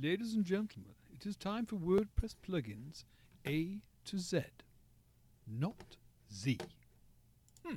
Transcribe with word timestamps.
Ladies 0.00 0.34
and 0.34 0.44
gentlemen, 0.44 0.94
it 1.12 1.24
is 1.24 1.36
time 1.36 1.66
for 1.66 1.76
WordPress 1.76 2.34
plugins 2.44 3.04
A 3.46 3.78
to 4.06 4.18
Z, 4.18 4.40
not 5.46 5.96
Z. 6.34 6.58
Hmm. 7.64 7.76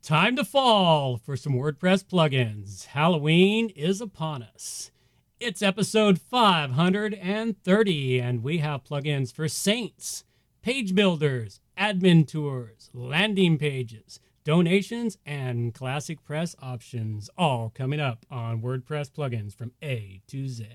Time 0.00 0.36
to 0.36 0.44
fall 0.44 1.16
for 1.16 1.36
some 1.36 1.54
WordPress 1.54 2.04
plugins. 2.04 2.86
Halloween 2.86 3.70
is 3.70 4.00
upon 4.00 4.44
us. 4.44 4.92
It's 5.40 5.60
episode 5.60 6.20
530, 6.20 8.20
and 8.20 8.44
we 8.44 8.58
have 8.58 8.84
plugins 8.84 9.34
for 9.34 9.48
Saints, 9.48 10.22
page 10.62 10.94
builders, 10.94 11.58
admin 11.76 12.28
tours, 12.28 12.90
landing 12.94 13.58
pages, 13.58 14.20
donations, 14.44 15.18
and 15.24 15.74
ClassicPress 15.74 16.54
options, 16.62 17.30
all 17.36 17.70
coming 17.74 18.00
up 18.00 18.26
on 18.30 18.60
WordPress 18.60 19.10
plugins 19.10 19.54
from 19.54 19.72
A 19.82 20.20
to 20.28 20.48
Z. 20.48 20.66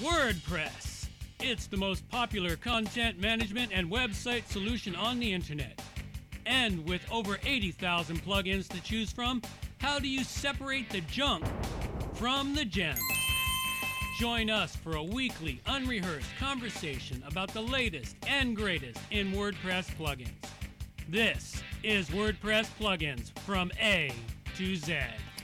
WordPress. 0.00 1.08
It's 1.40 1.66
the 1.66 1.76
most 1.76 2.08
popular 2.08 2.56
content 2.56 3.20
management 3.20 3.72
and 3.72 3.90
website 3.90 4.46
solution 4.46 4.96
on 4.96 5.18
the 5.18 5.32
internet. 5.32 5.80
And 6.46 6.84
with 6.88 7.02
over 7.12 7.38
80,000 7.44 8.24
plugins 8.24 8.68
to 8.68 8.82
choose 8.82 9.12
from, 9.12 9.42
how 9.78 9.98
do 9.98 10.08
you 10.08 10.24
separate 10.24 10.90
the 10.90 11.00
junk 11.02 11.44
from 12.14 12.54
the 12.54 12.64
gems? 12.64 13.17
Join 14.18 14.50
us 14.50 14.74
for 14.74 14.96
a 14.96 15.02
weekly, 15.02 15.60
unrehearsed 15.66 16.26
conversation 16.40 17.22
about 17.24 17.54
the 17.54 17.60
latest 17.60 18.16
and 18.26 18.56
greatest 18.56 18.98
in 19.12 19.30
WordPress 19.30 19.94
plugins. 19.96 20.32
This 21.08 21.62
is 21.84 22.10
WordPress 22.10 22.66
plugins 22.80 23.30
from 23.40 23.70
A 23.80 24.10
to 24.56 24.74
Z. 24.74 24.96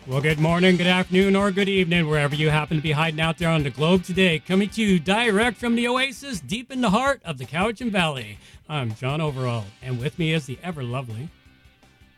Well, 0.08 0.20
good 0.20 0.40
morning, 0.40 0.76
good 0.76 0.88
afternoon, 0.88 1.36
or 1.36 1.52
good 1.52 1.68
evening, 1.68 2.08
wherever 2.08 2.34
you 2.34 2.50
happen 2.50 2.76
to 2.76 2.82
be 2.82 2.90
hiding 2.90 3.20
out 3.20 3.38
there 3.38 3.48
on 3.48 3.62
the 3.62 3.70
globe 3.70 4.02
today. 4.02 4.40
Coming 4.40 4.68
to 4.70 4.82
you 4.82 4.98
direct 4.98 5.56
from 5.58 5.76
the 5.76 5.86
oasis 5.86 6.40
deep 6.40 6.72
in 6.72 6.80
the 6.80 6.90
heart 6.90 7.22
of 7.24 7.38
the 7.38 7.44
Cowichan 7.46 7.92
Valley. 7.92 8.38
I'm 8.68 8.96
John 8.96 9.20
Overall, 9.20 9.66
and 9.82 10.00
with 10.00 10.18
me 10.18 10.32
is 10.32 10.46
the 10.46 10.58
ever 10.64 10.82
lovely 10.82 11.28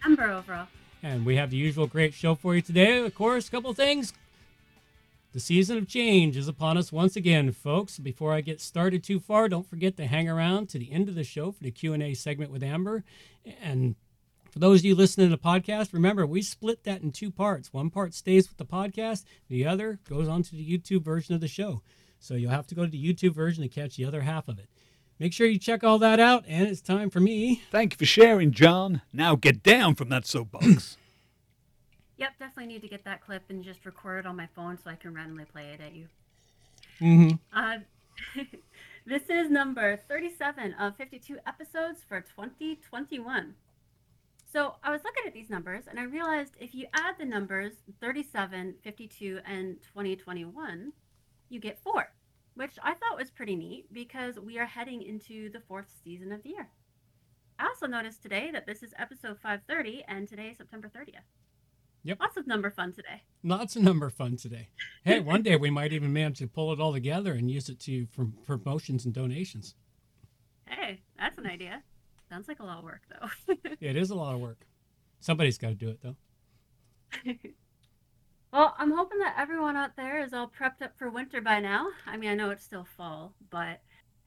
Amber 0.03 0.31
Overall. 0.31 0.69
and 1.03 1.27
we 1.27 1.37
have 1.37 1.51
the 1.51 1.59
usual 1.59 1.87
great 1.87 2.15
show 2.15 2.35
for 2.35 2.55
you 2.55 2.63
today. 2.63 3.05
Of 3.05 3.15
course, 3.15 3.47
a 3.47 3.51
couple 3.51 3.75
things. 3.75 4.15
The 5.37 5.43
season 5.43 5.77
of 5.77 5.87
change 5.87 6.35
is 6.39 6.49
upon 6.49 6.79
us 6.79 6.91
once 6.91 7.15
again, 7.15 7.53
folks. 7.53 7.99
Before 7.99 8.33
I 8.33 8.41
get 8.41 8.59
started 8.59 9.05
too 9.05 9.21
far, 9.21 9.51
don't 9.51 9.69
forget 9.69 9.95
to 9.99 10.07
hang 10.07 10.31
around 10.31 10.71
to 10.71 10.79
the 10.79 10.91
end 10.91 11.11
of 11.11 11.15
the 11.15 11.25
show 11.25 11.53
for 11.53 11.63
the 11.63 11.71
Q&A 11.71 12.15
segment 12.15 12.51
with 12.51 12.63
Amber. 12.63 13.05
And 13.61 13.97
for 14.51 14.61
those 14.61 14.81
of 14.81 14.87
you 14.87 14.95
listening 14.95 15.29
to 15.29 15.37
the 15.37 15.43
podcast, 15.43 15.93
remember 15.93 16.27
we 16.27 16.41
split 16.41 16.85
that 16.85 17.03
in 17.03 17.13
two 17.13 17.31
parts. 17.31 17.71
One 17.71 17.91
part 17.91 18.15
stays 18.15 18.49
with 18.49 18.57
the 18.57 18.65
podcast, 18.65 19.25
the 19.51 19.67
other 19.67 19.99
goes 20.09 20.27
on 20.27 20.43
to 20.43 20.53
the 20.53 20.67
YouTube 20.67 21.05
version 21.05 21.35
of 21.35 21.43
the 21.43 21.49
show. 21.49 21.83
So 22.19 22.33
you'll 22.33 22.51
have 22.51 22.67
to 22.69 22.75
go 22.75 22.87
to 22.87 22.91
the 22.91 23.13
YouTube 23.13 23.35
version 23.35 23.63
to 23.63 23.69
catch 23.69 23.97
the 23.97 24.07
other 24.07 24.23
half 24.23 24.49
of 24.49 24.59
it. 24.59 24.71
Make 25.19 25.35
sure 25.35 25.47
you 25.47 25.59
check 25.59 25.85
all 25.85 25.99
that 25.99 26.19
out, 26.19 26.45
and 26.49 26.67
it's 26.67 26.81
time 26.81 27.11
for 27.11 27.21
me. 27.21 27.61
Thank 27.71 27.93
you 27.93 27.99
for 27.99 28.07
sharing, 28.07 28.53
John. 28.53 29.03
Now 29.13 29.37
get 29.37 29.63
down 29.63 29.97
from 29.97 30.09
that 30.09 30.25
soapbox. 30.25 30.97
Yep, 32.19 32.39
definitely 32.39 32.73
need 32.73 32.83
to 32.83 32.89
get 32.89 33.05
that 33.05 33.21
clip 33.21 33.43
and 33.51 33.63
just 33.63 33.85
record 33.85 34.21
it 34.21 34.27
on 34.27 34.37
my 34.37 34.49
phone 34.55 34.79
so 34.79 34.91
I 34.91 34.95
can 34.95 35.15
randomly 35.15 35.45
play 35.45 35.71
it 35.75 35.81
at 35.81 35.95
you. 35.95 36.07
Mm-hmm. 37.01 37.37
Uh, 37.53 37.79
this 39.07 39.29
is 39.29 39.51
number 39.51 39.99
37 40.09 40.75
of 40.75 40.97
52 40.97 41.39
episodes 41.47 42.03
for 42.09 42.21
2021. 42.21 43.55
So 44.51 44.77
I 44.83 44.91
was 44.91 45.03
looking 45.05 45.25
at 45.27 45.35
these 45.35 45.51
numbers 45.51 45.85
and 45.89 46.01
I 46.01 46.05
realized 46.05 46.55
if 46.59 46.75
you 46.75 46.87
add 46.95 47.17
the 47.19 47.27
numbers 47.27 47.75
37, 48.01 48.77
52, 48.83 49.41
and 49.45 49.77
2021, 49.83 50.93
you 51.51 51.61
get 51.61 51.83
four, 51.83 52.09
which 52.55 52.79
I 52.83 52.95
thought 52.95 53.19
was 53.19 53.31
pretty 53.31 53.57
neat 53.57 53.93
because 53.93 54.39
we 54.39 54.59
are 54.59 54.65
heading 54.65 55.03
into 55.03 55.51
the 55.51 55.61
fourth 55.61 55.93
season 56.03 56.33
of 56.33 56.43
the 56.43 56.51
year. 56.51 56.69
I 57.59 57.67
also 57.67 57.87
noticed 57.87 58.23
today 58.23 58.51
that 58.53 58.67
this 58.67 58.83
is 58.83 58.95
episode 58.99 59.39
530 59.39 60.05
and 60.09 60.27
today 60.27 60.49
is 60.49 60.59
September 60.59 60.89
30th. 60.89 61.27
Yep. 62.07 62.21
Lots 62.21 62.37
of 62.37 62.47
number 62.47 62.71
fun 62.71 62.93
today. 62.93 63.23
Lots 63.43 63.75
of 63.75 63.83
number 63.83 64.11
fun 64.11 64.37
today. 64.37 64.69
Hey, 65.03 65.19
one 65.19 65.43
day 65.43 65.57
we 65.57 65.71
might 65.79 65.93
even 65.93 66.13
manage 66.13 66.39
to 66.39 66.47
pull 66.47 66.73
it 66.73 66.79
all 66.79 66.93
together 66.93 67.33
and 67.33 67.51
use 67.51 67.69
it 67.69 67.81
to 67.81 68.07
for 68.13 68.29
promotions 68.47 69.05
and 69.07 69.13
donations. 69.13 69.75
Hey, 70.69 71.01
that's 71.19 71.37
an 71.37 71.47
idea. 71.47 71.83
Sounds 72.29 72.47
like 72.47 72.61
a 72.61 72.65
lot 72.65 72.79
of 72.79 72.85
work 72.85 73.03
though. 73.11 73.55
It 73.81 73.97
is 73.97 74.11
a 74.11 74.15
lot 74.15 74.37
of 74.37 74.41
work. 74.41 74.69
Somebody's 75.19 75.59
got 75.59 75.71
to 75.71 75.75
do 75.75 75.89
it 75.89 75.99
though. 76.01 76.17
well, 78.53 78.77
I'm 78.79 78.93
hoping 78.93 79.19
that 79.19 79.35
everyone 79.37 79.77
out 79.77 79.97
there 79.97 80.23
is 80.23 80.33
all 80.33 80.49
prepped 80.49 80.83
up 80.83 80.97
for 80.97 81.11
winter 81.11 81.41
by 81.41 81.59
now. 81.59 81.89
I 82.07 82.17
mean, 82.17 82.31
I 82.31 82.35
know 82.37 82.51
it's 82.51 82.63
still 82.63 82.87
fall, 82.97 83.35
but 83.51 83.81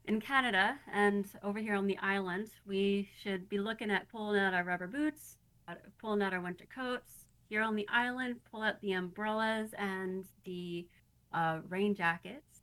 in 0.03 0.19
Canada 0.19 0.77
and 0.93 1.27
over 1.43 1.59
here 1.59 1.75
on 1.75 1.87
the 1.87 1.97
island, 1.99 2.49
we 2.67 3.07
should 3.23 3.47
be 3.47 3.57
looking 3.57 3.89
at 3.89 4.09
pulling 4.09 4.41
out 4.41 4.53
our 4.53 4.65
rubber 4.65 4.87
boots, 4.87 5.37
uh, 5.69 5.75
pulling 5.97 6.21
out 6.21 6.33
our 6.33 6.41
winter 6.41 6.65
coats. 6.73 7.28
Here 7.49 7.63
on 7.63 7.75
the 7.75 7.87
island, 7.89 8.35
pull 8.51 8.61
out 8.61 8.79
the 8.79 8.91
umbrellas 8.91 9.73
and 9.75 10.23
the 10.45 10.87
uh, 11.33 11.61
rain 11.67 11.95
jackets. 11.95 12.61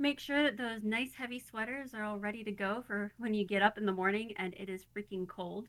Make 0.00 0.18
sure 0.18 0.42
that 0.42 0.56
those 0.56 0.82
nice 0.82 1.14
heavy 1.14 1.38
sweaters 1.38 1.94
are 1.94 2.02
all 2.02 2.18
ready 2.18 2.42
to 2.42 2.50
go 2.50 2.82
for 2.86 3.12
when 3.18 3.34
you 3.34 3.46
get 3.46 3.62
up 3.62 3.78
in 3.78 3.86
the 3.86 3.92
morning 3.92 4.34
and 4.36 4.52
it 4.54 4.68
is 4.68 4.84
freaking 4.94 5.28
cold. 5.28 5.68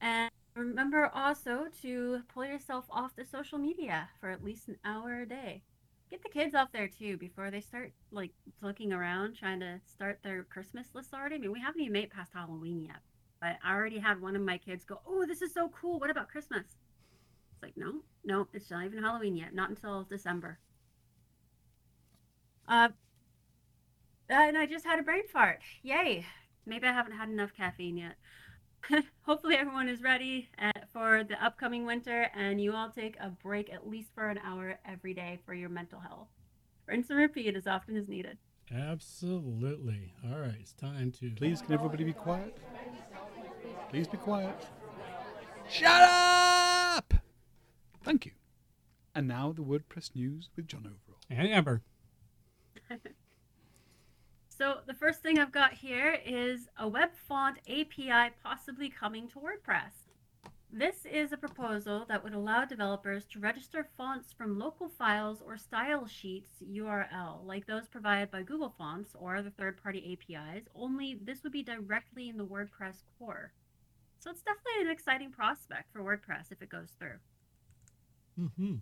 And 0.00 0.30
remember 0.54 1.10
also 1.12 1.66
to 1.82 2.20
pull 2.32 2.44
yourself 2.44 2.84
off 2.90 3.16
the 3.16 3.24
social 3.24 3.58
media 3.58 4.10
for 4.20 4.28
at 4.28 4.44
least 4.44 4.68
an 4.68 4.76
hour 4.84 5.20
a 5.22 5.26
day. 5.26 5.62
Get 6.10 6.22
the 6.22 6.28
kids 6.28 6.54
off 6.54 6.70
there 6.70 6.86
too 6.86 7.16
before 7.16 7.50
they 7.50 7.62
start 7.62 7.92
like 8.10 8.32
looking 8.60 8.92
around 8.92 9.36
trying 9.36 9.60
to 9.60 9.80
start 9.86 10.20
their 10.22 10.44
Christmas 10.44 10.88
list 10.94 11.14
already. 11.14 11.36
I 11.36 11.38
mean, 11.38 11.52
we 11.52 11.60
haven't 11.60 11.80
even 11.80 11.94
made 11.94 12.10
past 12.10 12.32
Halloween 12.34 12.82
yet, 12.82 13.00
but 13.40 13.56
I 13.64 13.74
already 13.74 13.98
had 13.98 14.20
one 14.20 14.36
of 14.36 14.42
my 14.42 14.58
kids 14.58 14.84
go, 14.84 15.00
"Oh, 15.06 15.26
this 15.26 15.42
is 15.42 15.52
so 15.52 15.70
cool! 15.70 15.98
What 15.98 16.10
about 16.10 16.28
Christmas?" 16.28 16.76
It's 17.56 17.62
like, 17.62 17.76
no, 17.76 18.02
no, 18.24 18.48
it's 18.52 18.70
not 18.70 18.84
even 18.84 19.02
Halloween 19.02 19.36
yet. 19.36 19.54
Not 19.54 19.70
until 19.70 20.02
December. 20.02 20.58
Uh, 22.68 22.88
and 24.28 24.58
I 24.58 24.66
just 24.66 24.84
had 24.84 24.98
a 24.98 25.02
brain 25.02 25.26
fart. 25.32 25.60
Yay! 25.82 26.26
Maybe 26.66 26.86
I 26.86 26.92
haven't 26.92 27.16
had 27.16 27.28
enough 27.28 27.54
caffeine 27.56 27.96
yet. 27.96 28.16
Hopefully, 29.22 29.56
everyone 29.56 29.88
is 29.88 30.02
ready 30.02 30.48
uh, 30.60 30.72
for 30.92 31.24
the 31.24 31.42
upcoming 31.42 31.86
winter, 31.86 32.28
and 32.34 32.60
you 32.60 32.74
all 32.74 32.90
take 32.90 33.16
a 33.20 33.30
break 33.30 33.72
at 33.72 33.88
least 33.88 34.10
for 34.14 34.28
an 34.28 34.38
hour 34.44 34.78
every 34.84 35.14
day 35.14 35.38
for 35.46 35.54
your 35.54 35.68
mental 35.68 36.00
health. 36.00 36.28
Rinse 36.86 37.08
and 37.08 37.18
repeat 37.18 37.56
as 37.56 37.66
often 37.66 37.96
as 37.96 38.08
needed. 38.08 38.36
Absolutely. 38.70 40.12
All 40.28 40.38
right, 40.38 40.56
it's 40.60 40.72
time 40.72 41.12
to. 41.20 41.30
Please, 41.30 41.62
can 41.62 41.72
everybody 41.72 42.04
be 42.04 42.12
quiet? 42.12 42.56
Please 43.90 44.08
be 44.08 44.18
quiet. 44.18 44.66
Shut 45.68 46.02
up! 46.02 46.55
Thank 48.06 48.24
you. 48.24 48.30
And 49.16 49.26
now 49.26 49.52
the 49.52 49.62
WordPress 49.62 50.14
news 50.14 50.48
with 50.54 50.68
John 50.68 50.82
Overall. 50.86 51.18
And 51.28 51.48
Amber. 51.48 51.82
So 54.48 54.78
the 54.86 54.94
first 54.94 55.20
thing 55.20 55.38
I've 55.38 55.52
got 55.52 55.74
here 55.74 56.18
is 56.24 56.66
a 56.78 56.88
web 56.88 57.10
font 57.28 57.58
API 57.68 58.32
possibly 58.42 58.88
coming 58.88 59.28
to 59.28 59.34
WordPress. 59.38 59.92
This 60.72 61.04
is 61.04 61.30
a 61.30 61.36
proposal 61.36 62.06
that 62.08 62.24
would 62.24 62.32
allow 62.32 62.64
developers 62.64 63.26
to 63.26 63.38
register 63.38 63.86
fonts 63.98 64.32
from 64.32 64.58
local 64.58 64.88
files 64.88 65.42
or 65.44 65.58
style 65.58 66.06
sheets 66.06 66.52
URL, 66.66 67.44
like 67.44 67.66
those 67.66 67.86
provided 67.86 68.30
by 68.30 68.44
Google 68.44 68.72
Fonts 68.78 69.10
or 69.18 69.42
the 69.42 69.50
third-party 69.50 70.18
APIs, 70.18 70.64
only 70.74 71.18
this 71.22 71.42
would 71.42 71.52
be 71.52 71.62
directly 71.62 72.30
in 72.30 72.38
the 72.38 72.46
WordPress 72.46 73.02
core. 73.18 73.52
So 74.20 74.30
it's 74.30 74.40
definitely 74.40 74.86
an 74.86 74.90
exciting 74.90 75.32
prospect 75.32 75.92
for 75.92 76.00
WordPress 76.00 76.50
if 76.50 76.62
it 76.62 76.70
goes 76.70 76.94
through. 76.98 77.18
Mm-hmm. 78.38 78.74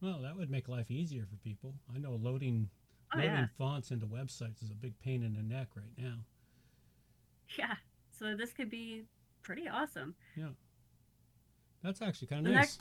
Well, 0.00 0.20
that 0.22 0.36
would 0.36 0.50
make 0.50 0.68
life 0.68 0.90
easier 0.90 1.26
for 1.30 1.36
people. 1.36 1.74
I 1.94 1.98
know 1.98 2.12
loading 2.20 2.68
Oh, 3.14 3.18
loading 3.18 3.30
yeah. 3.32 3.46
fonts 3.58 3.90
into 3.90 4.06
websites 4.06 4.62
is 4.64 4.70
a 4.70 4.74
big 4.74 4.98
pain 5.00 5.22
in 5.22 5.34
the 5.34 5.42
neck 5.42 5.68
right 5.76 5.92
now. 5.98 6.14
Yeah. 7.58 7.74
So 8.18 8.34
this 8.34 8.54
could 8.54 8.70
be 8.70 9.02
pretty 9.42 9.68
awesome. 9.68 10.14
Yeah. 10.34 10.48
That's 11.82 12.00
actually 12.00 12.28
kind 12.28 12.46
The 12.46 12.50
of 12.50 12.56
nice. 12.56 12.78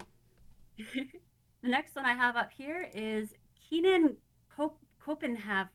next- 0.78 0.94
the 1.62 1.68
next 1.69 1.95
one 1.98 2.06
I 2.06 2.13
have 2.13 2.38
up 2.38 2.51
here 2.54 2.90
is 2.94 3.34
Keanan 3.69 4.16
Kop- 4.57 4.78
Koppenhaver. 5.06 5.69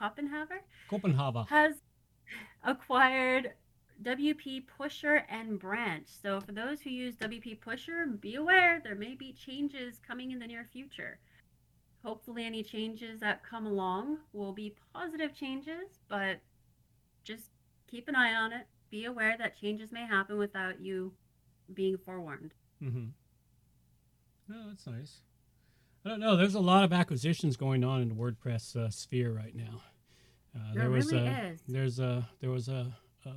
Koppenhaver 0.00 0.60
Copenhagen. 0.88 1.44
has 1.48 1.74
acquired 2.64 3.52
WP 4.02 4.66
Pusher 4.66 5.24
and 5.28 5.58
Branch. 5.58 6.06
So 6.06 6.40
for 6.40 6.52
those 6.52 6.80
who 6.80 6.90
use 6.90 7.16
WP 7.16 7.60
Pusher, 7.60 8.06
be 8.06 8.36
aware 8.36 8.80
there 8.82 8.94
may 8.94 9.14
be 9.14 9.32
changes 9.32 9.98
coming 10.06 10.30
in 10.30 10.38
the 10.38 10.46
near 10.46 10.64
future. 10.72 11.18
Hopefully, 12.04 12.44
any 12.44 12.62
changes 12.62 13.18
that 13.20 13.42
come 13.42 13.66
along 13.66 14.18
will 14.32 14.52
be 14.52 14.74
positive 14.94 15.34
changes, 15.34 15.98
but 16.08 16.38
just 17.24 17.50
keep 17.90 18.08
an 18.08 18.14
eye 18.14 18.34
on 18.34 18.52
it. 18.52 18.66
Be 18.90 19.04
aware 19.06 19.36
that 19.36 19.58
changes 19.60 19.90
may 19.92 20.06
happen 20.06 20.38
without 20.38 20.80
you 20.80 21.12
being 21.74 21.98
forewarned. 21.98 22.54
Mm-hmm. 22.82 23.06
No, 24.48 24.68
that's 24.68 24.86
nice. 24.86 25.20
I 26.06 26.10
don't 26.10 26.20
know. 26.20 26.36
There's 26.36 26.54
a 26.54 26.60
lot 26.60 26.84
of 26.84 26.92
acquisitions 26.92 27.56
going 27.56 27.84
on 27.84 28.00
in 28.00 28.08
the 28.08 28.14
WordPress 28.14 28.76
uh, 28.76 28.88
sphere 28.90 29.32
right 29.32 29.54
now. 29.54 29.82
Uh, 30.54 30.72
There 30.72 30.82
there 30.84 30.90
was 30.90 31.12
really 31.12 31.26
a, 31.26 31.48
is. 31.52 31.60
there's 31.68 31.98
a 31.98 32.28
there 32.40 32.50
was 32.50 32.68
a 32.68 32.96
a, 33.26 33.30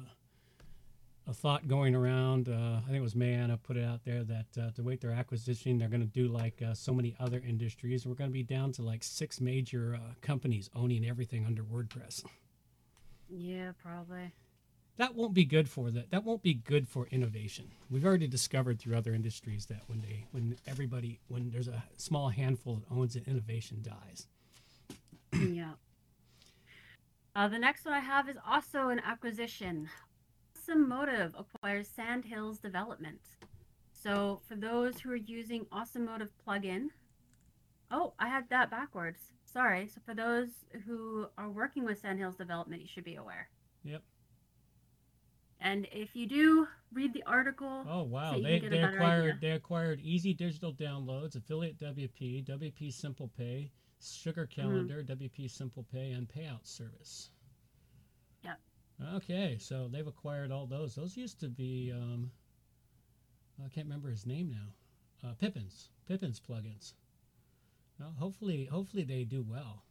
a 1.27 1.33
thought 1.33 1.67
going 1.67 1.95
around. 1.95 2.49
Uh, 2.49 2.79
I 2.79 2.87
think 2.87 2.97
it 2.97 3.01
was 3.01 3.13
Mayana 3.13 3.61
put 3.61 3.77
it 3.77 3.83
out 3.83 4.03
there 4.03 4.23
that 4.23 4.45
uh, 4.59 4.71
to 4.71 4.83
wait 4.83 5.01
their 5.01 5.11
acquisition, 5.11 5.77
they're 5.77 5.87
going 5.87 6.01
to 6.01 6.07
do 6.07 6.27
like 6.27 6.61
uh, 6.61 6.73
so 6.73 6.93
many 6.93 7.15
other 7.19 7.41
industries. 7.45 8.05
We're 8.05 8.15
going 8.15 8.29
to 8.29 8.33
be 8.33 8.43
down 8.43 8.71
to 8.73 8.81
like 8.81 9.03
six 9.03 9.39
major 9.39 9.95
uh, 9.95 10.13
companies 10.21 10.69
owning 10.75 11.05
everything 11.05 11.45
under 11.45 11.63
WordPress. 11.63 12.23
Yeah, 13.29 13.71
probably. 13.81 14.33
That 14.97 15.15
won't 15.15 15.33
be 15.33 15.45
good 15.45 15.69
for 15.69 15.89
that. 15.91 16.11
That 16.11 16.25
won't 16.25 16.43
be 16.43 16.53
good 16.53 16.87
for 16.87 17.07
innovation. 17.07 17.71
We've 17.89 18.05
already 18.05 18.27
discovered 18.27 18.79
through 18.79 18.97
other 18.97 19.13
industries 19.13 19.65
that 19.67 19.81
when 19.87 20.01
they 20.01 20.25
when 20.31 20.57
everybody 20.67 21.19
when 21.27 21.49
there's 21.49 21.67
a 21.67 21.83
small 21.97 22.29
handful 22.29 22.75
that 22.75 22.93
owns 22.93 23.15
it, 23.15 23.27
innovation 23.27 23.81
dies. 23.81 24.27
yeah. 25.33 25.71
Uh, 27.33 27.47
the 27.47 27.57
next 27.57 27.85
one 27.85 27.93
I 27.93 27.99
have 27.99 28.27
is 28.27 28.35
also 28.45 28.89
an 28.89 28.99
acquisition. 28.99 29.89
Awesome 30.61 30.87
Motive 30.87 31.33
acquires 31.37 31.87
Sandhills 31.87 32.59
Development. 32.59 33.19
So 33.91 34.41
for 34.47 34.55
those 34.55 34.99
who 34.99 35.11
are 35.11 35.15
using 35.15 35.65
Awesome 35.71 36.05
Motive 36.05 36.29
plugin, 36.47 36.89
oh, 37.89 38.13
I 38.19 38.27
had 38.27 38.47
that 38.49 38.69
backwards. 38.69 39.19
Sorry. 39.43 39.87
So 39.87 40.01
for 40.05 40.13
those 40.13 40.49
who 40.85 41.25
are 41.35 41.49
working 41.49 41.83
with 41.83 41.99
Sandhills 41.99 42.35
Development, 42.35 42.79
you 42.79 42.87
should 42.87 43.03
be 43.03 43.15
aware. 43.15 43.49
Yep. 43.83 44.03
And 45.61 45.87
if 45.91 46.15
you 46.15 46.27
do 46.27 46.67
read 46.93 47.13
the 47.13 47.23
article, 47.25 47.83
Oh 47.89 48.03
wow, 48.03 48.33
So 48.35 48.41
they 48.41 48.59
can 48.59 48.69
get 48.69 48.77
a 48.83 48.87
they 48.87 48.93
acquired 48.93 49.21
idea. 49.23 49.37
they 49.41 49.51
acquired 49.51 49.99
Easy 50.01 50.33
Digital 50.35 50.73
Downloads, 50.73 51.35
Affiliate 51.35 51.79
WP, 51.79 52.45
WP 52.47 52.93
Simple 52.93 53.31
Pay, 53.35 53.71
Sugar 53.99 54.45
Mm-hmm. 54.45 54.61
Calendar, 54.61 55.03
WP 55.03 55.49
Simple 55.49 55.85
Pay, 55.91 56.11
and 56.11 56.27
Payout 56.27 56.67
Service. 56.67 57.31
Okay, 59.15 59.57
so 59.59 59.87
they've 59.91 60.07
acquired 60.07 60.51
all 60.51 60.67
those. 60.67 60.95
Those 60.95 61.17
used 61.17 61.39
to 61.39 61.47
be 61.47 61.91
um, 61.93 62.31
I 63.63 63.69
can't 63.69 63.87
remember 63.87 64.09
his 64.09 64.25
name 64.25 64.51
now. 64.51 65.29
Uh, 65.29 65.33
Pippins, 65.33 65.89
Pippins 66.07 66.39
plugins. 66.39 66.93
Well, 67.99 68.13
hopefully, 68.17 68.65
hopefully 68.65 69.03
they 69.03 69.23
do 69.23 69.45
well. 69.47 69.83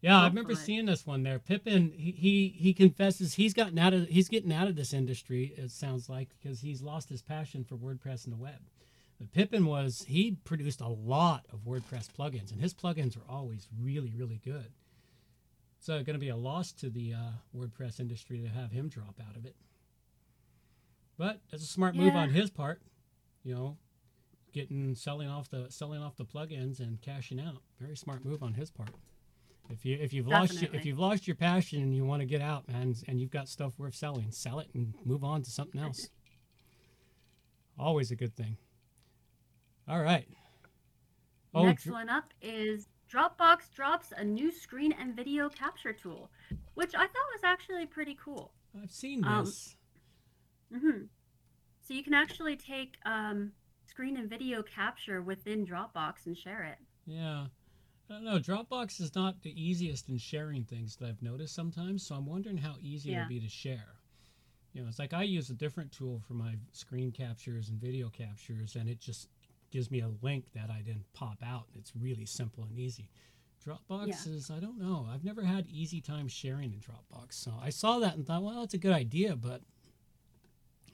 Yeah, 0.00 0.20
I 0.20 0.28
remember 0.28 0.54
seeing 0.54 0.86
this 0.86 1.06
one 1.06 1.24
there. 1.24 1.40
Pippin, 1.40 1.92
he, 1.96 2.12
he 2.12 2.48
he 2.56 2.72
confesses 2.72 3.34
he's 3.34 3.52
gotten 3.54 3.78
out 3.78 3.92
of 3.92 4.08
he's 4.08 4.28
getting 4.28 4.52
out 4.52 4.68
of 4.68 4.76
this 4.76 4.92
industry. 4.92 5.54
It 5.56 5.72
sounds 5.72 6.08
like 6.08 6.28
because 6.40 6.60
he's 6.60 6.82
lost 6.82 7.08
his 7.08 7.22
passion 7.22 7.64
for 7.64 7.76
WordPress 7.76 8.24
and 8.24 8.32
the 8.32 8.40
web. 8.40 8.60
But 9.18 9.32
Pippin 9.32 9.66
was 9.66 10.04
he 10.06 10.36
produced 10.44 10.80
a 10.80 10.86
lot 10.88 11.46
of 11.52 11.64
WordPress 11.64 12.10
plugins, 12.16 12.52
and 12.52 12.60
his 12.60 12.74
plugins 12.74 13.16
were 13.16 13.28
always 13.28 13.66
really 13.80 14.12
really 14.16 14.40
good. 14.44 14.70
So 15.80 15.94
going 16.02 16.14
to 16.14 16.18
be 16.18 16.28
a 16.28 16.36
loss 16.36 16.72
to 16.72 16.90
the 16.90 17.14
uh, 17.14 17.30
WordPress 17.56 18.00
industry 18.00 18.40
to 18.40 18.48
have 18.48 18.72
him 18.72 18.88
drop 18.88 19.20
out 19.26 19.36
of 19.36 19.44
it. 19.46 19.54
But 21.16 21.40
that's 21.50 21.62
a 21.62 21.66
smart 21.66 21.94
move 21.96 22.14
on 22.14 22.30
his 22.30 22.50
part, 22.50 22.80
you 23.42 23.54
know, 23.54 23.76
getting 24.52 24.94
selling 24.94 25.28
off 25.28 25.48
the 25.50 25.66
selling 25.68 26.00
off 26.00 26.16
the 26.16 26.24
plugins 26.24 26.78
and 26.78 27.00
cashing 27.00 27.40
out. 27.40 27.62
Very 27.80 27.96
smart 27.96 28.24
move 28.24 28.42
on 28.42 28.54
his 28.54 28.70
part. 28.70 28.90
If 29.70 29.84
you 29.84 29.98
if 30.00 30.12
you've 30.12 30.28
lost 30.28 30.60
your, 30.62 30.70
if 30.72 30.86
you've 30.86 30.98
lost 30.98 31.26
your 31.26 31.36
passion 31.36 31.82
and 31.82 31.94
you 31.94 32.04
want 32.04 32.20
to 32.20 32.26
get 32.26 32.40
out, 32.40 32.68
man, 32.68 32.94
and 33.06 33.20
you've 33.20 33.30
got 33.30 33.48
stuff 33.48 33.72
worth 33.78 33.94
selling, 33.94 34.30
sell 34.30 34.60
it 34.60 34.68
and 34.74 34.94
move 35.04 35.24
on 35.24 35.42
to 35.42 35.50
something 35.50 35.80
else. 35.80 36.08
Always 37.78 38.10
a 38.10 38.16
good 38.16 38.34
thing. 38.36 38.56
All 39.88 40.00
right. 40.00 40.28
Oh, 41.54 41.64
Next 41.64 41.86
one 41.86 42.08
up 42.08 42.32
is 42.40 42.86
Dropbox 43.12 43.72
drops 43.74 44.12
a 44.16 44.24
new 44.24 44.52
screen 44.52 44.92
and 44.92 45.16
video 45.16 45.48
capture 45.48 45.92
tool, 45.92 46.30
which 46.74 46.94
I 46.94 47.00
thought 47.06 47.32
was 47.32 47.42
actually 47.44 47.86
pretty 47.86 48.16
cool. 48.22 48.52
I've 48.80 48.90
seen 48.92 49.24
um, 49.24 49.44
this. 49.46 49.76
hmm 50.72 51.02
So 51.80 51.94
you 51.94 52.02
can 52.02 52.14
actually 52.14 52.56
take 52.56 52.96
um, 53.06 53.52
screen 53.86 54.16
and 54.18 54.28
video 54.28 54.62
capture 54.62 55.22
within 55.22 55.66
Dropbox 55.66 56.26
and 56.26 56.36
share 56.36 56.64
it. 56.64 56.78
Yeah. 57.06 57.46
I 58.10 58.14
don't 58.14 58.24
know. 58.24 58.38
Dropbox 58.38 59.00
is 59.00 59.14
not 59.14 59.42
the 59.42 59.52
easiest 59.62 60.08
in 60.08 60.18
sharing 60.18 60.64
things 60.64 60.96
that 60.96 61.08
I've 61.08 61.22
noticed 61.22 61.54
sometimes, 61.54 62.06
so 62.06 62.14
I'm 62.14 62.26
wondering 62.26 62.56
how 62.58 62.76
easy 62.80 63.10
Yeah. 63.10 63.18
it'll 63.18 63.28
be 63.28 63.40
to 63.40 63.48
share. 63.48 63.96
You 64.72 64.82
know, 64.82 64.88
it's 64.88 64.98
like 64.98 65.14
I 65.14 65.22
use 65.22 65.50
a 65.50 65.54
different 65.54 65.92
tool 65.92 66.20
for 66.26 66.34
my 66.34 66.56
screen 66.72 67.10
captures 67.10 67.68
and 67.70 67.80
video 67.80 68.10
captures, 68.10 68.76
and 68.76 68.88
it 68.88 69.00
just 69.00 69.28
gives 69.70 69.90
me 69.90 70.00
a 70.00 70.10
link 70.22 70.52
that 70.54 70.70
I 70.70 70.80
didn't 70.82 71.12
pop 71.12 71.38
out. 71.44 71.66
It's 71.74 71.92
really 71.94 72.26
simple 72.26 72.64
and 72.64 72.78
easy. 72.78 73.10
Dropbox 73.64 74.06
Yeah. 74.06 74.32
is, 74.32 74.50
I 74.50 74.60
don't 74.60 74.78
know. 74.78 75.06
I've 75.10 75.24
never 75.24 75.42
had 75.42 75.66
easy 75.68 76.00
time 76.00 76.28
sharing 76.28 76.72
in 76.72 76.80
Dropbox. 76.80 77.32
So 77.34 77.54
I 77.60 77.70
saw 77.70 77.98
that 77.98 78.16
and 78.16 78.26
thought, 78.26 78.42
well, 78.42 78.60
that's 78.60 78.74
a 78.74 78.78
good 78.78 78.92
idea, 78.92 79.36
but 79.36 79.62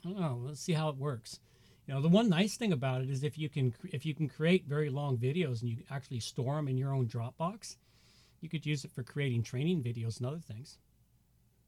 I 0.03 0.09
don't 0.09 0.19
know. 0.19 0.41
Let's 0.43 0.61
see 0.61 0.73
how 0.73 0.89
it 0.89 0.97
works. 0.97 1.39
You 1.87 1.93
know, 1.93 2.01
the 2.01 2.09
one 2.09 2.29
nice 2.29 2.57
thing 2.57 2.73
about 2.73 3.01
it 3.01 3.09
is 3.09 3.23
if 3.23 3.37
you 3.37 3.47
can 3.47 3.75
if 3.91 4.05
you 4.05 4.15
can 4.15 4.27
create 4.27 4.65
very 4.65 4.89
long 4.89 5.17
videos 5.17 5.61
and 5.61 5.69
you 5.69 5.77
actually 5.91 6.19
store 6.19 6.55
them 6.55 6.67
in 6.67 6.77
your 6.77 6.93
own 6.93 7.07
Dropbox, 7.07 7.77
you 8.41 8.49
could 8.49 8.65
use 8.65 8.83
it 8.85 8.91
for 8.91 9.03
creating 9.03 9.43
training 9.43 9.83
videos 9.83 10.17
and 10.17 10.25
other 10.25 10.39
things. 10.39 10.79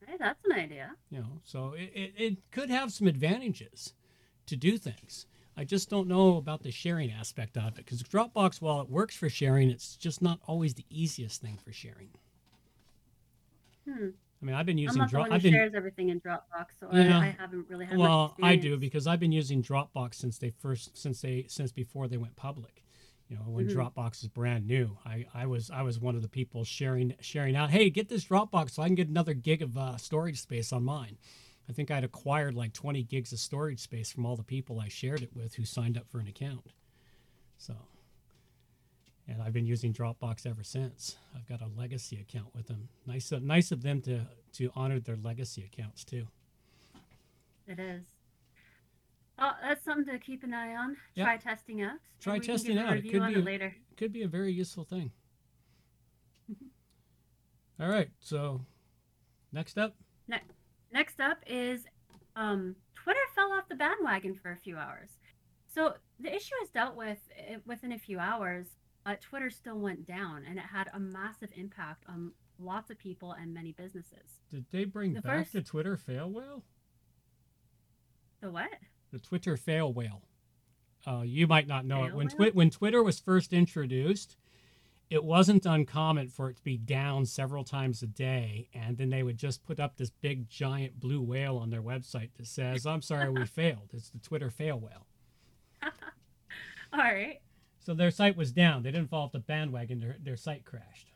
Hey, 0.06 0.16
that's 0.20 0.44
an 0.46 0.54
idea. 0.54 0.96
You 1.12 1.20
know, 1.20 1.42
so 1.44 1.74
it, 1.74 1.92
it, 1.94 2.14
it 2.18 2.38
could 2.52 2.70
have 2.70 2.92
some 2.92 3.08
advantages 3.08 3.94
to 4.48 4.56
do 4.56 4.78
things. 4.78 5.28
I 5.58 5.64
just 5.64 5.90
don't 5.90 6.08
know 6.08 6.38
about 6.38 6.62
the 6.62 6.72
sharing 6.72 7.12
aspect 7.12 7.58
of 7.58 7.70
it 7.70 7.76
because 7.78 8.04
Dropbox, 8.04 8.62
while 8.62 8.80
it 8.80 8.90
works 8.90 9.16
for 9.16 9.28
sharing, 9.28 9.70
it's 9.72 9.96
just 9.96 10.22
not 10.22 10.40
always 10.46 10.76
the 10.76 10.86
easiest 10.90 11.42
thing 11.42 11.58
for 11.58 11.72
sharing. 11.72 12.10
Hmm. 13.90 14.10
I 14.42 14.46
mean, 14.46 14.56
I've 14.56 14.68
been 14.68 14.78
I'm 14.78 14.84
using 14.84 15.00
not 15.02 15.12
the 15.12 15.18
one 15.18 15.30
who 15.32 15.36
I've 15.36 15.42
been 15.42 15.54
shares 15.54 15.74
everything 15.76 16.10
in 16.10 16.22
Dropbox, 16.22 16.66
so 16.80 16.90
Yeah. 16.92 17.20
I, 17.20 17.24
I 17.24 17.36
haven't 17.40 17.66
really 17.70 17.86
had 17.86 17.98
well 17.98 18.36
i 18.44 18.56
do 18.56 18.78
because 18.78 19.08
i've 19.08 19.20
been 19.20 19.32
using 19.32 19.64
dropbox 19.64 20.16
since 20.16 20.38
they 20.38 20.52
first 20.52 20.96
since 20.96 21.22
they 21.22 21.46
since 21.48 21.72
before 21.72 22.08
they 22.08 22.18
went 22.18 22.36
public 22.36 22.84
you 23.30 23.36
know 23.36 23.42
when 23.44 23.68
Mhm. 23.68 23.74
dropbox 23.74 24.22
is 24.22 24.28
brand 24.30 24.68
new 24.68 24.98
i 25.06 25.26
i 25.34 25.46
was 25.48 25.72
i 25.72 25.82
was 25.82 26.00
one 26.00 26.16
of 26.16 26.22
the 26.22 26.28
people 26.30 26.64
sharing 26.64 27.16
sharing 27.20 27.56
out 27.56 27.72
hey 27.72 27.90
get 27.90 28.10
this 28.10 28.26
dropbox 28.26 28.72
so 28.72 28.84
i 28.84 28.88
can 28.88 28.96
get 28.96 29.08
another 29.08 29.34
gig 29.34 29.62
of 29.62 29.76
uh, 29.78 29.98
storage 29.98 30.40
space 30.40 30.72
on 30.72 30.84
mine 30.84 31.18
i 31.70 31.74
think 31.74 31.92
i'd 31.92 32.04
acquired 32.04 32.54
like 32.56 32.74
20 32.74 33.04
gigs 33.04 33.32
of 33.34 33.40
storage 33.40 33.80
space 33.80 34.12
from 34.12 34.26
all 34.26 34.36
the 34.36 34.44
people 34.44 34.80
i 34.80 34.88
shared 34.88 35.22
it 35.22 35.36
with 35.36 35.56
who 35.56 35.66
signed 35.66 35.98
up 35.98 36.08
for 36.10 36.20
an 36.20 36.28
account 36.28 36.74
so 37.58 37.74
and 39.28 39.42
i've 39.42 39.54
been 39.54 39.66
using 39.66 39.94
dropbox 39.94 40.46
ever 40.46 40.64
since 40.64 41.18
i've 41.36 41.48
got 41.48 41.62
a 41.62 41.68
legacy 41.80 42.18
account 42.20 42.54
with 42.56 42.68
them 42.68 42.88
nice 43.06 43.32
of, 43.32 43.44
nice 43.44 43.72
of 43.72 43.82
them 43.84 44.02
to 44.02 44.22
to 44.54 44.72
honor 44.76 45.00
their 45.00 45.18
legacy 45.18 45.64
accounts 45.64 46.04
too 46.04 46.28
It 47.68 47.80
is. 47.80 48.04
Oh, 49.40 49.52
that's 49.62 49.86
something 49.86 50.12
to 50.12 50.18
keep 50.20 50.44
an 50.44 50.52
eye 50.52 50.74
on. 50.76 50.98
Try 51.16 51.38
testing 51.38 51.84
out. 51.84 51.98
Try 52.20 52.34
Maybe 52.34 52.42
we 52.42 52.46
can 52.48 52.56
testing 52.56 52.78
out. 52.80 52.98
It 52.98 53.02
could 53.12 53.28
be- 53.28 53.34
it 53.40 53.46
later. 53.46 53.76
could 53.96 54.12
be 54.12 54.24
a 54.24 54.28
very 54.28 54.52
useful 54.52 54.84
thing. 54.84 55.12
Mm-hmm. 56.52 57.84
All 57.84 57.90
right, 57.90 58.10
so 58.20 58.66
next 59.52 59.78
up, 59.78 59.94
Next 60.28 60.56
up 61.20 61.38
is 61.48 61.86
um, 62.36 62.76
Twitter 62.96 63.20
fell 63.36 63.52
off 63.54 63.68
the 63.70 63.76
bandwagon 63.76 64.36
for 64.36 64.52
a 64.52 64.58
few 64.58 64.78
hours. 64.78 65.10
So 65.74 65.94
the 66.20 66.34
issue 66.36 66.56
is 66.64 66.70
dealt 66.70 66.96
with 66.96 67.20
eh, 67.38 67.58
within 67.66 67.92
a 67.92 68.00
few 68.00 68.20
hours, 68.20 68.68
but 69.06 69.22
Twitter 69.22 69.50
still 69.50 69.80
went 69.80 70.06
down, 70.08 70.44
and 70.48 70.58
it 70.58 70.66
had 70.66 70.90
a 70.94 71.00
massive 71.00 71.50
impact 71.56 72.04
on 72.08 72.32
lots 72.60 72.90
of 72.90 72.98
people 72.98 73.34
and 73.34 73.54
many 73.54 73.72
businesses. 73.74 74.40
did 74.52 74.66
they 74.72 74.86
bring 74.86 75.14
The 75.14 75.22
back 75.22 75.40
first- 75.40 75.54
the 75.54 75.62
Twitter 75.62 75.96
fail 75.98 76.32
whale? 76.32 76.64
The 78.42 78.52
what? 78.52 78.70
The 79.12 79.20
Twitter 79.20 79.58
fail 79.58 79.94
whale. 79.94 80.24
Uh, 81.06 81.22
you 81.22 81.48
might 81.48 81.68
not 81.68 81.86
know 81.86 82.04
it. 82.06 82.14
When? 82.14 82.28
Twi- 82.28 82.50
when 82.52 82.70
Twitter 82.70 83.02
was 83.04 83.20
first 83.20 83.54
introduced, 83.54 84.36
it 85.10 85.24
wasn't 85.24 85.66
uncommon 85.66 86.28
for 86.30 86.50
it 86.50 86.58
to 86.58 86.64
be 86.64 86.78
down 86.78 87.26
several 87.26 87.64
times 87.64 88.02
a 88.04 88.08
day, 88.08 88.68
and 88.74 88.98
then 88.98 89.10
they 89.10 89.24
would 89.24 89.38
just 89.38 89.64
put 89.66 89.80
up 89.80 89.96
this 89.98 90.10
big 90.10 90.50
giant 90.50 91.00
blue 91.00 91.22
whale 91.22 91.58
on 91.58 91.70
their 91.70 91.82
website 91.82 92.30
that 92.38 92.48
says, 92.48 92.86
"I'm 92.86 93.02
sorry, 93.02 93.30
we 93.30 93.46
failed." 93.46 93.90
It's 93.94 94.10
the 94.10 94.20
Twitter 94.20 94.50
fail 94.50 94.80
whale. 94.80 95.06
All 96.94 97.00
right. 97.00 97.40
So 97.80 97.94
their 97.94 98.12
site 98.12 98.36
was 98.36 98.52
down. 98.52 98.84
They 98.84 98.92
didn't 98.92 99.10
fall 99.10 99.24
off 99.26 99.32
the 99.32 99.40
bandwagon. 99.40 100.00
Their 100.00 100.18
their 100.22 100.36
site 100.38 100.66
crashed. 100.66 101.12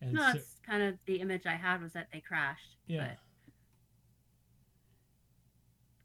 And 0.00 0.12
No, 0.12 0.20
so- 0.26 0.32
that's 0.34 0.56
kind 0.66 0.82
of 0.82 0.96
the 1.06 1.20
image 1.20 1.46
I 1.46 1.54
had 1.54 1.80
was 1.82 1.92
that 1.94 2.08
they 2.12 2.20
crashed. 2.20 2.76
Yeah. 2.86 3.08
But 3.08 3.18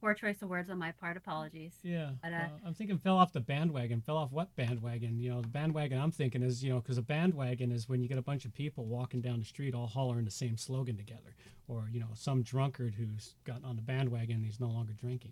poor 0.02 0.14
choice 0.16 0.42
of 0.42 0.50
words 0.50 0.70
on 0.70 0.78
my 0.80 0.92
part. 0.92 1.16
Apologies. 1.16 1.74
Yeah, 1.84 2.12
But, 2.24 2.34
uh, 2.34 2.36
uh, 2.38 2.48
I'm 2.66 2.74
thinking 2.74 2.98
fell 2.98 3.18
off 3.18 3.32
the 3.32 3.40
bandwagon. 3.40 4.02
Fell 4.02 4.18
off 4.18 4.32
what 4.32 4.54
bandwagon? 4.56 5.20
You 5.20 5.30
know, 5.30 5.42
the 5.42 5.48
bandwagon 5.48 6.00
I'm 6.00 6.12
thinking 6.12 6.42
is, 6.42 6.64
you 6.64 6.72
know, 6.74 6.80
because 6.82 6.98
a 6.98 7.02
bandwagon 7.04 7.72
is 7.72 7.88
when 7.88 8.02
you 8.02 8.08
get 8.10 8.18
a 8.18 8.22
bunch 8.22 8.44
of 8.44 8.54
people 8.54 8.86
walking 8.86 9.22
down 9.22 9.40
the 9.40 9.46
street 9.46 9.74
all 9.76 9.88
hollering 9.88 10.26
the 10.26 10.32
same 10.32 10.58
slogan 10.58 10.98
together, 10.98 11.36
or 11.68 11.88
you 11.92 12.00
know, 12.00 12.10
some 12.16 12.42
drunkard 12.42 12.96
who's 12.96 13.36
gotten 13.46 13.64
on 13.64 13.76
the 13.78 13.82
bandwagon 13.82 14.38
and 14.38 14.46
he's 14.46 14.60
no 14.60 14.68
longer 14.68 14.94
drinking. 14.94 15.32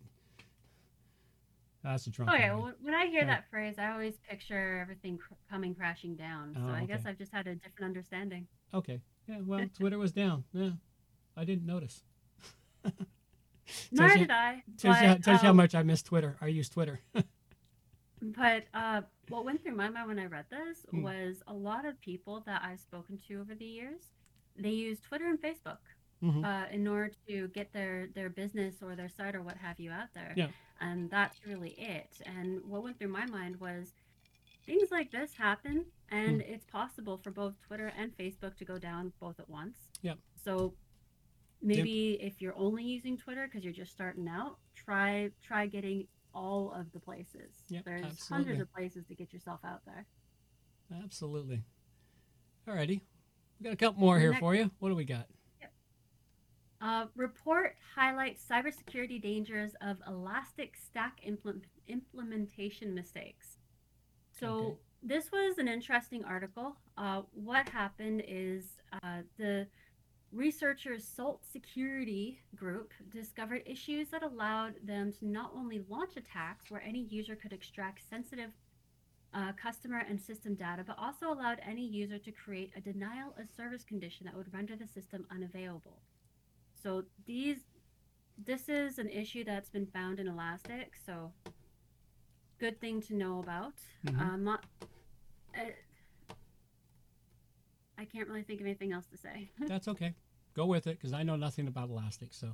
That's 1.84 2.06
a 2.08 2.10
drunk. 2.10 2.32
Oh 2.34 2.36
yeah, 2.36 2.54
well, 2.56 2.74
when 2.82 2.94
I 2.94 3.06
hear 3.06 3.22
Yeah. 3.22 3.28
that 3.28 3.50
phrase, 3.50 3.76
I 3.80 3.92
always 3.92 4.18
picture 4.30 4.80
everything 4.82 5.18
cr- 5.18 5.34
coming 5.50 5.74
crashing 5.74 6.16
down. 6.16 6.54
So 6.54 6.62
Oh, 6.66 6.70
I 6.74 6.86
guess. 6.86 7.06
I've 7.06 7.18
just 7.18 7.32
had 7.32 7.48
a 7.48 7.56
different 7.56 7.86
understanding. 7.86 8.48
Okay. 8.74 9.00
Yeah. 9.28 9.40
Well, 9.46 9.66
Twitter 9.74 9.98
was 9.98 10.12
down. 10.12 10.44
Yeah. 10.52 10.72
I 11.38 11.46
didn't 11.46 11.66
notice. 11.66 12.04
Nor 13.92 14.10
you- 14.10 14.18
did 14.20 14.32
I. 14.32 14.64
Tells 14.78 15.02
you, 15.02 15.08
how- 15.08 15.14
but, 15.16 15.24
tells 15.24 15.42
you 15.42 15.46
how 15.46 15.52
um, 15.52 15.58
much 15.58 15.76
I 15.76 15.84
miss 15.84 16.02
Twitter. 16.04 16.38
I 16.42 16.48
use 16.48 16.70
Twitter. 16.70 17.02
But 18.22 18.66
uh, 18.74 19.02
what 19.30 19.46
went 19.46 19.64
through 19.64 19.76
my 19.76 19.90
mind 19.90 20.08
when 20.08 20.20
I 20.20 20.26
read 20.26 20.46
this 20.50 20.86
Hmm. 20.92 21.04
was 21.04 21.42
a 21.48 21.54
lot 21.54 21.86
of 21.86 22.00
people 22.02 22.42
that 22.46 22.62
I've 22.64 22.80
spoken 22.82 23.18
to 23.28 23.36
over 23.40 23.56
the 23.56 23.66
years. 23.66 24.12
They 24.58 24.72
use 24.72 25.00
Twitter 25.00 25.26
and 25.30 25.42
Facebook 25.42 25.78
Mhm. 26.22 26.44
uh, 26.44 26.68
in 26.70 26.86
order 26.86 27.12
to 27.30 27.48
get 27.50 27.72
their 27.72 28.08
their 28.08 28.30
business 28.30 28.82
or 28.82 28.94
their 28.98 29.08
site 29.08 29.36
or 29.36 29.42
what 29.42 29.56
have 29.56 29.80
you 29.80 29.92
out 29.92 30.14
there. 30.14 30.34
Yeah. 30.36 30.50
And 30.82 31.10
that's 31.10 31.46
really 31.46 31.70
it. 31.80 32.22
And 32.26 32.62
what 32.66 32.84
went 32.84 33.00
through 33.00 33.08
my 33.10 33.26
mind 33.26 33.58
was 33.62 33.94
things 34.66 34.92
like 34.92 35.12
this 35.12 35.34
happen, 35.36 35.86
and 36.10 36.42
Hmm. 36.42 36.52
it's 36.54 36.66
possible 36.66 37.18
for 37.18 37.32
both 37.32 37.58
Twitter 37.62 37.88
and 37.98 38.16
Facebook 38.18 38.58
to 38.58 38.66
go 38.66 38.78
down 38.78 39.14
both 39.22 39.40
at 39.40 39.50
once. 39.50 39.78
Yep. 40.02 40.20
So 40.36 40.74
maybe 41.62 42.18
if 42.22 42.42
you're 42.42 42.58
only 42.58 42.84
using 42.84 43.18
Twitter 43.18 43.46
because 43.48 43.64
you're 43.64 43.74
just 43.74 43.92
starting 43.92 44.28
out, 44.28 44.58
try 44.76 45.30
try 45.42 45.66
getting 45.68 46.08
all 46.34 46.72
of 46.74 46.92
the 46.94 47.00
places. 47.00 47.64
Yep, 47.70 47.86
There's 47.86 48.06
absolutely. 48.06 48.36
hundreds 48.46 48.62
of 48.62 48.74
places 48.74 49.06
to 49.08 49.16
get 49.16 49.34
yourself 49.34 49.60
out 49.66 49.82
there. 49.86 50.06
Absolutely. 51.04 51.64
Alrighty. 52.68 53.02
We 53.60 53.64
got 53.64 53.74
a 53.74 53.78
couple 53.78 54.00
more 54.00 54.20
here 54.20 54.32
Next- 54.32 54.40
for 54.40 54.56
you. 54.56 54.72
What 54.80 54.90
do 54.90 54.96
we 54.96 55.06
got? 55.06 55.28
Uh, 56.82 57.08
report 57.18 57.76
highlights 57.96 58.46
cybersecurity 58.50 59.22
dangers 59.22 59.74
of 59.82 59.98
elastic 60.08 60.78
stack 60.78 61.20
implement, 61.24 61.66
implementation 61.88 62.96
mistakes. 62.96 63.58
So 64.32 64.48
Okay. 64.56 64.78
this 65.04 65.30
was 65.30 65.58
an 65.58 65.68
interesting 65.68 66.24
article. 66.24 66.78
Uh, 66.96 67.24
what 67.34 67.68
happened 67.68 68.24
is 68.26 68.80
uh, 69.04 69.24
the 69.38 69.68
researchers 70.32 71.04
Salt 71.04 71.42
Security 71.52 72.40
Group 72.56 72.92
discovered 73.12 73.64
issues 73.66 74.10
that 74.10 74.24
allowed 74.24 74.76
them 74.84 75.12
to 75.20 75.26
not 75.26 75.52
only 75.56 75.84
launch 75.90 76.18
attacks 76.18 76.70
where 76.70 76.82
any 76.82 77.02
user 77.04 77.36
could 77.36 77.54
extract 77.54 78.08
sensitive 78.10 78.52
uh, 79.34 79.52
customer 79.62 80.04
and 80.10 80.20
system 80.20 80.56
data, 80.56 80.84
but 80.86 80.98
also 80.98 81.32
allowed 81.32 81.60
any 81.68 81.86
user 81.86 82.18
to 82.18 82.32
create 82.32 82.72
a 82.76 82.82
denial 82.82 83.34
of 83.40 83.50
service 83.56 83.84
condition 83.84 84.26
that 84.26 84.36
would 84.36 84.52
render 84.54 84.76
the 84.76 84.88
system 84.88 85.26
unavailable. 85.32 86.00
So 86.82 87.04
these, 87.26 87.58
this 88.44 88.70
is 88.70 88.98
an 89.00 89.10
issue 89.10 89.44
that's 89.44 89.70
been 89.70 89.86
found 89.88 90.20
in 90.20 90.28
Elastic. 90.28 90.94
So 91.06 91.32
good 92.60 92.80
thing 92.80 93.02
to 93.04 93.16
know 93.16 93.40
about. 93.40 93.76
Mhm. 94.06 94.20
Um, 94.20 94.44
not, 94.44 94.66
uh, 95.58 95.72
I 98.00 98.06
can't 98.06 98.28
really 98.30 98.44
think 98.44 98.62
of 98.62 98.66
anything 98.66 98.94
else 98.94 99.06
to 99.08 99.18
say. 99.18 99.50
That's 99.68 99.88
okay. 99.90 100.14
Go 100.56 100.66
with 100.66 100.88
it 100.88 100.98
because 100.98 101.12
I 101.14 101.24
know 101.24 101.36
nothing 101.36 101.68
about 101.68 101.90
elastic, 101.90 102.34
so 102.34 102.54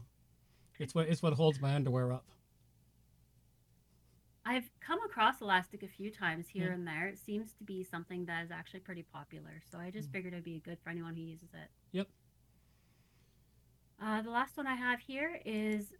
it's 0.79 0.95
what 0.95 1.07
it's 1.07 1.21
what 1.21 1.33
holds 1.33 1.61
my 1.61 1.75
underwear 1.75 2.11
up. 2.11 2.25
I've 4.47 4.69
come 4.79 4.99
across 5.03 5.41
Elastic 5.41 5.81
a 5.81 5.87
few 5.87 6.11
times 6.11 6.47
here 6.47 6.67
Yeah. 6.67 6.73
and 6.73 6.87
there. 6.87 7.07
It 7.07 7.17
seems 7.17 7.53
to 7.53 7.63
be 7.63 7.83
something 7.83 8.25
that 8.25 8.43
is 8.45 8.51
actually 8.51 8.81
pretty 8.81 9.01
popular. 9.01 9.59
So 9.71 9.79
I 9.79 9.89
just 9.89 10.09
Mm. 10.09 10.11
figured 10.11 10.33
it'd 10.33 10.43
be 10.45 10.59
good 10.59 10.79
for 10.79 10.91
anyone 10.91 11.15
who 11.15 11.21
uses 11.23 11.51
it. 11.55 11.71
Yep. 11.93 12.07
Uh, 13.99 14.21
the 14.21 14.29
last 14.29 14.55
one 14.57 14.67
I 14.67 14.75
have 14.75 14.99
here 14.99 15.41
is 15.45 15.93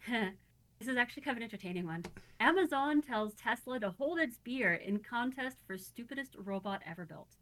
this 0.08 0.88
is 0.88 0.96
actually 0.96 1.22
kind 1.22 1.32
of 1.36 1.38
an 1.38 1.42
entertaining 1.42 1.84
one. 1.86 2.04
Amazon 2.40 3.02
tells 3.02 3.34
Tesla 3.34 3.78
to 3.80 3.90
hold 3.90 4.18
its 4.20 4.38
beer 4.38 4.72
in 4.74 4.98
contest 5.00 5.58
for 5.66 5.76
stupidest 5.76 6.34
robot 6.38 6.82
ever 6.86 7.04
built. 7.04 7.36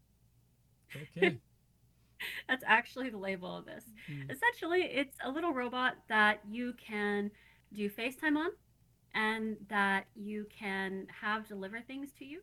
Okay. 1.17 1.39
That's 2.49 2.65
actually 2.67 3.11
the 3.11 3.19
label 3.19 3.57
of 3.57 3.67
this. 3.67 3.85
Mm. 4.11 4.31
Essentially, 4.31 4.83
it's 4.83 5.17
a 5.25 5.31
little 5.31 5.53
robot 5.53 5.95
that 6.09 6.41
you 6.49 6.75
can 6.75 7.31
do 7.73 7.91
FaceTime 7.91 8.37
on 8.37 8.51
and 9.15 9.57
that 9.69 10.07
you 10.15 10.47
can 10.57 11.07
have 11.21 11.47
deliver 11.47 11.81
things 11.81 12.11
to 12.19 12.25
you. 12.25 12.41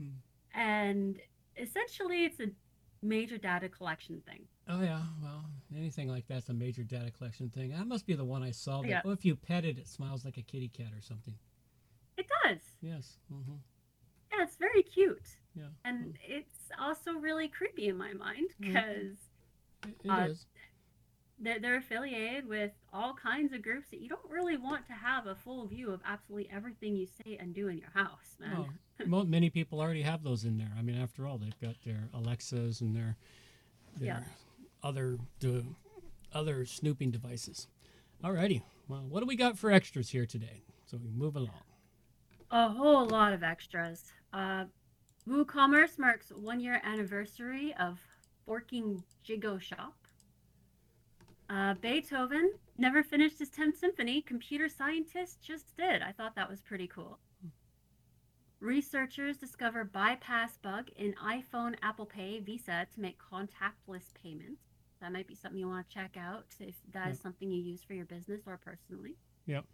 Hmm. 0.00 0.58
And 0.58 1.20
essentially, 1.56 2.24
it's 2.24 2.40
a 2.40 2.46
major 3.02 3.38
data 3.38 3.68
collection 3.68 4.22
thing. 4.26 4.42
Oh 4.68 4.80
yeah. 4.82 5.00
Well, 5.22 5.44
anything 5.76 6.08
like 6.08 6.26
that's 6.28 6.48
a 6.48 6.54
major 6.54 6.82
data 6.84 7.10
collection 7.10 7.50
thing. 7.50 7.70
That 7.70 7.86
must 7.86 8.06
be 8.06 8.14
the 8.14 8.24
one 8.24 8.42
I 8.42 8.52
saw. 8.52 8.82
That, 8.82 8.88
Yeah. 8.88 9.00
oh, 9.04 9.10
if 9.10 9.24
you 9.24 9.36
pet 9.36 9.64
it, 9.64 9.78
it 9.78 9.88
smiles 9.88 10.24
like 10.24 10.36
a 10.36 10.42
kitty 10.42 10.68
cat 10.68 10.92
or 10.96 11.00
something. 11.00 11.34
It 12.16 12.26
does. 12.44 12.58
Yes. 12.80 13.18
hmm 13.30 13.54
Yeah, 14.32 14.44
it's 14.44 14.56
very 14.56 14.82
cute. 14.82 15.26
Yeah. 15.54 15.64
And 15.84 16.16
it's 16.26 16.70
also 16.80 17.12
really 17.14 17.48
creepy 17.48 17.88
in 17.88 17.96
my 17.96 18.12
mind 18.14 18.48
because 18.58 19.16
It, 19.84 19.94
it 20.04 20.10
Uh, 20.10 20.28
they're, 21.38 21.58
they're 21.58 21.76
affiliated 21.78 22.46
with 22.46 22.70
all 22.92 23.14
kinds 23.14 23.52
of 23.52 23.62
groups 23.62 23.90
that 23.90 24.00
you 24.00 24.08
don't 24.08 24.30
really 24.30 24.56
want 24.56 24.86
to 24.86 24.92
have 24.92 25.26
a 25.26 25.34
full 25.34 25.66
view 25.66 25.90
of 25.90 26.00
absolutely 26.06 26.48
everything 26.52 26.94
you 26.94 27.06
say 27.06 27.36
and 27.40 27.52
do 27.52 27.68
in 27.68 27.78
your 27.78 27.90
house, 27.94 28.36
man. 28.40 28.66
Oh, 29.12 29.24
many 29.24 29.50
people 29.50 29.80
already 29.80 30.02
have 30.02 30.22
those 30.22 30.44
in 30.44 30.56
there. 30.58 30.70
I 30.78 30.82
mean, 30.82 30.96
after 30.96 31.26
all, 31.26 31.36
they've 31.36 31.58
got 31.60 31.74
their 31.84 32.08
Alexas 32.14 32.80
and 32.80 32.94
their 32.94 33.16
their 33.96 34.06
Yeah. 34.06 34.20
other 34.84 35.18
de- 35.40 35.64
other 36.32 36.64
snooping 36.64 37.10
devices. 37.10 37.66
Alrighty. 38.22 38.62
Well, 38.86 39.04
what 39.08 39.18
do 39.20 39.26
we 39.26 39.34
got 39.34 39.58
for 39.58 39.72
extras 39.72 40.10
here 40.10 40.24
today? 40.24 40.62
So 40.86 40.98
we 41.02 41.10
move 41.10 41.34
along. 41.34 41.64
A 42.52 42.68
whole 42.68 43.06
lot 43.06 43.32
of 43.32 43.42
extras. 43.42 44.12
Uh, 44.32 44.64
WooCommerce 45.28 45.98
marks 45.98 46.30
one 46.30 46.60
year 46.60 46.80
anniversary 46.84 47.74
of 47.78 47.98
forking 48.44 49.02
Jigoshop. 49.26 49.92
Uh, 51.48 51.74
Beethoven 51.74 52.52
never 52.78 53.02
finished 53.02 53.38
his 53.38 53.50
10th 53.50 53.76
symphony. 53.76 54.22
Computer 54.22 54.68
scientists 54.68 55.36
just 55.36 55.76
did. 55.76 56.02
I 56.02 56.12
thought 56.12 56.34
that 56.34 56.48
was 56.48 56.62
pretty 56.62 56.86
cool. 56.86 57.18
Researchers 58.60 59.36
discover 59.36 59.84
bypass 59.84 60.56
bug 60.58 60.88
in 60.96 61.14
iPhone, 61.14 61.74
Apple 61.82 62.06
Pay, 62.06 62.38
Visa 62.38 62.86
to 62.94 63.00
make 63.00 63.18
contactless 63.18 64.14
payments. 64.14 64.62
That 65.00 65.12
might 65.12 65.26
be 65.26 65.34
something 65.34 65.58
you 65.58 65.68
want 65.68 65.88
to 65.88 65.94
check 65.94 66.16
out 66.16 66.46
if 66.60 66.76
that 66.92 67.10
is 67.10 67.18
something 67.18 67.50
you 67.50 67.60
use 67.60 67.82
for 67.82 67.94
your 67.94 68.04
business 68.04 68.42
or 68.46 68.56
personally. 68.56 69.16
Yep. 69.46 69.64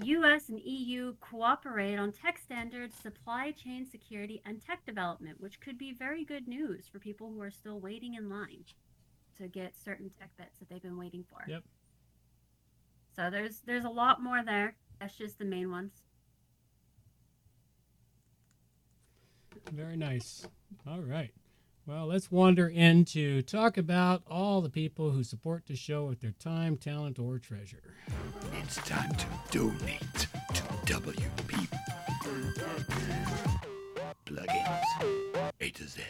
US 0.00 0.48
and 0.48 0.60
EU 0.60 1.14
cooperate 1.20 1.96
on 1.96 2.12
tech 2.12 2.38
standards, 2.38 2.94
supply 2.94 3.50
chain 3.50 3.84
security, 3.84 4.40
and 4.44 4.64
tech 4.64 4.84
development, 4.86 5.40
which 5.40 5.60
could 5.60 5.76
be 5.76 5.92
very 5.92 6.24
good 6.24 6.46
news 6.46 6.86
for 6.86 6.98
people 6.98 7.32
who 7.32 7.40
are 7.42 7.50
still 7.50 7.80
waiting 7.80 8.14
in 8.14 8.28
line 8.30 8.64
to 9.38 9.48
get 9.48 9.74
certain 9.76 10.10
tech 10.18 10.30
bits 10.36 10.58
that 10.58 10.68
they've 10.68 10.82
been 10.82 10.98
waiting 10.98 11.24
for. 11.28 11.42
Yep. 11.48 11.64
So 13.16 13.30
there's 13.30 13.60
there's 13.66 13.84
a 13.84 13.90
lot 13.90 14.22
more 14.22 14.44
there. 14.44 14.76
That's 15.00 15.16
just 15.16 15.38
the 15.38 15.44
main 15.44 15.70
ones. 15.70 15.92
Very 19.72 19.96
nice. 19.96 20.46
All 20.86 21.00
right. 21.00 21.32
Well, 21.88 22.04
let's 22.08 22.30
wander 22.30 22.68
in 22.68 23.06
to 23.06 23.40
talk 23.40 23.78
about 23.78 24.22
all 24.30 24.60
the 24.60 24.68
people 24.68 25.12
who 25.12 25.24
support 25.24 25.64
the 25.64 25.74
show 25.74 26.04
with 26.04 26.20
their 26.20 26.34
time, 26.38 26.76
talent, 26.76 27.18
or 27.18 27.38
treasure. 27.38 27.94
It's 28.62 28.76
time 28.76 29.10
to 29.14 29.26
donate 29.50 30.28
to 30.52 30.62
WP 30.84 31.68
Plugins. 34.26 35.52
A 35.62 35.70
to 35.70 35.88
Z. 35.88 36.02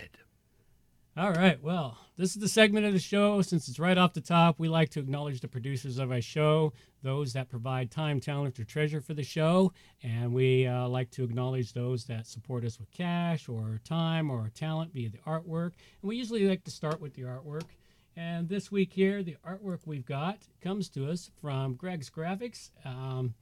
All 1.17 1.31
right. 1.31 1.63
Well, 1.63 1.97
this 2.19 2.35
is 2.35 2.43
the 2.43 2.49
segment 2.49 2.85
of 2.85 2.93
the 2.93 2.99
show. 2.99 3.41
Since 3.43 3.69
it's 3.69 3.79
right 3.79 3.97
off 3.97 4.13
the 4.13 4.21
top, 4.21 4.59
we 4.59 4.69
like 4.69 4.91
to 4.91 5.01
acknowledge 5.01 5.41
the 5.41 5.47
producers 5.47 5.99
of 5.99 6.11
our 6.11 6.21
show, 6.21 6.73
those 7.01 7.33
that 7.35 7.49
provide 7.49 7.93
time, 7.93 8.19
talent, 8.19 8.59
or 8.59 8.65
treasure 8.65 9.01
for 9.01 9.15
the 9.15 9.23
show. 9.23 9.73
And 10.03 10.35
we 10.35 10.67
uh, 10.67 10.89
like 10.89 11.13
to 11.13 11.23
acknowledge 11.23 11.73
those 11.73 12.07
that 12.07 12.27
support 12.27 12.65
us 12.65 12.81
with 12.81 12.91
cash 12.91 13.49
or 13.49 13.81
time 13.85 14.33
or 14.33 14.51
talent 14.53 14.93
via 14.93 15.11
the 15.11 15.19
artwork. 15.19 15.73
And 16.03 16.09
we 16.09 16.17
usually 16.17 16.49
like 16.49 16.65
to 16.65 16.73
start 16.73 17.01
with 17.01 17.15
the 17.15 17.23
artwork. 17.23 17.69
And 18.17 18.49
this 18.49 18.73
week 18.73 18.93
here, 18.93 19.23
the 19.23 19.37
artwork 19.47 19.87
we've 19.87 20.05
got 20.05 20.39
comes 20.61 20.89
to 20.91 21.09
us 21.09 21.31
from 21.41 21.75
Greg's 21.75 22.11
Graphics 22.11 22.71
um, 22.85 23.35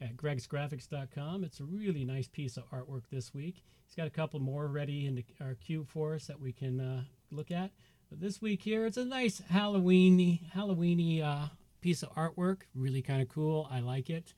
at 0.00 0.16
gregsgraphics.com. 0.16 1.42
It's 1.42 1.58
a 1.58 1.64
really 1.64 2.04
nice 2.04 2.28
piece 2.28 2.56
of 2.56 2.70
artwork 2.70 3.02
this 3.10 3.34
week. 3.34 3.64
He's 3.86 3.96
got 3.96 4.06
a 4.06 4.10
couple 4.10 4.38
more 4.38 4.68
ready 4.68 5.06
in 5.06 5.16
the, 5.16 5.24
our 5.40 5.54
queue 5.54 5.84
for 5.84 6.14
us 6.14 6.28
that 6.28 6.38
we 6.38 6.52
can 6.52 6.80
uh, 6.80 7.02
look 7.32 7.50
at. 7.50 7.72
But 8.10 8.20
this 8.20 8.42
week 8.42 8.62
here, 8.62 8.86
it's 8.86 8.96
a 8.96 9.04
nice 9.04 9.40
Halloweeny, 9.52 10.40
Halloweeny 10.50 11.22
uh, 11.22 11.46
piece 11.80 12.02
of 12.02 12.12
artwork. 12.16 12.62
Really 12.74 13.02
kind 13.02 13.22
of 13.22 13.28
cool. 13.28 13.68
I 13.70 13.78
like 13.78 14.10
it. 14.10 14.34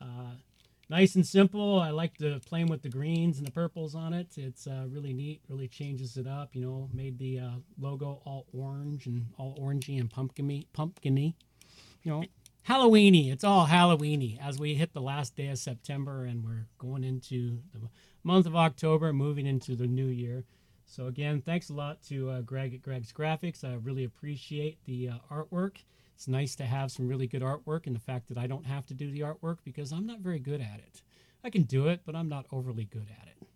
Uh, 0.00 0.36
nice 0.88 1.16
and 1.16 1.26
simple. 1.26 1.78
I 1.78 1.90
like 1.90 2.16
the 2.16 2.40
playing 2.46 2.68
with 2.68 2.80
the 2.80 2.88
greens 2.88 3.36
and 3.36 3.46
the 3.46 3.50
purples 3.50 3.94
on 3.94 4.14
it. 4.14 4.38
It's 4.38 4.66
uh, 4.66 4.86
really 4.88 5.12
neat. 5.12 5.42
Really 5.50 5.68
changes 5.68 6.16
it 6.16 6.26
up. 6.26 6.56
You 6.56 6.62
know, 6.62 6.88
made 6.94 7.18
the 7.18 7.40
uh, 7.40 7.50
logo 7.78 8.22
all 8.24 8.46
orange 8.54 9.04
and 9.04 9.26
all 9.36 9.54
orangey 9.60 10.00
and 10.00 10.08
pumpkiny, 10.10 10.66
pumpkiny. 10.72 11.34
You 12.02 12.12
know, 12.12 12.24
Halloweeny. 12.66 13.30
It's 13.30 13.44
all 13.44 13.66
Halloweeny 13.66 14.40
as 14.42 14.58
we 14.58 14.76
hit 14.76 14.94
the 14.94 15.02
last 15.02 15.36
day 15.36 15.48
of 15.48 15.58
September 15.58 16.24
and 16.24 16.42
we're 16.42 16.68
going 16.78 17.04
into 17.04 17.58
the 17.74 17.80
month 18.24 18.46
of 18.46 18.56
October, 18.56 19.12
moving 19.12 19.44
into 19.44 19.76
the 19.76 19.86
new 19.86 20.06
year. 20.06 20.44
So 20.90 21.06
again, 21.06 21.40
thanks 21.40 21.70
a 21.70 21.72
lot 21.72 22.02
to 22.08 22.30
uh, 22.30 22.40
Greg 22.40 22.74
at 22.74 22.82
Greg's 22.82 23.12
Graphics. 23.12 23.62
I 23.62 23.74
really 23.74 24.02
appreciate 24.02 24.76
the 24.86 25.10
uh, 25.10 25.14
artwork. 25.32 25.76
It's 26.16 26.26
nice 26.26 26.56
to 26.56 26.64
have 26.64 26.90
some 26.90 27.06
really 27.06 27.28
good 27.28 27.42
artwork, 27.42 27.86
and 27.86 27.94
the 27.94 28.00
fact 28.00 28.28
that 28.28 28.36
I 28.36 28.48
don't 28.48 28.66
have 28.66 28.86
to 28.86 28.94
do 28.94 29.08
the 29.08 29.20
artwork 29.20 29.58
because 29.64 29.92
I'm 29.92 30.04
not 30.04 30.18
very 30.18 30.40
good 30.40 30.60
at 30.60 30.80
it. 30.80 31.02
I 31.44 31.50
can 31.50 31.62
do 31.62 31.86
it, 31.86 32.00
but 32.04 32.16
I'm 32.16 32.28
not 32.28 32.46
overly 32.50 32.86
good 32.86 33.06
at 33.08 33.28
it. 33.28 33.46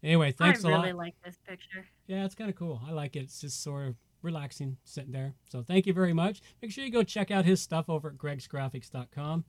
Anyway, 0.00 0.30
thanks 0.30 0.64
I 0.64 0.68
a 0.68 0.72
lot. 0.72 0.80
I 0.80 0.82
really 0.84 0.92
like 0.92 1.14
this 1.24 1.38
picture. 1.44 1.84
Yeah, 2.06 2.24
it's 2.24 2.36
kind 2.36 2.50
of 2.50 2.56
cool. 2.56 2.80
I 2.86 2.92
like 2.92 3.16
it. 3.16 3.24
It's 3.24 3.40
just 3.40 3.60
sort 3.60 3.88
of 3.88 3.96
relaxing 4.22 4.76
sitting 4.84 5.10
there. 5.10 5.34
So 5.50 5.64
thank 5.64 5.86
you 5.86 5.92
very 5.92 6.12
much. 6.12 6.40
Make 6.62 6.70
sure 6.70 6.84
you 6.84 6.92
go 6.92 7.02
check 7.02 7.32
out 7.32 7.44
his 7.44 7.60
stuff 7.60 7.90
over 7.90 8.10
at 8.10 8.16
gregsgraphics.com. 8.16 9.44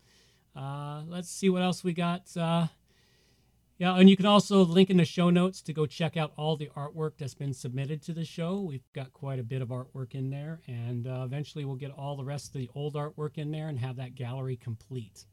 Uh, 0.55 1.03
let's 1.07 1.29
see 1.29 1.51
what 1.51 1.61
else 1.61 1.83
we 1.83 1.93
got. 1.93 2.35
Yeah, 3.79 3.95
and 3.95 4.09
you 4.09 4.17
can 4.17 4.25
also 4.25 4.65
link 4.65 4.89
in 4.89 4.97
the 4.97 5.05
show 5.05 5.29
notes 5.29 5.61
to 5.61 5.73
go 5.73 5.85
check 5.85 6.17
out 6.17 6.33
all 6.35 6.57
the 6.57 6.71
artwork 6.75 7.11
that's 7.19 7.35
been 7.35 7.53
submitted 7.53 8.01
to 8.03 8.13
the 8.13 8.25
show. 8.25 8.59
We've 8.61 8.91
got 8.93 9.13
quite 9.13 9.37
a 9.37 9.43
bit 9.43 9.61
of 9.61 9.67
artwork 9.67 10.15
in 10.15 10.31
there, 10.31 10.61
and 10.67 11.05
uh, 11.05 11.21
eventually 11.23 11.63
we'll 11.63 11.75
get 11.75 11.91
all 11.91 12.17
the 12.17 12.23
rest 12.23 12.47
of 12.47 12.53
the 12.53 12.71
old 12.73 12.95
artwork 12.95 13.37
in 13.37 13.51
there 13.51 13.67
and 13.67 13.77
have 13.77 13.97
that 13.97 14.15
gallery 14.15 14.55
complete. 14.55 15.25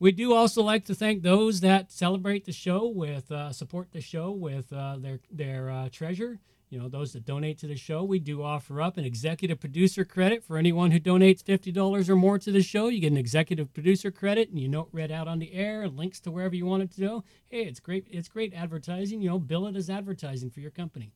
We 0.00 0.10
do 0.10 0.34
also 0.34 0.64
like 0.64 0.84
to 0.86 0.96
thank 0.96 1.22
those 1.22 1.60
that 1.60 1.92
celebrate 1.92 2.44
the 2.44 2.52
show 2.52 2.88
with 2.88 3.30
uh, 3.30 3.52
support 3.52 3.92
the 3.92 4.00
show 4.00 4.32
with 4.32 4.72
uh, 4.72 4.96
their 4.98 5.20
their 5.30 5.70
uh, 5.70 5.88
treasure. 5.90 6.40
You 6.74 6.80
know, 6.80 6.88
those 6.88 7.12
that 7.12 7.24
donate 7.24 7.56
to 7.58 7.68
the 7.68 7.76
show, 7.76 8.02
we 8.02 8.18
do 8.18 8.42
offer 8.42 8.82
up 8.82 8.96
an 8.96 9.04
executive 9.04 9.60
producer 9.60 10.04
credit 10.04 10.42
for 10.42 10.56
anyone 10.56 10.90
who 10.90 10.98
donates 10.98 11.40
$50 11.40 12.08
or 12.08 12.16
more 12.16 12.36
to 12.36 12.50
the 12.50 12.64
show. 12.64 12.88
You 12.88 12.98
get 12.98 13.12
an 13.12 13.16
executive 13.16 13.72
producer 13.72 14.10
credit 14.10 14.50
and 14.50 14.58
you 14.58 14.66
note 14.66 14.88
read 14.90 15.12
out 15.12 15.28
on 15.28 15.38
the 15.38 15.54
air 15.54 15.86
links 15.86 16.18
to 16.22 16.32
wherever 16.32 16.56
you 16.56 16.66
want 16.66 16.82
it 16.82 16.90
to 16.96 17.00
go. 17.00 17.24
Hey, 17.48 17.62
it's 17.62 17.78
great. 17.78 18.08
It's 18.10 18.26
great 18.26 18.52
advertising. 18.52 19.22
You 19.22 19.30
know, 19.30 19.38
bill 19.38 19.68
it 19.68 19.76
as 19.76 19.88
advertising 19.88 20.50
for 20.50 20.58
your 20.58 20.72
company. 20.72 21.12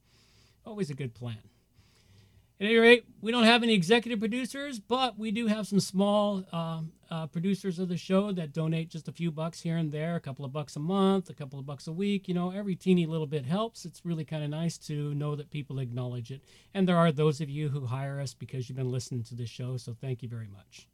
Always 0.65 0.91
a 0.91 0.95
good 0.95 1.13
plan. 1.13 1.39
At 2.61 2.67
any 2.67 2.77
rate, 2.77 3.05
we 3.21 3.33
don't 3.33 3.43
have 3.43 3.65
any 3.65 3.75
executive 3.75 4.21
producers, 4.21 4.79
but 4.79 5.19
we 5.19 5.33
do 5.33 5.49
have 5.49 5.67
some 5.67 5.81
small 5.81 6.45
uh, 6.53 6.83
uh, 7.11 7.27
producers 7.27 7.79
of 7.79 7.89
the 7.89 7.97
show 7.97 8.33
that 8.33 8.53
donate 8.53 8.91
just 8.91 9.09
a 9.09 9.13
few 9.13 9.31
bucks 9.31 9.61
here 9.61 9.77
and 9.77 9.91
there, 9.93 10.17
a 10.17 10.21
couple 10.21 10.45
of 10.45 10.53
bucks 10.53 10.77
a 10.77 10.81
month, 10.81 11.31
a 11.31 11.35
couple 11.35 11.59
of 11.59 11.67
bucks 11.67 11.87
a 11.87 11.93
week. 11.93 12.29
You 12.29 12.35
know, 12.35 12.51
every 12.51 12.77
teeny 12.77 13.07
little 13.07 13.27
bit 13.27 13.47
helps. 13.47 13.85
It's 13.85 14.05
really 14.05 14.25
kind 14.25 14.45
of 14.45 14.51
nice 14.51 14.77
to 14.79 15.15
know 15.15 15.35
that 15.37 15.51
people 15.51 15.79
acknowledge 15.79 16.31
it. 16.31 16.43
And 16.75 16.87
there 16.87 16.99
are 16.99 17.13
those 17.13 17.41
of 17.41 17.49
you 17.49 17.71
who 17.71 17.87
hire 17.87 18.21
us 18.21 18.35
because 18.35 18.69
you've 18.69 18.77
been 18.77 18.93
listening 18.93 19.23
to 19.25 19.35
the 19.35 19.47
show, 19.47 19.77
so 19.77 19.97
thank 19.99 20.23
you 20.23 20.29
very 20.29 20.49
much. 20.49 20.87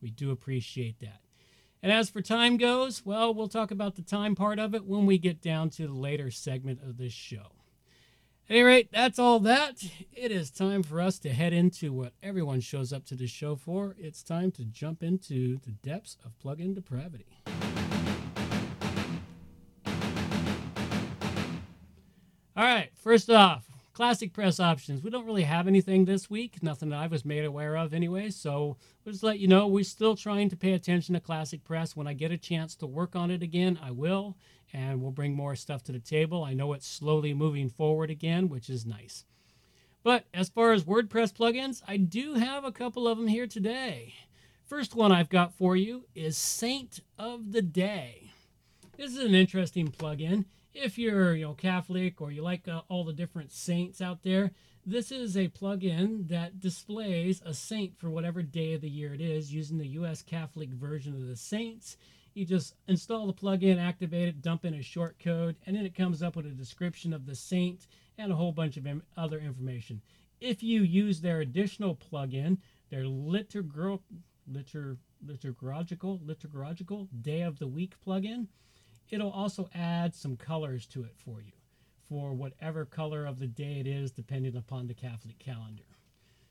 We 0.00 0.10
do 0.10 0.30
appreciate 0.30 0.98
that. 1.00 1.20
And 1.82 1.90
as 1.90 2.10
for 2.10 2.22
time 2.22 2.56
goes, 2.56 3.04
well, 3.04 3.34
we'll 3.34 3.48
talk 3.48 3.70
about 3.70 3.96
the 3.96 4.02
time 4.02 4.34
part 4.34 4.58
of 4.58 4.74
it 4.74 4.84
when 4.84 5.06
we 5.06 5.18
get 5.18 5.40
down 5.40 5.70
to 5.70 5.86
the 5.86 5.92
later 5.92 6.30
segment 6.30 6.80
of 6.82 6.96
this 6.96 7.12
show. 7.12 7.61
Any 8.52 8.64
rate, 8.64 8.90
that's 8.92 9.18
all 9.18 9.40
that. 9.40 9.82
It 10.12 10.30
is 10.30 10.50
time 10.50 10.82
for 10.82 11.00
us 11.00 11.18
to 11.20 11.32
head 11.32 11.54
into 11.54 11.90
what 11.90 12.12
everyone 12.22 12.60
shows 12.60 12.92
up 12.92 13.06
to 13.06 13.16
the 13.16 13.26
show 13.26 13.56
for. 13.56 13.96
It's 13.98 14.22
time 14.22 14.50
to 14.52 14.66
jump 14.66 15.02
into 15.02 15.56
the 15.56 15.70
depths 15.70 16.18
of 16.22 16.38
plug-in 16.38 16.74
depravity. 16.74 17.24
All 22.54 22.62
right, 22.62 22.90
first 22.94 23.30
off, 23.30 23.64
ClassicPress 23.94 24.62
options. 24.62 25.02
We 25.02 25.10
don't 25.10 25.26
really 25.26 25.42
have 25.42 25.68
anything 25.68 26.04
this 26.04 26.30
week, 26.30 26.62
nothing 26.62 26.88
that 26.90 26.98
I 26.98 27.06
was 27.06 27.24
made 27.24 27.44
aware 27.44 27.76
of 27.76 27.92
anyway. 27.92 28.30
So 28.30 28.76
we'll 29.04 29.12
just 29.12 29.22
let 29.22 29.38
you 29.38 29.48
know 29.48 29.66
we're 29.66 29.84
still 29.84 30.16
trying 30.16 30.48
to 30.48 30.56
pay 30.56 30.72
attention 30.72 31.14
to 31.14 31.20
ClassicPress. 31.20 31.94
When 31.94 32.06
I 32.06 32.14
get 32.14 32.32
a 32.32 32.38
chance 32.38 32.74
to 32.76 32.86
work 32.86 33.14
on 33.14 33.30
it 33.30 33.42
again, 33.42 33.78
I 33.82 33.90
will, 33.90 34.36
and 34.72 35.02
we'll 35.02 35.10
bring 35.10 35.34
more 35.34 35.54
stuff 35.56 35.82
to 35.84 35.92
the 35.92 35.98
table. 35.98 36.42
I 36.42 36.54
know 36.54 36.72
it's 36.72 36.86
slowly 36.86 37.34
moving 37.34 37.68
forward 37.68 38.10
again, 38.10 38.48
which 38.48 38.70
is 38.70 38.86
nice. 38.86 39.26
But 40.02 40.24
as 40.32 40.48
far 40.48 40.72
as 40.72 40.84
WordPress 40.84 41.34
plugins, 41.34 41.82
I 41.86 41.98
do 41.98 42.34
have 42.34 42.64
a 42.64 42.72
couple 42.72 43.06
of 43.06 43.18
them 43.18 43.28
here 43.28 43.46
today. 43.46 44.14
First 44.64 44.94
one 44.94 45.12
I've 45.12 45.28
got 45.28 45.52
for 45.52 45.76
you 45.76 46.06
is 46.14 46.36
Saint 46.38 47.00
of 47.18 47.52
the 47.52 47.62
Day. 47.62 48.30
This 48.96 49.12
is 49.12 49.18
an 49.18 49.34
interesting 49.34 49.88
plugin 49.88 50.46
if 50.74 50.98
you're 50.98 51.34
you 51.34 51.44
know 51.44 51.54
Catholic 51.54 52.20
or 52.20 52.30
you 52.30 52.42
like 52.42 52.68
uh, 52.68 52.82
all 52.88 53.04
the 53.04 53.12
different 53.12 53.52
saints 53.52 54.00
out 54.00 54.22
there, 54.22 54.52
this 54.84 55.12
is 55.12 55.36
a 55.36 55.48
plugin 55.48 56.28
that 56.28 56.60
displays 56.60 57.42
a 57.44 57.54
saint 57.54 57.98
for 57.98 58.10
whatever 58.10 58.42
day 58.42 58.74
of 58.74 58.80
the 58.80 58.88
year 58.88 59.14
it 59.14 59.20
is 59.20 59.52
using 59.52 59.78
the 59.78 59.88
US 59.88 60.22
Catholic 60.22 60.70
version 60.70 61.14
of 61.14 61.26
the 61.26 61.36
saints. 61.36 61.96
You 62.34 62.46
just 62.46 62.74
install 62.88 63.26
the 63.26 63.34
plugin, 63.34 63.78
activate 63.78 64.28
it, 64.28 64.40
dump 64.40 64.64
in 64.64 64.74
a 64.74 64.82
short 64.82 65.18
code, 65.18 65.56
and 65.66 65.76
then 65.76 65.84
it 65.84 65.94
comes 65.94 66.22
up 66.22 66.34
with 66.34 66.46
a 66.46 66.50
description 66.50 67.12
of 67.12 67.26
the 67.26 67.34
saint 67.34 67.86
and 68.16 68.32
a 68.32 68.36
whole 68.36 68.52
bunch 68.52 68.76
of 68.76 68.86
Im- 68.86 69.02
other 69.16 69.38
information. 69.38 70.00
If 70.40 70.62
you 70.62 70.82
use 70.82 71.20
their 71.20 71.40
additional 71.40 71.94
plugin, 71.94 72.58
their 72.90 73.06
liturgical, 73.06 74.02
litur, 74.50 74.96
liturgical, 75.24 76.20
liturgical 76.24 77.08
day 77.20 77.42
of 77.42 77.58
the 77.58 77.68
week 77.68 77.94
plugin, 78.04 78.48
it'll 79.12 79.30
also 79.30 79.68
add 79.74 80.14
some 80.14 80.36
colors 80.36 80.86
to 80.86 81.04
it 81.04 81.14
for 81.16 81.40
you 81.40 81.52
for 82.08 82.32
whatever 82.32 82.84
color 82.84 83.24
of 83.24 83.38
the 83.38 83.46
day 83.46 83.78
it 83.78 83.86
is, 83.86 84.10
depending 84.10 84.56
upon 84.56 84.86
the 84.86 84.94
Catholic 84.94 85.38
calendar. 85.38 85.84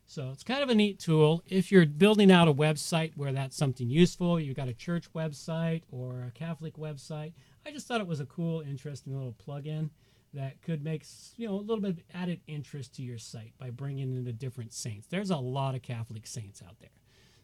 So 0.05 0.29
it's 0.31 0.43
kind 0.43 0.63
of 0.63 0.69
a 0.69 0.75
neat 0.75 0.99
tool. 0.99 1.43
If 1.47 1.71
you're 1.71 1.85
building 1.85 2.31
out 2.31 2.47
a 2.47 2.53
website 2.53 3.11
where 3.15 3.31
that's 3.31 3.55
something 3.55 3.89
useful, 3.89 4.39
you've 4.39 4.55
got 4.55 4.67
a 4.67 4.73
church 4.73 5.11
website 5.13 5.83
or 5.91 6.23
a 6.27 6.31
Catholic 6.31 6.77
website, 6.77 7.33
I 7.65 7.71
just 7.71 7.87
thought 7.87 8.01
it 8.01 8.07
was 8.07 8.19
a 8.19 8.25
cool, 8.25 8.61
interesting 8.61 9.13
little 9.13 9.35
plugin 9.47 9.89
that 10.33 10.61
could 10.61 10.83
make 10.83 11.05
you 11.37 11.47
know 11.47 11.55
a 11.55 11.55
little 11.55 11.81
bit 11.81 11.91
of 11.91 11.99
added 12.13 12.39
interest 12.47 12.95
to 12.95 13.03
your 13.03 13.17
site 13.17 13.53
by 13.59 13.69
bringing 13.69 14.15
in 14.15 14.23
the 14.23 14.33
different 14.33 14.73
saints. 14.73 15.07
There's 15.07 15.29
a 15.29 15.37
lot 15.37 15.75
of 15.75 15.81
Catholic 15.81 16.25
saints 16.25 16.61
out 16.65 16.79
there. 16.79 16.89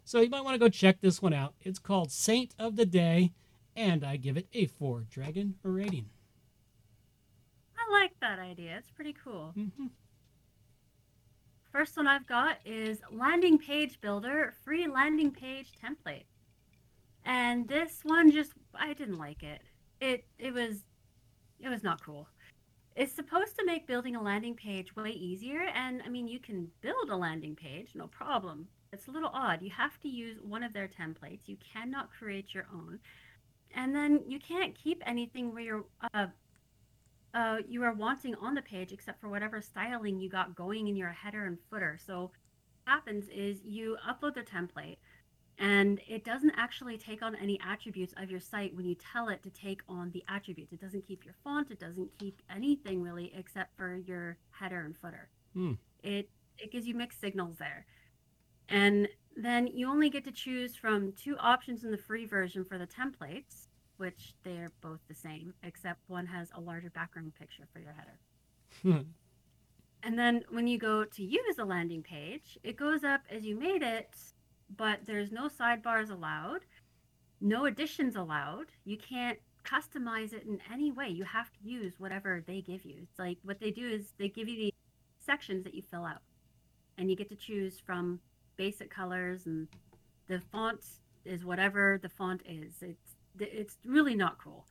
So 0.06 0.22
you 0.22 0.30
might 0.30 0.44
want 0.44 0.56
to 0.56 0.60
go 0.60 0.70
check 0.70 1.02
this 1.02 1.22
one 1.22 1.34
out. 1.34 1.54
It's 1.62 1.80
called 1.80 2.12
Saint 2.12 2.56
of 2.58 2.78
the 2.78 2.86
Day 2.86 3.34
and 3.78 4.04
I 4.04 4.18
give 4.18 4.36
it 4.38 4.48
a 4.54 4.66
four 4.66 5.06
dragon 5.10 5.56
rating. 5.62 6.10
I 7.78 7.94
like 7.94 8.12
that 8.20 8.40
idea. 8.40 8.76
It's 8.78 8.90
pretty 8.90 9.16
cool. 9.24 9.54
Mm-hmm. 9.56 9.86
First 11.72 11.96
one 11.96 12.08
I've 12.08 12.26
got 12.26 12.58
is 12.66 13.02
landing 13.12 13.60
page 13.60 14.02
builder 14.02 14.56
free 14.66 14.88
landing 14.88 15.32
page 15.32 15.72
template. 15.82 16.26
And 17.24 17.68
this 17.68 18.00
one 18.04 18.32
just 18.32 18.54
I 18.74 18.94
didn't 18.94 19.20
like 19.20 19.44
it. 19.44 19.62
It 20.02 20.26
it 20.40 20.54
was 20.54 20.86
it 21.60 21.70
was 21.70 21.84
not 21.84 22.04
cool. 22.04 22.28
It's 22.96 23.14
supposed 23.14 23.56
to 23.60 23.66
make 23.66 23.86
building 23.86 24.16
a 24.16 24.24
landing 24.24 24.56
page 24.56 24.96
way 24.96 25.12
easier 25.12 25.62
and 25.76 26.02
I 26.04 26.10
mean 26.10 26.28
you 26.28 26.40
can 26.40 26.70
build 26.82 27.12
a 27.12 27.16
landing 27.16 27.56
page, 27.56 27.92
no 27.94 28.08
problem. 28.08 28.70
It's 28.92 29.08
a 29.08 29.12
little 29.12 29.30
odd. 29.34 29.62
You 29.62 29.70
have 29.72 30.00
to 30.00 30.08
use 30.08 30.40
one 30.42 30.64
of 30.64 30.74
their 30.74 30.88
templates. 30.88 31.48
You 31.48 31.58
cannot 31.58 32.10
create 32.10 32.56
your 32.56 32.66
own 32.74 33.00
and 33.76 33.96
then 33.96 34.22
you 34.28 34.40
can't 34.40 34.76
keep 34.76 35.02
anything 35.06 35.54
where 35.54 35.64
you're 35.64 35.86
uh, 36.14 36.28
uh, 37.34 37.58
you 37.68 37.84
are 37.84 37.94
wanting 37.94 38.36
on 38.36 38.56
the 38.56 38.62
page 38.62 38.92
except 38.92 39.22
for 39.22 39.30
whatever 39.30 39.62
styling 39.62 40.20
you 40.20 40.30
got 40.30 40.56
going 40.56 40.88
in 40.88 40.96
your 40.96 41.10
header 41.10 41.46
and 41.46 41.58
footer. 41.70 42.00
So 42.04 42.22
what 42.22 42.32
happens 42.94 43.28
is 43.30 43.62
you 43.64 43.98
upload 44.08 44.34
the 44.36 44.42
template 44.42 44.98
and 45.60 46.00
it 46.08 46.24
doesn't 46.24 46.54
actually 46.56 46.98
take 46.98 47.22
on 47.22 47.36
any 47.36 47.60
attributes 47.68 48.14
of 48.18 48.30
your 48.30 48.40
site 48.40 48.76
when 48.76 48.86
you 48.86 48.96
tell 48.96 49.30
it 49.30 49.42
to 49.44 49.50
take 49.50 49.82
on 49.90 50.12
the 50.12 50.24
attributes. 50.28 50.72
It 50.72 50.80
doesn't 50.80 51.08
keep 51.08 51.26
your 51.26 51.36
font, 51.44 51.72
it 51.72 51.80
doesn't 51.80 52.10
keep 52.18 52.42
anything 52.50 53.02
really 53.02 53.32
except 53.36 53.76
for 53.76 53.96
your 53.96 54.38
header 54.52 54.82
and 54.82 54.96
footer. 54.96 55.30
Hmm. 55.54 55.74
It 56.04 56.30
it 56.58 56.72
gives 56.72 56.88
you 56.88 56.96
mixed 56.96 57.20
signals 57.20 57.58
there. 57.58 57.86
And 58.70 59.08
then 59.38 59.68
you 59.68 59.88
only 59.88 60.10
get 60.10 60.24
to 60.26 60.32
choose 60.32 60.76
from 60.76 61.14
two 61.14 61.38
options 61.38 61.84
in 61.84 61.92
the 61.92 61.98
free 61.98 62.26
version 62.26 62.66
for 62.66 62.78
the 62.80 62.88
templates, 62.88 63.68
which 63.98 64.34
they're 64.44 64.72
both 64.82 65.00
the 65.08 65.14
same, 65.14 65.54
except 65.64 66.00
one 66.08 66.26
has 66.26 66.50
a 66.56 66.60
larger 66.60 66.90
background 66.90 67.34
picture 67.36 67.68
for 67.72 67.80
your 67.80 67.94
header. 67.94 68.20
Hmm. 68.82 69.10
and 70.04 70.20
then 70.20 70.44
when 70.50 70.68
you 70.68 70.78
go 70.78 71.04
to 71.04 71.24
use 71.24 71.58
a 71.58 71.66
landing 71.66 72.04
page, 72.04 72.58
it 72.64 72.76
goes 72.76 73.04
up 73.04 73.22
as 73.30 73.46
you 73.46 73.56
made 73.56 73.82
it, 73.82 74.10
but 74.76 75.00
there's 75.06 75.32
no 75.32 75.48
sidebars 75.48 76.10
allowed, 76.10 76.66
no 77.40 77.66
additions 77.66 78.16
allowed. 78.16 78.68
You 78.86 78.98
can't 78.98 79.40
customize 79.64 80.34
it 80.34 80.44
in 80.46 80.60
any 80.72 80.92
way. 80.92 81.10
You 81.10 81.24
have 81.26 81.52
to 81.52 81.60
use 81.64 82.00
whatever 82.00 82.44
they 82.46 82.62
give 82.62 82.86
you. 82.86 82.96
It's 83.04 83.20
like 83.20 83.38
what 83.44 83.60
they 83.60 83.72
do 83.72 83.88
is 83.88 84.14
they 84.18 84.30
give 84.30 84.48
you 84.48 84.58
the 84.58 84.74
sections 85.20 85.64
that 85.64 85.74
you 85.74 85.82
fill 85.82 86.06
out, 86.06 86.22
and 86.98 87.10
you 87.10 87.16
get 87.16 87.30
to 87.30 87.36
choose 87.36 87.80
from 87.80 88.20
basic 88.58 88.90
colors 88.90 89.46
and 89.46 89.68
the 90.28 90.42
font 90.52 90.84
is 91.26 91.46
whatever 91.46 92.00
the 92.02 92.10
font 92.10 92.42
is. 92.46 92.74
It's 92.82 93.16
it's 93.40 93.78
really 93.86 94.16
not 94.16 94.38
cool. 94.44 94.66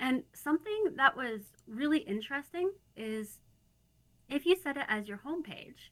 And 0.00 0.22
something 0.32 0.94
that 0.96 1.16
was 1.16 1.42
really 1.68 1.98
interesting 1.98 2.72
is 2.96 3.38
if 4.28 4.46
you 4.46 4.56
set 4.56 4.76
it 4.76 4.86
as 4.88 5.08
your 5.08 5.18
homepage, 5.18 5.90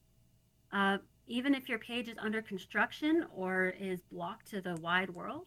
uh, 0.72 0.98
even 1.26 1.54
if 1.54 1.68
your 1.68 1.78
page 1.78 2.08
is 2.08 2.16
under 2.18 2.42
construction 2.42 3.26
or 3.34 3.74
is 3.78 4.00
blocked 4.10 4.48
to 4.50 4.60
the 4.60 4.76
wide 4.76 5.10
world, 5.10 5.46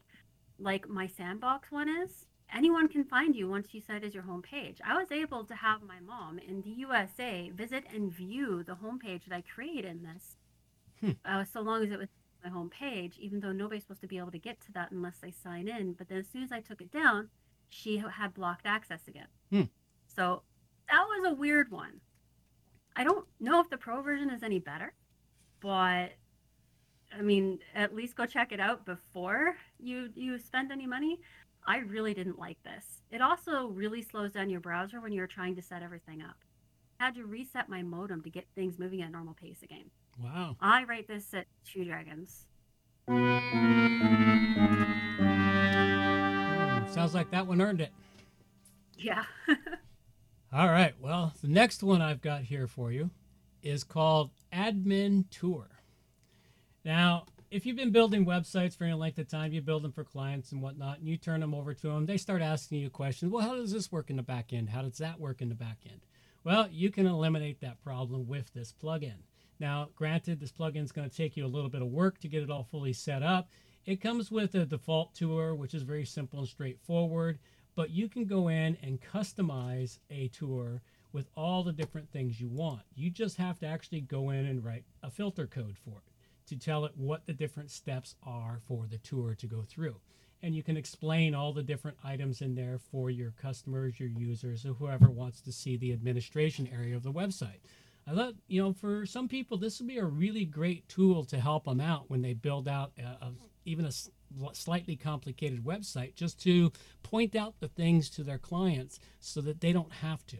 like 0.59 0.87
my 0.87 1.07
sandbox 1.07 1.71
one 1.71 1.89
is, 1.89 2.27
anyone 2.53 2.87
can 2.87 3.03
find 3.03 3.35
you 3.35 3.49
once 3.49 3.73
you 3.73 3.81
set 3.81 3.97
it 3.97 4.05
as 4.05 4.13
your 4.13 4.23
home 4.23 4.41
page. 4.41 4.79
I 4.85 4.95
was 4.95 5.11
able 5.11 5.43
to 5.45 5.55
have 5.55 5.81
my 5.81 5.99
mom 5.99 6.39
in 6.39 6.61
the 6.61 6.69
USA 6.69 7.51
visit 7.53 7.83
and 7.93 8.13
view 8.13 8.63
the 8.63 8.75
homepage 8.75 9.25
that 9.25 9.35
I 9.35 9.41
created 9.41 9.85
in 9.85 10.03
this, 10.03 10.37
Hmm. 11.03 11.11
uh, 11.25 11.43
so 11.43 11.59
long 11.59 11.83
as 11.83 11.91
it 11.91 11.99
was 11.99 12.07
my 12.43 12.49
home 12.49 12.69
page, 12.69 13.17
even 13.19 13.41
though 13.41 13.51
nobody's 13.51 13.83
supposed 13.83 14.01
to 14.01 14.07
be 14.07 14.17
able 14.17 14.31
to 14.31 14.37
get 14.37 14.61
to 14.61 14.71
that 14.71 14.91
unless 14.91 15.17
they 15.17 15.31
sign 15.31 15.67
in. 15.67 15.93
But 15.93 16.07
then 16.07 16.19
as 16.19 16.27
soon 16.27 16.43
as 16.43 16.51
I 16.51 16.61
took 16.61 16.81
it 16.81 16.91
down, 16.91 17.29
she 17.69 17.97
had 17.97 18.33
blocked 18.33 18.65
access 18.65 19.07
again. 19.07 19.27
Hmm. 19.51 19.63
So 20.07 20.43
that 20.89 21.03
was 21.03 21.31
a 21.31 21.35
weird 21.35 21.71
one. 21.71 21.99
I 22.95 23.03
don't 23.03 23.25
know 23.39 23.59
if 23.59 23.69
the 23.69 23.77
pro 23.77 24.01
version 24.01 24.29
is 24.29 24.43
any 24.43 24.59
better, 24.59 24.93
but 25.59 26.11
I 27.11 27.21
mean, 27.21 27.59
at 27.75 27.95
least 27.95 28.15
go 28.15 28.25
check 28.25 28.51
it 28.51 28.59
out 28.59 28.85
before 28.85 29.55
you 29.79 30.09
you 30.15 30.37
spend 30.39 30.71
any 30.71 30.87
money. 30.87 31.19
I 31.65 31.77
really 31.79 32.13
didn't 32.13 32.39
like 32.39 32.61
this. 32.63 33.01
It 33.11 33.21
also 33.21 33.67
really 33.67 34.01
slows 34.01 34.31
down 34.31 34.49
your 34.49 34.59
browser 34.59 35.01
when 35.01 35.11
you're 35.11 35.27
trying 35.27 35.55
to 35.55 35.61
set 35.61 35.81
everything 35.81 36.21
up. 36.21 36.35
I 36.99 37.05
had 37.05 37.15
to 37.15 37.25
reset 37.25 37.69
my 37.69 37.81
modem 37.81 38.21
to 38.23 38.29
get 38.29 38.47
things 38.55 38.79
moving 38.79 39.01
at 39.01 39.09
a 39.09 39.11
normal 39.11 39.33
pace 39.33 39.63
again. 39.63 39.89
Wow. 40.21 40.57
I 40.59 40.83
rate 40.83 41.07
this 41.07 41.33
at 41.33 41.47
two 41.65 41.85
dragons. 41.85 42.45
Hmm, 43.07 43.37
sounds 46.87 47.13
like 47.13 47.31
that 47.31 47.47
one 47.47 47.61
earned 47.61 47.81
it. 47.81 47.91
Yeah. 48.97 49.23
All 50.53 50.69
right. 50.69 50.93
Well, 50.99 51.33
the 51.41 51.47
next 51.47 51.83
one 51.83 52.01
I've 52.01 52.21
got 52.21 52.43
here 52.43 52.67
for 52.67 52.91
you 52.91 53.09
is 53.61 53.83
called 53.83 54.31
Admin 54.53 55.25
Tour. 55.29 55.67
Now, 56.85 57.25
if 57.49 57.65
you've 57.65 57.77
been 57.77 57.91
building 57.91 58.25
websites 58.25 58.77
for 58.77 58.83
any 58.83 58.93
length 58.93 59.19
of 59.19 59.27
time, 59.27 59.53
you 59.53 59.61
build 59.61 59.83
them 59.83 59.91
for 59.91 60.03
clients 60.03 60.51
and 60.51 60.61
whatnot, 60.61 60.99
and 60.99 61.07
you 61.07 61.17
turn 61.17 61.39
them 61.39 61.53
over 61.53 61.73
to 61.73 61.87
them, 61.87 62.05
they 62.05 62.17
start 62.17 62.41
asking 62.41 62.79
you 62.79 62.89
questions. 62.89 63.31
Well, 63.31 63.47
how 63.47 63.55
does 63.55 63.71
this 63.71 63.91
work 63.91 64.09
in 64.09 64.17
the 64.17 64.23
back 64.23 64.53
end? 64.53 64.69
How 64.69 64.81
does 64.81 64.97
that 64.97 65.19
work 65.19 65.41
in 65.41 65.49
the 65.49 65.55
back 65.55 65.77
end? 65.89 66.01
Well, 66.43 66.67
you 66.71 66.89
can 66.89 67.07
eliminate 67.07 67.61
that 67.61 67.81
problem 67.83 68.27
with 68.27 68.53
this 68.53 68.73
plugin. 68.73 69.21
Now, 69.59 69.89
granted, 69.95 70.39
this 70.39 70.51
plugin 70.51 70.83
is 70.83 70.91
going 70.91 71.09
to 71.09 71.15
take 71.15 71.37
you 71.37 71.45
a 71.45 71.47
little 71.47 71.69
bit 71.69 71.81
of 71.81 71.87
work 71.89 72.19
to 72.19 72.27
get 72.27 72.43
it 72.43 72.49
all 72.49 72.63
fully 72.63 72.93
set 72.93 73.23
up. 73.23 73.49
It 73.85 74.01
comes 74.01 74.31
with 74.31 74.55
a 74.55 74.65
default 74.65 75.13
tour, 75.13 75.55
which 75.55 75.73
is 75.73 75.83
very 75.83 76.05
simple 76.05 76.39
and 76.39 76.47
straightforward, 76.47 77.39
but 77.75 77.89
you 77.89 78.07
can 78.07 78.25
go 78.25 78.47
in 78.47 78.77
and 78.81 79.01
customize 79.01 79.99
a 80.09 80.27
tour 80.29 80.81
with 81.11 81.29
all 81.35 81.63
the 81.63 81.73
different 81.73 82.09
things 82.11 82.39
you 82.41 82.49
want. 82.49 82.81
You 82.95 83.09
just 83.09 83.37
have 83.37 83.59
to 83.59 83.67
actually 83.67 84.01
go 84.01 84.31
in 84.31 84.45
and 84.45 84.63
write 84.63 84.85
a 85.03 85.11
filter 85.11 85.47
code 85.47 85.77
for 85.77 86.01
it 86.05 86.13
to 86.47 86.57
tell 86.57 86.85
it 86.85 86.91
what 86.95 87.25
the 87.25 87.33
different 87.33 87.71
steps 87.71 88.15
are 88.23 88.59
for 88.67 88.85
the 88.87 88.97
tour 88.97 89.35
to 89.35 89.47
go 89.47 89.61
through. 89.61 89.95
And 90.41 90.53
you 90.53 90.61
can 90.61 90.75
explain 90.75 91.33
all 91.33 91.53
the 91.53 91.63
different 91.63 91.97
items 92.03 92.41
in 92.41 92.55
there 92.55 92.77
for 92.77 93.09
your 93.09 93.31
customers, 93.31 93.99
your 93.99 94.09
users, 94.09 94.65
or 94.65 94.73
whoever 94.73 95.09
wants 95.09 95.39
to 95.41 95.53
see 95.53 95.77
the 95.77 95.93
administration 95.93 96.69
area 96.73 96.97
of 96.97 97.03
the 97.03 97.13
website. 97.13 97.61
I 98.05 98.13
thought, 98.13 98.33
you 98.47 98.61
know, 98.61 98.73
for 98.73 99.05
some 99.05 99.27
people, 99.27 99.57
this 99.57 99.79
would 99.79 99.87
be 99.87 99.97
a 99.97 100.05
really 100.05 100.45
great 100.45 100.87
tool 100.89 101.23
to 101.25 101.39
help 101.39 101.65
them 101.65 101.79
out 101.79 102.09
when 102.09 102.21
they 102.21 102.33
build 102.33 102.67
out 102.67 102.91
a, 102.99 103.25
a, 103.25 103.33
even 103.65 103.85
a 103.85 103.91
slightly 104.53 104.95
complicated 104.95 105.63
website, 105.63 106.15
just 106.15 106.41
to 106.43 106.71
point 107.01 107.35
out 107.35 107.59
the 107.59 107.69
things 107.69 108.09
to 108.09 108.23
their 108.23 108.37
clients 108.37 108.99
so 109.19 109.39
that 109.41 109.61
they 109.61 109.71
don't 109.71 109.93
have 109.93 110.25
to. 110.27 110.37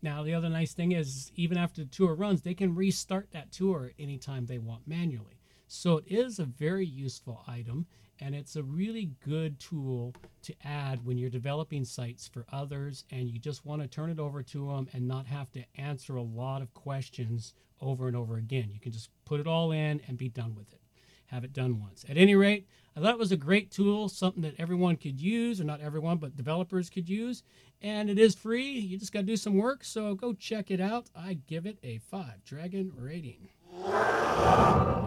Now, 0.00 0.22
the 0.22 0.34
other 0.34 0.48
nice 0.48 0.72
thing 0.72 0.92
is, 0.92 1.32
even 1.34 1.58
after 1.58 1.82
the 1.82 1.90
tour 1.90 2.14
runs, 2.14 2.42
they 2.42 2.54
can 2.54 2.74
restart 2.74 3.30
that 3.32 3.52
tour 3.52 3.92
anytime 3.98 4.46
they 4.46 4.58
want 4.58 4.86
manually. 4.86 5.40
So 5.66 5.98
it 5.98 6.04
is 6.08 6.38
a 6.38 6.44
very 6.44 6.86
useful 6.86 7.42
item, 7.48 7.86
and 8.20 8.34
it's 8.34 8.56
a 8.56 8.62
really 8.62 9.10
good 9.24 9.58
tool 9.58 10.14
to 10.42 10.54
add 10.64 11.04
when 11.04 11.18
you're 11.18 11.30
developing 11.30 11.84
sites 11.84 12.28
for 12.28 12.46
others 12.52 13.04
and 13.10 13.28
you 13.28 13.38
just 13.38 13.64
want 13.64 13.82
to 13.82 13.88
turn 13.88 14.10
it 14.10 14.18
over 14.18 14.42
to 14.42 14.68
them 14.68 14.88
and 14.92 15.06
not 15.06 15.26
have 15.26 15.50
to 15.52 15.64
answer 15.76 16.16
a 16.16 16.22
lot 16.22 16.62
of 16.62 16.72
questions 16.74 17.54
over 17.80 18.06
and 18.06 18.16
over 18.16 18.36
again. 18.36 18.70
You 18.72 18.80
can 18.80 18.92
just 18.92 19.10
put 19.24 19.40
it 19.40 19.46
all 19.46 19.72
in 19.72 20.00
and 20.06 20.16
be 20.16 20.28
done 20.28 20.54
with 20.54 20.72
it. 20.72 20.80
Have 21.26 21.44
it 21.44 21.52
done 21.52 21.80
once. 21.80 22.04
At 22.08 22.16
any 22.16 22.36
rate, 22.36 22.68
I 22.96 23.00
thought 23.00 23.14
it 23.14 23.18
was 23.18 23.32
a 23.32 23.36
great 23.36 23.70
tool, 23.70 24.08
something 24.08 24.42
that 24.42 24.54
everyone 24.58 24.96
could 24.96 25.20
use, 25.20 25.60
or 25.60 25.64
not 25.64 25.80
everyone, 25.80 26.18
but 26.18 26.36
developers 26.36 26.88
could 26.88 27.08
use. 27.08 27.42
And 27.82 28.08
it 28.08 28.18
is 28.18 28.34
free. 28.34 28.70
You 28.70 28.96
just 28.96 29.12
got 29.12 29.20
to 29.20 29.26
do 29.26 29.36
some 29.36 29.56
work. 29.56 29.84
So 29.84 30.14
go 30.14 30.32
check 30.32 30.70
it 30.70 30.80
out. 30.80 31.10
I 31.14 31.34
give 31.46 31.66
it 31.66 31.78
a 31.82 31.98
five 31.98 32.44
dragon 32.44 32.92
rating. 32.96 33.48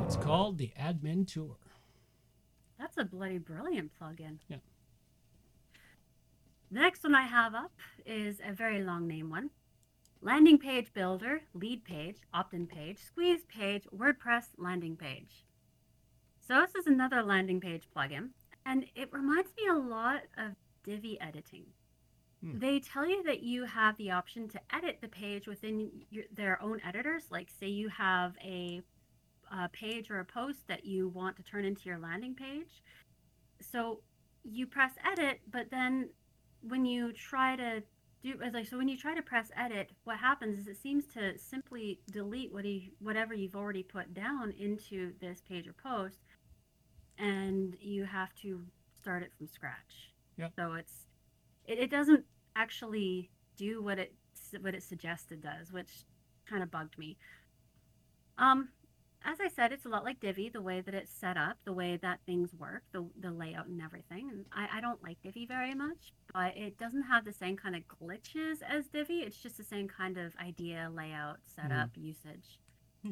It's 0.05 0.17
called 0.17 0.57
the 0.57 0.71
Admin 0.79 1.25
Tour. 1.25 1.55
A 2.99 3.05
bloody 3.05 3.37
brilliant 3.37 3.91
plugin. 3.97 4.39
Yeah. 4.49 4.57
The 6.69 6.81
next 6.81 7.01
one 7.01 7.15
I 7.15 7.21
have 7.23 7.55
up 7.55 7.71
is 8.05 8.41
a 8.45 8.51
very 8.51 8.83
long 8.83 9.07
name 9.07 9.29
one. 9.29 9.51
Landing 10.21 10.57
page 10.57 10.91
builder, 10.93 11.43
lead 11.53 11.85
page, 11.85 12.17
opt-in 12.33 12.67
page, 12.67 12.97
squeeze 12.99 13.45
page, 13.45 13.85
WordPress 13.95 14.47
landing 14.57 14.97
page. 14.97 15.45
So 16.45 16.59
this 16.59 16.75
is 16.75 16.87
another 16.87 17.23
landing 17.23 17.61
page 17.61 17.87
plugin, 17.95 18.31
and 18.65 18.85
it 18.95 19.13
reminds 19.13 19.51
me 19.55 19.67
a 19.69 19.75
lot 19.75 20.23
of 20.37 20.55
Divi 20.83 21.17
editing. 21.21 21.67
Hmm. 22.43 22.59
They 22.59 22.81
tell 22.81 23.07
you 23.07 23.23
that 23.23 23.43
you 23.43 23.63
have 23.63 23.95
the 23.95 24.11
option 24.11 24.49
to 24.49 24.59
edit 24.75 24.97
the 24.99 25.07
page 25.07 25.47
within 25.47 25.89
your, 26.09 26.25
their 26.33 26.61
own 26.61 26.81
editors. 26.85 27.23
Like, 27.31 27.47
say 27.49 27.67
you 27.67 27.87
have 27.87 28.33
a, 28.43 28.81
a 29.51 29.69
page 29.69 30.09
or 30.09 30.19
a 30.19 30.25
post 30.25 30.67
that 30.67 30.85
you 30.85 31.09
want 31.09 31.35
to 31.37 31.43
turn 31.43 31.65
into 31.65 31.83
your 31.85 31.99
landing 31.99 32.35
page. 32.35 32.83
So 33.61 34.01
you 34.43 34.65
press 34.67 34.93
edit, 35.11 35.41
but 35.51 35.69
then 35.71 36.09
when 36.61 36.85
you 36.85 37.13
try 37.13 37.55
to 37.55 37.83
do 38.21 38.33
it's 38.41 38.53
like 38.53 38.67
so 38.67 38.77
when 38.77 38.89
you 38.89 38.97
try 38.97 39.15
to 39.15 39.21
press 39.21 39.49
edit, 39.55 39.91
what 40.03 40.17
happens 40.17 40.59
is 40.59 40.67
it 40.67 40.77
seems 40.77 41.05
to 41.13 41.37
simply 41.37 41.99
delete 42.11 42.51
what 42.51 42.65
you, 42.65 42.91
whatever 42.99 43.33
you've 43.33 43.55
already 43.55 43.83
put 43.83 44.13
down 44.13 44.53
into 44.59 45.13
this 45.21 45.41
page 45.47 45.67
or 45.67 45.73
post, 45.73 46.19
and 47.17 47.75
you 47.79 48.03
have 48.05 48.33
to 48.41 48.61
start 49.01 49.23
it 49.23 49.31
from 49.37 49.47
scratch. 49.47 50.13
Yep. 50.37 50.51
So 50.55 50.73
it's 50.73 51.05
it, 51.65 51.79
it 51.79 51.91
doesn't 51.91 52.25
actually 52.55 53.29
do 53.55 53.81
what 53.81 53.99
it 53.99 54.13
what 54.61 54.75
it 54.75 54.83
suggested 54.83 55.41
does, 55.41 55.71
which 55.71 56.03
kind 56.49 56.63
of 56.63 56.71
bugged 56.71 56.97
me. 56.97 57.17
Um, 58.37 58.69
as 59.25 59.39
I 59.41 59.49
said, 59.49 59.71
it's 59.71 59.85
a 59.85 59.89
lot 59.89 60.03
like 60.03 60.19
Divi, 60.19 60.49
the 60.49 60.61
way 60.61 60.81
that 60.81 60.93
it's 60.93 61.11
set 61.11 61.37
up, 61.37 61.57
the 61.65 61.73
way 61.73 61.97
that 62.01 62.19
things 62.25 62.53
work, 62.53 62.83
the, 62.91 63.05
the 63.19 63.31
layout 63.31 63.67
and 63.67 63.81
everything. 63.81 64.29
And 64.29 64.45
I, 64.51 64.77
I 64.77 64.81
don't 64.81 65.03
like 65.03 65.21
Divi 65.21 65.45
very 65.45 65.75
much, 65.75 66.13
but 66.33 66.55
it 66.55 66.77
doesn't 66.77 67.03
have 67.03 67.25
the 67.25 67.33
same 67.33 67.57
kind 67.57 67.75
of 67.75 67.83
glitches 67.87 68.61
as 68.67 68.87
Divi. 68.87 69.19
It's 69.19 69.37
just 69.37 69.57
the 69.57 69.63
same 69.63 69.87
kind 69.87 70.17
of 70.17 70.35
idea, 70.37 70.89
layout, 70.93 71.37
setup, 71.45 71.89
usage. 71.95 72.59
Hmm. 73.03 73.11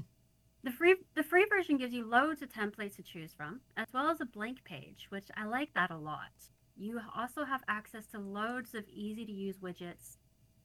The 0.63 0.71
free 0.71 0.95
the 1.15 1.23
free 1.23 1.45
version 1.49 1.77
gives 1.77 1.93
you 1.93 2.05
loads 2.05 2.41
of 2.41 2.49
templates 2.49 2.95
to 2.95 3.03
choose 3.03 3.33
from, 3.33 3.61
as 3.75 3.87
well 3.93 4.09
as 4.09 4.21
a 4.21 4.25
blank 4.25 4.63
page, 4.63 5.07
which 5.09 5.27
I 5.35 5.45
like 5.45 5.73
that 5.75 5.91
a 5.91 5.97
lot. 5.97 6.31
You 6.77 7.01
also 7.15 7.43
have 7.43 7.63
access 7.67 8.05
to 8.07 8.19
loads 8.19 8.75
of 8.75 8.87
easy 8.89 9.25
to 9.25 9.31
use 9.31 9.57
widgets 9.57 10.17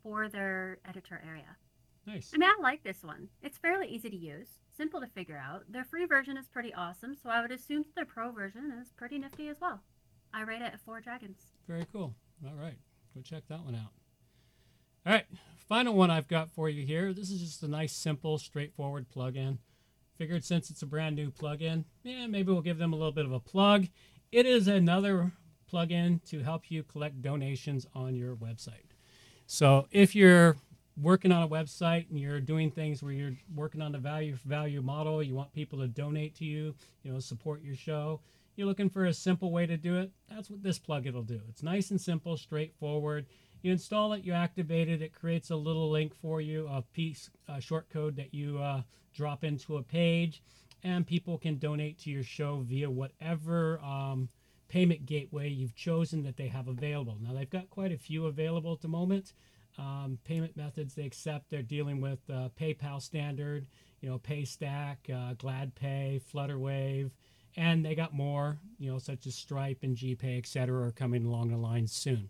for 0.03 0.29
their 0.29 0.79
editor 0.89 1.23
area. 1.27 1.57
Nice. 2.07 2.33
I 2.35 2.39
mean, 2.39 2.49
I 2.49 2.61
like 2.61 2.83
this 2.83 3.03
one. 3.03 3.29
It's 3.43 3.59
fairly 3.59 3.87
easy 3.87 4.11
to 4.11 4.17
use, 4.17 4.49
simple 4.77 5.01
to 5.01 5.07
figure 5.07 5.37
out. 5.37 5.71
Their 5.71 5.85
free 5.85 6.05
version 6.05 6.37
is 6.37 6.49
pretty 6.49 6.75
awesome, 6.75 7.15
so 7.15 7.31
I 7.31 7.41
would 7.41 7.53
assume 7.53 7.85
that 7.85 7.95
their 7.95 8.05
pro 8.05 8.33
version 8.33 8.73
is 8.81 8.93
pretty 8.97 9.19
nifty 9.19 9.49
as 9.49 9.61
well. 9.61 9.81
I 10.35 10.43
rate 10.43 10.63
it 10.63 10.73
at 10.73 10.81
four 10.81 11.01
dragons. 11.01 11.47
Very 11.69 11.87
cool. 11.93 12.15
All 12.45 12.57
right. 12.61 12.79
Go 13.15 13.21
check 13.21 13.45
that 13.49 13.65
one 13.65 13.75
out. 13.75 13.93
All 15.07 15.13
right. 15.13 15.27
Final 15.69 15.95
one 15.95 16.11
I've 16.11 16.29
got 16.29 16.51
for 16.51 16.69
you 16.69 16.85
here. 16.85 17.13
This 17.13 17.31
is 17.31 17.41
just 17.41 17.63
a 17.63 17.69
nice, 17.69 17.93
simple, 17.93 18.39
straightforward 18.39 19.07
plugin. 19.15 19.59
Figured 20.17 20.45
since 20.45 20.71
it's 20.71 20.83
a 20.83 20.87
brand 20.87 21.17
new 21.17 21.31
plugin, 21.31 21.85
yeah, 22.03 22.27
maybe 22.27 22.53
we'll 22.53 22.63
give 22.63 22.79
them 22.79 22.93
a 22.93 22.97
little 22.97 23.13
bit 23.13 23.25
of 23.25 23.33
a 23.33 23.41
plug. 23.41 23.89
It 24.31 24.47
is 24.47 24.69
another 24.69 25.33
plugin 25.73 26.23
to 26.31 26.43
help 26.43 26.71
you 26.71 26.83
collect 26.83 27.23
donations 27.23 27.87
on 27.95 28.15
your 28.15 28.35
website. 28.37 28.91
So 29.47 29.87
if 29.91 30.15
you're 30.15 30.57
working 31.01 31.33
on 31.33 31.43
a 31.43 31.49
website 31.49 32.09
and 32.11 32.19
you're 32.19 32.41
doing 32.41 32.71
things 32.71 33.03
where 33.03 33.13
you're 33.13 33.37
working 33.55 33.81
on 33.81 33.93
the 33.93 33.99
value 33.99 34.37
for 34.37 34.49
value 34.49 34.83
model, 34.83 35.23
you 35.23 35.35
want 35.35 35.53
people 35.53 35.79
to 35.79 35.89
donate 35.89 36.35
to 36.37 36.45
you, 36.45 36.75
you 37.03 37.13
know, 37.13 37.19
support 37.19 37.63
your 37.63 37.75
show, 37.75 38.21
you're 38.57 38.67
looking 38.67 38.91
for 38.91 39.07
a 39.07 39.15
simple 39.15 39.51
way 39.51 39.67
to 39.67 39.77
do 39.77 39.97
it, 39.97 40.11
that's 40.29 40.51
what 40.51 40.63
this 40.63 40.79
plugin 40.79 41.15
will 41.15 41.23
do. 41.23 41.41
It's 41.49 41.63
nice 41.63 41.91
and 41.91 42.01
simple, 42.01 42.37
straightforward. 42.37 43.27
You 43.63 43.73
install 43.73 44.13
it, 44.13 44.25
you 44.25 44.33
activate 44.33 44.89
it, 44.89 45.01
it 45.01 45.15
creates 45.15 45.51
a 45.51 45.57
little 45.57 45.91
link 45.91 46.15
for 46.15 46.41
you, 46.41 46.67
a 46.69 46.83
piece, 46.83 47.31
a 47.49 47.61
short 47.61 47.89
code 47.89 48.17
that 48.17 48.35
you 48.35 48.59
uh, 48.59 48.83
drop 49.15 49.45
into 49.45 49.77
a 49.77 49.83
page, 49.83 50.43
and 50.83 51.07
people 51.07 51.39
can 51.39 51.59
donate 51.59 51.99
to 52.01 52.11
your 52.11 52.25
show 52.25 52.65
via 52.67 52.91
whatever 52.91 53.79
um, 53.81 54.29
payment 54.69 55.07
gateway 55.07 55.49
you've 55.49 55.77
chosen 55.77 56.25
that 56.25 56.37
they 56.37 56.49
have 56.49 56.67
available. 56.67 57.17
Now, 57.21 57.35
they've 57.35 57.49
got 57.49 57.71
quite 57.71 57.93
a 57.93 57.99
few 57.99 58.27
available 58.27 58.73
at 58.73 58.81
the 58.81 58.89
moment. 58.89 59.33
Um, 59.79 60.19
payment 60.25 60.57
methods 60.57 60.95
they 60.95 61.05
accept, 61.05 61.49
they're 61.51 61.63
dealing 61.63 62.01
with 62.01 62.21
uh, 62.31 62.51
PayPal 62.61 63.01
standard. 63.01 63.67
you 64.03 64.11
know, 64.11 64.19
PayStack, 64.19 64.97
uh, 65.09 65.35
GladePay, 65.35 66.21
Flutterwave, 66.23 67.13
and 67.57 67.85
they 67.85 67.95
got 67.95 68.13
more, 68.13 68.59
you 68.79 68.91
know, 68.91 68.99
such 68.99 69.27
as 69.27 69.35
Stripe 69.35 69.79
and 69.83 69.97
GPay, 69.97 70.39
et 70.39 70.47
cetera, 70.47 70.89
are 70.89 70.91
coming 70.91 71.25
along 71.25 71.51
the 71.51 71.57
line 71.57 71.87
soon. 71.87 72.29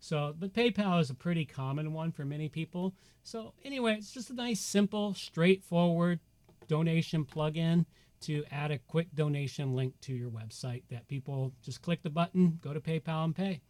So, 0.00 0.34
but 0.38 0.54
PayPal 0.54 0.98
is 1.00 1.10
a 1.10 1.14
pretty 1.14 1.44
common 1.44 1.92
one 1.92 2.10
for 2.10 2.24
many 2.24 2.48
people. 2.48 2.94
So, 3.22 3.52
anyway, 3.64 3.96
it's 3.98 4.12
just 4.12 4.30
a 4.30 4.34
nice, 4.34 4.60
simple, 4.60 5.12
straightforward 5.12 6.20
donation 6.68 7.26
plugin 7.26 7.84
to 8.22 8.44
add 8.50 8.70
a 8.70 8.78
quick 8.78 9.08
donation 9.14 9.74
link 9.74 9.94
to 10.00 10.14
your 10.14 10.30
website 10.30 10.82
that 10.90 11.06
people 11.08 11.52
just 11.62 11.82
click 11.82 12.02
the 12.02 12.10
button, 12.10 12.58
go 12.62 12.72
to 12.72 12.80
PayPal 12.80 13.24
and 13.24 13.36
pay. 13.36 13.60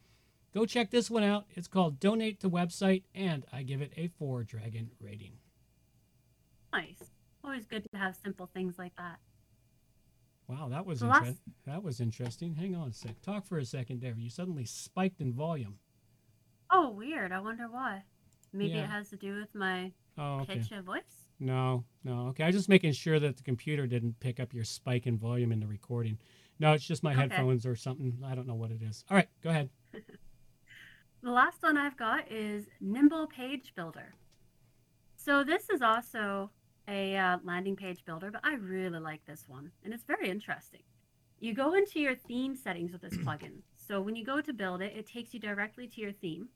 Go 0.53 0.67
check 0.67 0.91
this 0.91 1.11
one 1.11 1.23
out. 1.23 1.47
It's 1.55 1.69
called 1.69 2.01
Donate 2.01 2.41
to 2.41 2.51
Website, 2.51 3.05
and 3.15 3.45
I 3.53 3.63
give 3.63 3.81
it 3.83 3.93
a 3.97 4.09
four 4.09 4.43
dragon 4.43 4.91
rating. 5.01 5.35
Nice. 6.73 7.03
Always 7.45 7.67
good 7.67 7.85
to 7.93 7.99
have 7.99 8.17
simple 8.17 8.49
things 8.53 8.79
like 8.79 8.95
that. 8.97 9.19
Wow, 10.49 10.69
that 10.71 10.85
was 10.85 11.03
inter- 11.03 11.13
last- 11.15 11.41
that 11.65 11.83
was 11.83 12.01
interesting. 12.01 12.55
Hang 12.55 12.75
on 12.75 12.89
a 12.89 12.93
sec. 12.93 13.21
Talk 13.23 13.47
for 13.47 13.59
a 13.59 13.65
second 13.65 14.01
there. 14.01 14.17
You 14.19 14.29
suddenly 14.31 14.65
spiked 14.65 15.21
in 15.21 15.33
volume. 15.33 15.79
Oh, 16.71 16.91
weird. 16.91 17.31
I 17.33 17.41
wonder 17.41 17.69
why. 17.69 18.03
Maybe 18.53 18.71
Yeah. 18.75 18.85
it 18.85 18.91
has 18.91 19.11
to 19.11 19.17
do 19.17 19.37
with 19.39 19.55
my 19.55 19.93
Oh, 20.19 20.41
okay. 20.41 20.59
pitch 20.59 20.73
of 20.73 20.85
voice. 20.85 21.29
No, 21.39 21.85
no. 22.03 22.27
Okay, 22.29 22.43
I 22.45 22.49
was 22.49 22.57
just 22.57 22.69
making 22.69 22.93
sure 22.93 23.21
that 23.21 23.37
the 23.37 23.43
computer 23.45 23.87
didn't 23.87 24.19
pick 24.21 24.41
up 24.41 24.53
your 24.53 24.65
spike 24.65 25.07
in 25.07 25.17
volume 25.17 25.53
in 25.53 25.61
the 25.61 25.67
recording. 25.69 26.19
No, 26.59 26.73
it's 26.73 26.85
just 26.87 27.03
my 27.05 27.13
Okay. 27.13 27.21
headphones 27.23 27.65
or 27.65 27.77
something. 27.77 28.21
I 28.25 28.35
don't 28.35 28.47
know 28.49 28.55
what 28.57 28.73
it 28.73 28.83
is. 28.83 29.05
All 29.09 29.17
right, 29.17 29.29
go 29.43 29.51
ahead. 29.51 29.71
The 31.23 31.31
last 31.31 31.63
one 31.63 31.77
I've 31.77 31.99
got 31.99 32.33
is 32.33 32.65
Nimble 32.81 33.27
Page 33.27 33.75
Builder. 33.77 34.15
So 35.17 35.45
this 35.45 35.69
is 35.69 35.83
also 35.83 36.51
a 36.89 37.15
uh, 37.15 37.37
landing 37.45 37.77
page 37.77 38.07
builder, 38.07 38.31
but 38.31 38.41
I 38.43 38.55
really 38.55 39.01
like 39.01 39.27
this 39.27 39.45
one, 39.47 39.71
and 39.85 39.93
it's 39.93 40.05
very 40.05 40.31
interesting. 40.31 40.81
You 41.39 41.53
go 41.53 41.75
into 41.75 42.01
your 42.01 42.15
theme 42.15 42.57
settings 42.57 42.93
with 42.93 43.03
this 43.03 43.19
plugin. 43.19 43.61
So 43.77 44.01
when 44.01 44.17
you 44.17 44.25
go 44.25 44.41
to 44.41 44.53
build 44.55 44.81
it, 44.81 44.97
it 44.97 45.07
takes 45.07 45.35
you 45.35 45.41
directly 45.41 45.87
to 45.89 46.01
your 46.01 46.13
theme, 46.13 46.49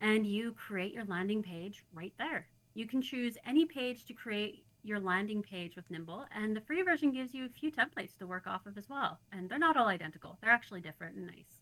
and 0.00 0.26
you 0.26 0.54
create 0.54 0.92
your 0.92 1.04
landing 1.04 1.40
page 1.40 1.84
right 1.94 2.14
there. 2.18 2.48
You 2.74 2.88
can 2.88 3.00
choose 3.00 3.38
any 3.46 3.64
page 3.64 4.06
to 4.06 4.12
create 4.12 4.64
your 4.82 4.98
landing 4.98 5.40
page 5.40 5.76
with 5.76 5.88
Nimble, 5.88 6.26
and 6.34 6.56
the 6.56 6.62
free 6.62 6.82
version 6.82 7.12
gives 7.12 7.32
you 7.32 7.44
a 7.44 7.48
few 7.48 7.70
templates 7.70 8.16
to 8.18 8.26
work 8.26 8.48
off 8.48 8.66
of 8.66 8.76
as 8.76 8.88
well. 8.88 9.20
And 9.30 9.48
they're 9.48 9.56
not 9.56 9.76
all 9.76 9.86
identical; 9.86 10.36
they're 10.40 10.50
actually 10.50 10.80
different 10.80 11.14
and 11.14 11.28
nice. 11.28 11.59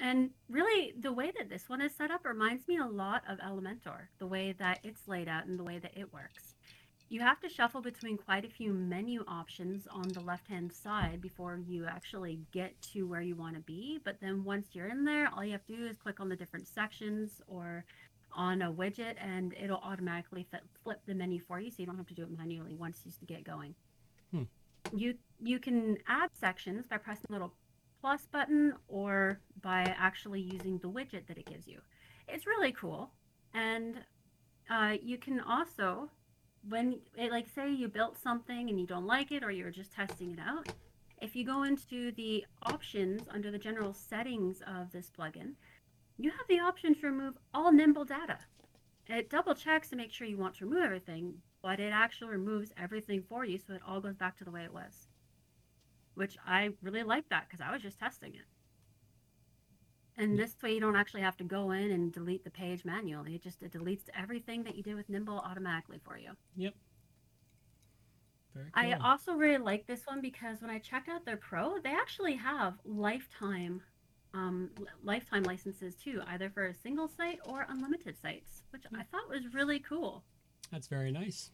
And 0.00 0.30
really, 0.48 0.94
the 0.98 1.12
way 1.12 1.30
that 1.36 1.50
this 1.50 1.68
one 1.68 1.82
is 1.82 1.94
set 1.94 2.10
up 2.10 2.24
reminds 2.24 2.66
me 2.66 2.78
a 2.78 2.86
lot 2.86 3.22
of 3.28 3.38
Elementor, 3.38 4.08
the 4.18 4.26
way 4.26 4.52
that 4.58 4.80
it's 4.82 5.06
laid 5.06 5.28
out 5.28 5.46
and 5.46 5.58
the 5.58 5.64
way 5.64 5.78
that 5.78 5.96
it 5.96 6.12
works. 6.12 6.54
You 7.10 7.20
have 7.20 7.40
to 7.40 7.48
shuffle 7.48 7.82
between 7.82 8.16
quite 8.16 8.44
a 8.44 8.48
few 8.48 8.72
menu 8.72 9.24
options 9.26 9.86
on 9.90 10.08
the 10.08 10.20
left 10.20 10.46
hand 10.46 10.72
side 10.72 11.20
before 11.20 11.60
you 11.66 11.84
actually 11.84 12.38
get 12.52 12.80
to 12.92 13.02
where 13.02 13.20
you 13.20 13.34
want 13.34 13.56
to 13.56 13.60
be. 13.62 13.98
But 14.04 14.20
then 14.20 14.44
once 14.44 14.68
you're 14.72 14.88
in 14.88 15.04
there, 15.04 15.28
all 15.34 15.44
you 15.44 15.52
have 15.52 15.66
to 15.66 15.76
do 15.76 15.86
is 15.86 15.96
click 15.96 16.20
on 16.20 16.28
the 16.28 16.36
different 16.36 16.68
sections 16.68 17.42
or 17.48 17.84
on 18.32 18.62
a 18.62 18.72
widget, 18.72 19.16
and 19.18 19.54
it'll 19.60 19.80
automatically 19.82 20.46
fit, 20.50 20.62
flip 20.84 21.00
the 21.04 21.14
menu 21.14 21.40
for 21.40 21.58
you 21.58 21.68
so 21.68 21.76
you 21.78 21.86
don't 21.86 21.96
have 21.96 22.06
to 22.06 22.14
do 22.14 22.22
it 22.22 22.38
manually 22.38 22.74
once 22.74 23.02
you 23.04 23.26
get 23.26 23.42
going. 23.42 23.74
Hmm. 24.30 24.44
You, 24.94 25.14
you 25.42 25.58
can 25.58 25.98
add 26.06 26.30
sections 26.32 26.86
by 26.86 26.98
pressing 26.98 27.26
the 27.28 27.32
little 27.32 27.52
plus 28.00 28.26
button 28.26 28.74
or 28.88 29.40
by 29.60 29.82
actually 29.98 30.40
using 30.40 30.78
the 30.78 30.90
widget 30.90 31.26
that 31.26 31.38
it 31.38 31.46
gives 31.46 31.66
you. 31.66 31.80
It's 32.28 32.46
really 32.46 32.72
cool. 32.72 33.10
And 33.54 33.96
uh, 34.70 34.94
you 35.02 35.18
can 35.18 35.40
also, 35.40 36.10
when, 36.68 37.00
it, 37.16 37.30
like, 37.30 37.48
say 37.48 37.70
you 37.70 37.88
built 37.88 38.16
something 38.16 38.70
and 38.70 38.80
you 38.80 38.86
don't 38.86 39.06
like 39.06 39.32
it 39.32 39.42
or 39.42 39.50
you're 39.50 39.70
just 39.70 39.92
testing 39.92 40.32
it 40.32 40.38
out, 40.38 40.68
if 41.20 41.36
you 41.36 41.44
go 41.44 41.64
into 41.64 42.12
the 42.12 42.44
options 42.62 43.22
under 43.30 43.50
the 43.50 43.58
general 43.58 43.92
settings 43.92 44.62
of 44.66 44.90
this 44.92 45.10
plugin, 45.10 45.52
you 46.16 46.30
have 46.30 46.46
the 46.48 46.60
option 46.60 46.94
to 46.94 47.06
remove 47.06 47.34
all 47.52 47.72
Nimble 47.72 48.04
data. 48.04 48.38
It 49.08 49.28
double 49.28 49.54
checks 49.54 49.90
to 49.90 49.96
make 49.96 50.12
sure 50.12 50.26
you 50.26 50.38
want 50.38 50.54
to 50.56 50.64
remove 50.64 50.84
everything, 50.84 51.34
but 51.62 51.80
it 51.80 51.92
actually 51.92 52.30
removes 52.30 52.72
everything 52.78 53.24
for 53.28 53.44
you 53.44 53.58
so 53.58 53.74
it 53.74 53.82
all 53.86 54.00
goes 54.00 54.16
back 54.16 54.36
to 54.38 54.44
the 54.44 54.50
way 54.50 54.62
it 54.62 54.72
was 54.72 55.08
which 56.20 56.36
I 56.46 56.68
really 56.82 57.02
like 57.02 57.26
that 57.30 57.46
because 57.48 57.64
I 57.66 57.72
was 57.72 57.80
just 57.80 57.98
testing 57.98 58.34
it. 58.34 58.44
And 60.18 60.38
this 60.38 60.54
way, 60.62 60.74
you 60.74 60.80
don't 60.80 60.94
actually 60.94 61.22
have 61.22 61.38
to 61.38 61.44
go 61.44 61.70
in 61.70 61.90
and 61.92 62.12
delete 62.12 62.44
the 62.44 62.50
page 62.50 62.84
manually. 62.84 63.36
It 63.36 63.42
just 63.42 63.62
it 63.62 63.72
deletes 63.72 64.02
everything 64.14 64.62
that 64.64 64.76
you 64.76 64.82
did 64.82 64.96
with 64.96 65.08
Nimble 65.08 65.38
automatically 65.38 65.98
for 66.04 66.18
you. 66.18 66.32
Yep. 66.58 66.74
Very 68.54 68.66
cool. 68.66 68.84
I 68.84 68.92
also 69.02 69.32
really 69.32 69.56
like 69.56 69.86
this 69.86 70.02
one 70.04 70.20
because 70.20 70.60
when 70.60 70.70
I 70.70 70.78
checked 70.78 71.08
out 71.08 71.24
their 71.24 71.38
Pro, 71.38 71.78
they 71.78 71.88
actually 71.88 72.34
have 72.34 72.74
lifetime 72.84 73.80
um, 74.34 74.68
lifetime 75.02 75.44
licenses 75.44 75.94
too, 75.94 76.20
either 76.26 76.50
for 76.50 76.66
a 76.66 76.74
single 76.74 77.08
site 77.08 77.38
or 77.46 77.64
unlimited 77.70 78.20
sites, 78.20 78.64
which 78.72 78.84
I 78.94 79.04
thought 79.04 79.30
was 79.30 79.54
really 79.54 79.78
cool. 79.78 80.22
That's 80.70 80.86
very 80.86 81.12
nice. 81.12 81.50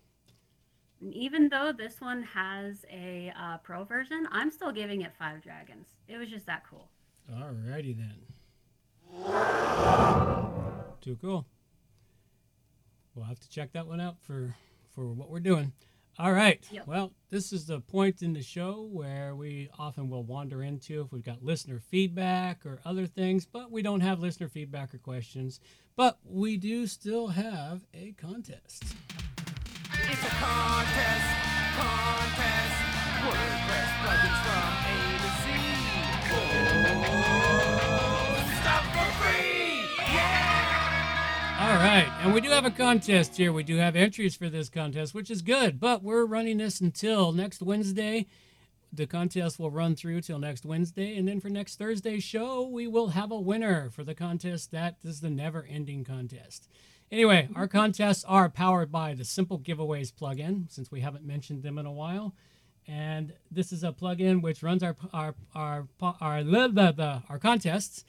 Even 1.00 1.48
though 1.48 1.72
this 1.72 2.00
one 2.00 2.22
has 2.22 2.85
a 2.90 3.32
uh, 3.38 3.59
Pro 3.59 3.85
version, 3.85 4.26
I'm 4.30 4.50
still 4.50 4.72
giving 4.72 5.02
it 5.02 5.12
five 5.18 5.42
dragons. 5.42 5.88
It 6.09 6.16
was 6.16 6.28
just 6.28 6.46
that 6.46 6.62
cool. 6.68 6.88
Alrighty 7.30 7.96
then. 7.96 8.16
Too 11.00 11.16
cool. 11.20 11.46
We'll 13.14 13.26
have 13.26 13.40
to 13.40 13.50
check 13.50 13.72
that 13.72 13.87
one 13.87 14.00
out 14.00 14.16
for 14.20 14.54
for 14.94 15.06
what 15.12 15.30
we're 15.30 15.40
doing. 15.40 15.72
All 16.18 16.32
right. 16.32 16.64
Yep. 16.70 16.87
Well, 16.87 17.12
this 17.28 17.52
is 17.52 17.66
the 17.66 17.80
point 17.80 18.22
in 18.22 18.32
the 18.32 18.42
show 18.42 18.88
where 18.90 19.37
we 19.37 19.68
often 19.78 20.09
will 20.09 20.24
wander 20.24 20.62
into 20.62 21.02
if 21.02 21.12
we've 21.12 21.22
got 21.22 21.42
listener 21.44 21.78
feedback 21.78 22.64
or 22.64 22.80
other 22.87 23.06
things, 23.06 23.44
but 23.44 23.70
we 23.70 23.82
don't 23.82 24.00
have 24.00 24.20
listener 24.20 24.48
feedback 24.48 24.94
or 24.94 24.98
questions. 24.98 25.61
But 25.94 26.18
we 26.24 26.56
do 26.56 26.87
still 26.87 27.28
have 27.28 27.85
a 27.92 28.12
contest. 28.12 28.85
It's 30.08 30.22
a 30.22 30.28
contest, 30.28 31.26
contest. 31.76 32.74
WordPress 33.26 33.90
plugins 34.02 34.38
from 34.46 34.70
A 34.86 35.18
to 35.18 35.30
Z. 35.42 35.46
Stuff 38.60 38.86
for 38.94 39.10
free! 39.18 39.82
Yeah! 40.14 41.58
All 41.60 41.76
right, 41.78 42.08
and 42.20 42.32
we 42.32 42.40
do 42.40 42.50
have 42.50 42.64
a 42.64 42.70
contest 42.70 43.36
here. 43.36 43.52
We 43.52 43.64
do 43.64 43.78
have 43.78 43.96
entries 43.96 44.36
for 44.36 44.48
this 44.48 44.68
contest, 44.68 45.12
which 45.12 45.28
is 45.28 45.42
good, 45.42 45.80
but 45.80 46.04
we're 46.04 46.24
running 46.24 46.58
this 46.58 46.80
until 46.80 47.32
next 47.32 47.60
Wednesday. 47.60 48.26
The 48.92 49.08
contest 49.08 49.58
will 49.58 49.72
run 49.72 49.96
through 49.96 50.20
till 50.20 50.38
next 50.38 50.64
Wednesday, 50.64 51.16
and 51.16 51.26
then 51.26 51.40
for 51.40 51.50
next 51.50 51.80
Thursday's 51.80 52.22
show, 52.22 52.68
we 52.68 52.86
will 52.86 53.08
have 53.08 53.32
a 53.32 53.40
winner 53.40 53.90
for 53.90 54.04
the 54.04 54.14
contest. 54.14 54.70
That 54.70 54.98
is 55.02 55.20
the 55.20 55.30
never 55.30 55.66
ending 55.68 56.04
contest. 56.04 56.68
Anyway, 57.10 57.48
our 57.54 57.68
contests 57.68 58.24
are 58.24 58.48
powered 58.48 58.90
by 58.90 59.14
the 59.14 59.24
Simple 59.24 59.60
Giveaways 59.60 60.12
plugin, 60.12 60.70
since 60.70 60.90
we 60.90 61.00
haven't 61.00 61.24
mentioned 61.24 61.62
them 61.62 61.78
in 61.78 61.86
a 61.86 61.92
while. 61.92 62.34
And 62.88 63.32
this 63.50 63.72
is 63.72 63.84
a 63.84 63.92
plugin 63.92 64.42
which 64.42 64.62
runs 64.62 64.82
our 64.82 64.96
our 65.12 65.34
our 65.54 65.86
our 66.00 66.44
our, 67.28 67.38
contests 67.38 68.04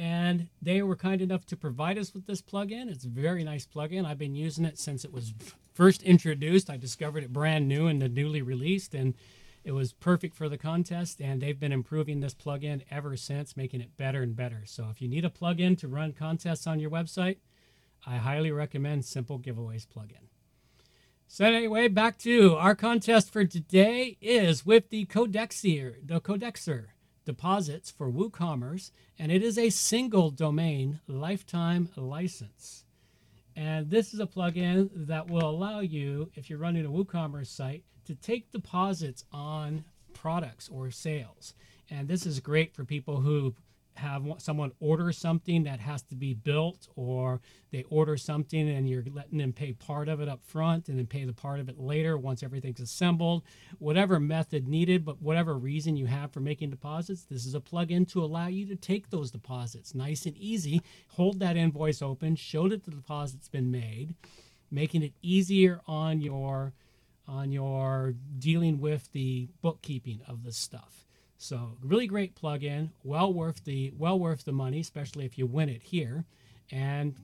and 0.00 0.48
they 0.62 0.80
were 0.80 0.96
kind 0.96 1.20
enough 1.20 1.44
to 1.44 1.56
provide 1.58 1.98
us 1.98 2.14
with 2.14 2.26
this 2.26 2.40
plugin. 2.40 2.90
It's 2.90 3.04
a 3.04 3.08
very 3.08 3.44
nice 3.44 3.66
plugin. 3.66 4.06
I've 4.06 4.16
been 4.16 4.34
using 4.34 4.64
it 4.64 4.78
since 4.78 5.04
it 5.04 5.12
was 5.12 5.34
first 5.74 6.02
introduced. 6.02 6.70
I 6.70 6.78
discovered 6.78 7.22
it 7.22 7.34
brand 7.34 7.68
new 7.68 7.86
and 7.86 8.00
the 8.00 8.08
newly 8.08 8.40
released, 8.40 8.94
and 8.94 9.14
it 9.62 9.72
was 9.72 9.92
perfect 9.92 10.36
for 10.36 10.48
the 10.48 10.56
contest. 10.56 11.20
And 11.20 11.42
they've 11.42 11.60
been 11.60 11.70
improving 11.70 12.20
this 12.20 12.34
plugin 12.34 12.80
ever 12.90 13.14
since, 13.14 13.58
making 13.58 13.82
it 13.82 13.96
better 13.98 14.22
and 14.22 14.34
better. 14.34 14.62
So 14.64 14.86
if 14.90 15.02
you 15.02 15.08
need 15.08 15.26
a 15.26 15.30
plugin 15.30 15.76
to 15.80 15.88
run 15.88 16.14
contests 16.14 16.66
on 16.66 16.80
your 16.80 16.90
website, 16.90 17.36
I 18.06 18.16
highly 18.16 18.50
recommend 18.50 19.04
Simple 19.04 19.38
Giveaways 19.38 19.86
plugin. 19.86 20.28
So 21.28 21.44
anyway, 21.44 21.88
back 21.88 22.18
to 22.18 22.56
our 22.56 22.74
contest 22.74 23.32
for 23.32 23.44
today 23.44 24.16
is 24.20 24.66
with 24.66 24.90
the 24.90 25.06
Codeixer, 25.06 25.94
the 26.04 26.20
Codeixer 26.20 26.86
deposits 27.24 27.90
for 27.90 28.10
WooCommerce, 28.10 28.90
and 29.18 29.30
it 29.30 29.42
is 29.42 29.56
a 29.56 29.70
single 29.70 30.30
domain 30.30 31.00
lifetime 31.06 31.88
license. 31.96 32.84
And 33.54 33.90
this 33.90 34.12
is 34.12 34.20
a 34.20 34.26
plugin 34.26 34.90
that 34.94 35.28
will 35.28 35.48
allow 35.48 35.80
you, 35.80 36.30
if 36.34 36.48
you're 36.48 36.58
running 36.58 36.86
a 36.86 36.90
WooCommerce 36.90 37.46
site, 37.46 37.84
to 38.06 38.14
take 38.14 38.50
deposits 38.50 39.24
on 39.32 39.84
products 40.14 40.68
or 40.68 40.90
sales. 40.90 41.54
And 41.88 42.08
this 42.08 42.26
is 42.26 42.40
great 42.40 42.74
for 42.74 42.84
people 42.84 43.20
who 43.20 43.54
have 43.94 44.24
someone 44.38 44.72
order 44.80 45.12
something 45.12 45.64
that 45.64 45.80
has 45.80 46.02
to 46.02 46.14
be 46.14 46.34
built, 46.34 46.88
or 46.96 47.40
they 47.70 47.84
order 47.90 48.16
something 48.16 48.68
and 48.68 48.88
you're 48.88 49.04
letting 49.12 49.38
them 49.38 49.52
pay 49.52 49.72
part 49.72 50.08
of 50.08 50.20
it 50.20 50.28
up 50.28 50.42
front 50.44 50.88
and 50.88 50.98
then 50.98 51.06
pay 51.06 51.24
the 51.24 51.32
part 51.32 51.60
of 51.60 51.68
it 51.68 51.78
later 51.78 52.16
once 52.16 52.42
everything's 52.42 52.80
assembled. 52.80 53.42
Whatever 53.78 54.18
method 54.18 54.66
needed, 54.66 55.04
but 55.04 55.20
whatever 55.20 55.56
reason 55.56 55.96
you 55.96 56.06
have 56.06 56.32
for 56.32 56.40
making 56.40 56.70
deposits, 56.70 57.24
this 57.24 57.46
is 57.46 57.54
a 57.54 57.60
plugin 57.60 58.10
to 58.12 58.24
allow 58.24 58.46
you 58.46 58.66
to 58.66 58.76
take 58.76 59.10
those 59.10 59.30
deposits 59.30 59.94
nice 59.94 60.26
and 60.26 60.36
easy. 60.36 60.82
Hold 61.08 61.40
that 61.40 61.56
invoice 61.56 62.02
open, 62.02 62.36
show 62.36 62.68
that 62.68 62.84
the 62.84 62.90
deposit's 62.90 63.48
been 63.48 63.70
made, 63.70 64.14
making 64.70 65.02
it 65.02 65.12
easier 65.22 65.80
on 65.86 66.20
your 66.20 66.72
on 67.28 67.52
your 67.52 68.14
dealing 68.38 68.80
with 68.80 69.12
the 69.12 69.48
bookkeeping 69.62 70.20
of 70.26 70.42
this 70.42 70.56
stuff. 70.56 71.06
So 71.40 71.78
really 71.82 72.06
great 72.06 72.34
plugin, 72.36 72.90
well 73.02 73.32
worth 73.32 73.64
the 73.64 73.94
well 73.96 74.18
worth 74.18 74.44
the 74.44 74.52
money, 74.52 74.80
especially 74.80 75.24
if 75.24 75.38
you 75.38 75.46
win 75.46 75.70
it 75.70 75.82
here, 75.82 76.26
and 76.70 77.14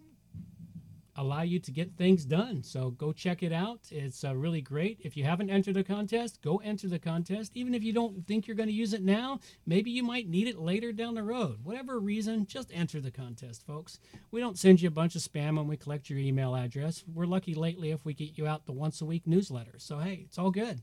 allow 1.16 1.42
you 1.42 1.58
to 1.58 1.70
get 1.70 1.96
things 1.98 2.24
done. 2.24 2.62
So 2.62 2.90
go 2.90 3.12
check 3.12 3.42
it 3.42 3.52
out. 3.52 3.80
It's 3.90 4.24
uh, 4.24 4.34
really 4.34 4.62
great. 4.62 5.00
If 5.02 5.18
you 5.18 5.24
haven't 5.24 5.50
entered 5.50 5.74
the 5.74 5.84
contest, 5.84 6.40
go 6.40 6.56
enter 6.64 6.88
the 6.88 6.98
contest. 6.98 7.52
Even 7.54 7.74
if 7.74 7.82
you 7.82 7.92
don't 7.92 8.26
think 8.26 8.46
you're 8.46 8.56
going 8.56 8.70
to 8.70 8.74
use 8.74 8.94
it 8.94 9.02
now, 9.02 9.40
maybe 9.66 9.90
you 9.90 10.02
might 10.02 10.30
need 10.30 10.48
it 10.48 10.58
later 10.58 10.92
down 10.92 11.14
the 11.14 11.22
road. 11.22 11.58
Whatever 11.62 11.98
reason, 12.00 12.46
just 12.46 12.70
enter 12.72 13.02
the 13.02 13.10
contest, 13.10 13.66
folks. 13.66 13.98
We 14.30 14.40
don't 14.40 14.58
send 14.58 14.80
you 14.80 14.88
a 14.88 14.92
bunch 14.92 15.14
of 15.14 15.20
spam 15.20 15.58
when 15.58 15.66
we 15.66 15.76
collect 15.76 16.08
your 16.08 16.18
email 16.18 16.56
address. 16.56 17.04
We're 17.06 17.26
lucky 17.26 17.54
lately 17.54 17.90
if 17.90 18.06
we 18.06 18.14
get 18.14 18.38
you 18.38 18.46
out 18.46 18.64
the 18.64 18.72
once 18.72 19.02
a 19.02 19.06
week 19.06 19.26
newsletter. 19.26 19.74
So 19.76 19.98
hey, 19.98 20.22
it's 20.24 20.38
all 20.38 20.50
good. 20.50 20.80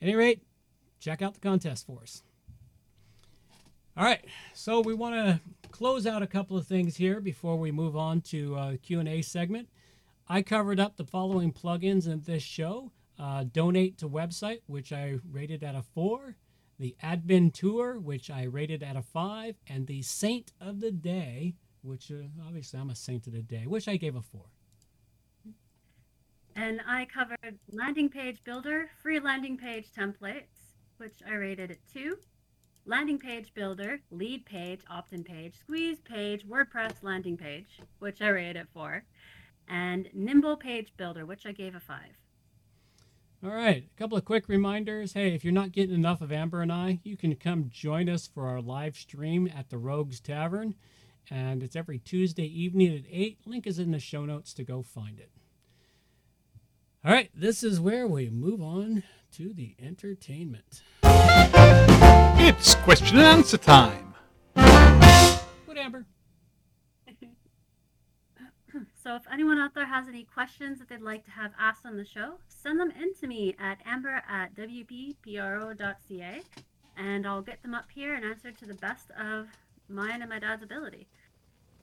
At 0.00 0.08
any 0.08 0.14
rate, 0.14 0.42
check 1.00 1.22
out 1.22 1.34
the 1.34 1.40
contest 1.40 1.86
for 1.86 2.02
us. 2.02 2.22
All 3.96 4.04
right, 4.04 4.24
so 4.54 4.80
we 4.80 4.94
want 4.94 5.14
to 5.14 5.40
close 5.70 6.06
out 6.06 6.22
a 6.22 6.26
couple 6.26 6.56
of 6.56 6.66
things 6.66 6.96
here 6.96 7.20
before 7.20 7.56
we 7.56 7.72
move 7.72 7.96
on 7.96 8.20
to 8.22 8.54
uh, 8.56 8.76
Q&A 8.82 9.20
segment. 9.22 9.68
I 10.28 10.42
covered 10.42 10.78
up 10.78 10.96
the 10.96 11.04
following 11.04 11.52
plugins 11.52 12.06
in 12.06 12.22
this 12.22 12.42
show. 12.42 12.92
Uh, 13.18 13.44
Donate 13.44 13.98
to 13.98 14.08
website, 14.08 14.60
which 14.66 14.92
I 14.92 15.18
rated 15.30 15.64
at 15.64 15.74
a 15.74 15.82
4. 15.82 16.36
The 16.78 16.96
Admin 17.02 17.52
Tour, 17.52 17.98
which 17.98 18.30
I 18.30 18.44
rated 18.44 18.82
at 18.82 18.96
a 18.96 19.02
5. 19.02 19.56
And 19.66 19.86
the 19.86 20.02
Saint 20.02 20.52
of 20.60 20.80
the 20.80 20.92
Day, 20.92 21.56
which 21.82 22.10
uh, 22.12 22.28
obviously 22.46 22.78
I'm 22.78 22.90
a 22.90 22.94
saint 22.94 23.26
of 23.26 23.32
the 23.32 23.42
day, 23.42 23.64
which 23.66 23.88
I 23.88 23.96
gave 23.96 24.14
a 24.14 24.22
4. 24.22 24.40
And 26.56 26.80
I 26.86 27.06
covered 27.06 27.58
landing 27.72 28.08
page 28.08 28.42
builder, 28.44 28.90
free 29.02 29.18
landing 29.18 29.56
page 29.56 29.88
templates, 29.96 30.59
which 31.00 31.22
I 31.26 31.34
rated 31.34 31.70
at 31.70 31.78
two. 31.92 32.16
Landing 32.84 33.18
page 33.18 33.52
builder, 33.54 34.00
lead 34.10 34.44
page, 34.44 34.80
opt-in 34.90 35.24
page, 35.24 35.54
squeeze 35.58 35.98
page, 36.00 36.46
WordPress 36.46 37.02
landing 37.02 37.36
page, 37.36 37.80
which 37.98 38.20
I 38.20 38.28
rated 38.28 38.56
at 38.58 38.72
four. 38.72 39.04
And 39.68 40.08
nimble 40.12 40.56
page 40.56 40.92
builder, 40.96 41.24
which 41.24 41.46
I 41.46 41.52
gave 41.52 41.74
a 41.74 41.80
five. 41.80 42.16
All 43.42 43.50
right, 43.50 43.84
a 43.84 43.98
couple 43.98 44.18
of 44.18 44.24
quick 44.24 44.48
reminders. 44.48 45.14
Hey, 45.14 45.34
if 45.34 45.44
you're 45.44 45.52
not 45.52 45.72
getting 45.72 45.94
enough 45.94 46.20
of 46.20 46.30
Amber 46.30 46.60
and 46.60 46.72
I, 46.72 47.00
you 47.02 47.16
can 47.16 47.34
come 47.36 47.70
join 47.70 48.08
us 48.08 48.26
for 48.26 48.46
our 48.46 48.60
live 48.60 48.96
stream 48.96 49.48
at 49.56 49.70
the 49.70 49.78
Rogues 49.78 50.20
Tavern. 50.20 50.74
And 51.30 51.62
it's 51.62 51.76
every 51.76 51.98
Tuesday 51.98 52.44
evening 52.44 52.94
at 52.94 53.04
8. 53.10 53.38
Link 53.46 53.66
is 53.66 53.78
in 53.78 53.92
the 53.92 53.98
show 53.98 54.26
notes 54.26 54.52
to 54.54 54.64
go 54.64 54.82
find 54.82 55.18
it. 55.18 55.30
All 57.02 57.12
right, 57.12 57.30
this 57.34 57.62
is 57.62 57.80
where 57.80 58.06
we 58.06 58.28
move 58.28 58.60
on 58.60 59.04
to 59.32 59.52
the 59.52 59.74
entertainment. 59.80 60.82
It's 61.02 62.74
question 62.76 63.18
and 63.18 63.26
answer 63.26 63.56
time. 63.56 64.14
What, 64.54 65.76
Amber? 65.76 66.06
So 69.02 69.16
if 69.16 69.22
anyone 69.32 69.58
out 69.58 69.74
there 69.74 69.86
has 69.86 70.06
any 70.08 70.24
questions 70.24 70.78
that 70.78 70.88
they'd 70.88 71.00
like 71.00 71.24
to 71.24 71.30
have 71.30 71.52
asked 71.58 71.86
on 71.86 71.96
the 71.96 72.04
show, 72.04 72.34
send 72.48 72.78
them 72.78 72.92
in 72.92 73.14
to 73.14 73.26
me 73.26 73.56
at 73.58 73.78
amber 73.84 74.22
at 74.28 74.54
wppro.ca 74.54 76.42
and 76.96 77.26
I'll 77.26 77.42
get 77.42 77.62
them 77.62 77.74
up 77.74 77.86
here 77.92 78.14
and 78.14 78.24
answer 78.24 78.52
to 78.52 78.66
the 78.66 78.74
best 78.74 79.10
of 79.18 79.48
mine 79.88 80.20
and 80.20 80.30
my 80.30 80.38
dad's 80.38 80.62
ability. 80.62 81.08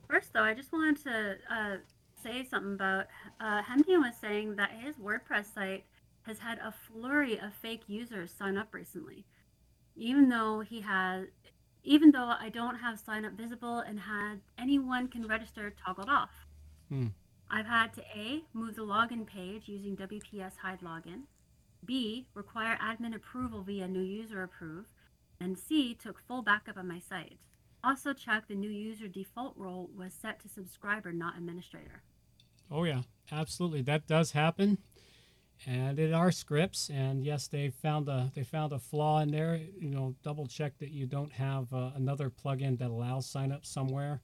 First, 0.07 0.31
though, 0.31 0.43
I 0.43 0.53
just 0.53 0.71
wanted 0.71 1.03
to 1.03 1.38
uh, 1.51 1.77
say 2.23 2.45
something 2.45 2.73
about 2.73 3.07
uh, 3.39 3.62
Hemdian 3.63 4.01
was 4.01 4.15
saying 4.19 4.55
that 4.55 4.71
his 4.71 4.95
WordPress 4.95 5.53
site 5.53 5.86
has 6.27 6.39
had 6.39 6.59
a 6.59 6.71
flurry 6.71 7.39
of 7.39 7.53
fake 7.53 7.83
users 7.87 8.31
sign 8.31 8.57
up 8.57 8.73
recently. 8.73 9.25
Even 9.95 10.29
though 10.29 10.59
he 10.59 10.81
has, 10.81 11.27
even 11.83 12.11
though 12.11 12.33
I 12.39 12.49
don't 12.49 12.75
have 12.75 12.99
sign 12.99 13.25
up 13.25 13.33
visible 13.33 13.79
and 13.79 13.99
had 13.99 14.41
anyone 14.59 15.07
can 15.07 15.27
register 15.27 15.73
toggled 15.83 16.09
off. 16.09 16.29
Hmm. 16.89 17.07
I've 17.49 17.65
had 17.65 17.93
to 17.93 18.01
A, 18.13 18.43
move 18.53 18.75
the 18.75 18.81
login 18.81 19.25
page 19.25 19.67
using 19.67 19.95
WPS 19.95 20.57
hide 20.61 20.81
login, 20.81 21.23
B, 21.85 22.27
require 22.33 22.77
admin 22.81 23.15
approval 23.15 23.63
via 23.63 23.87
new 23.87 24.01
user 24.01 24.43
approve, 24.43 24.85
and 25.39 25.57
C, 25.57 25.95
took 25.95 26.19
full 26.19 26.41
backup 26.41 26.77
of 26.77 26.85
my 26.85 26.99
site. 26.99 27.37
Also 27.83 28.11
check 28.13 28.47
the 28.47 28.55
new 28.55 28.69
user 28.69 29.07
default 29.07 29.55
role 29.55 29.89
was 29.95 30.13
set 30.13 30.41
to 30.41 30.49
subscriber, 30.49 31.13
not 31.13 31.37
administrator. 31.37 32.03
Oh 32.69 32.83
yeah, 32.83 33.03
absolutely. 33.31 33.81
That 33.81 34.07
does 34.07 34.31
happen, 34.31 34.79
and 35.65 35.99
in 35.99 36.13
our 36.13 36.31
scripts, 36.31 36.89
and 36.89 37.23
yes, 37.23 37.47
they 37.47 37.69
found 37.69 38.07
a 38.07 38.31
they 38.35 38.43
found 38.43 38.73
a 38.73 38.79
flaw 38.79 39.19
in 39.19 39.31
there. 39.31 39.59
You 39.79 39.89
know, 39.89 40.15
double 40.23 40.47
check 40.47 40.77
that 40.79 40.91
you 40.91 41.05
don't 41.05 41.31
have 41.33 41.73
uh, 41.73 41.91
another 41.95 42.29
plugin 42.29 42.77
that 42.79 42.89
allows 42.89 43.25
sign 43.25 43.51
up 43.51 43.65
somewhere. 43.65 44.21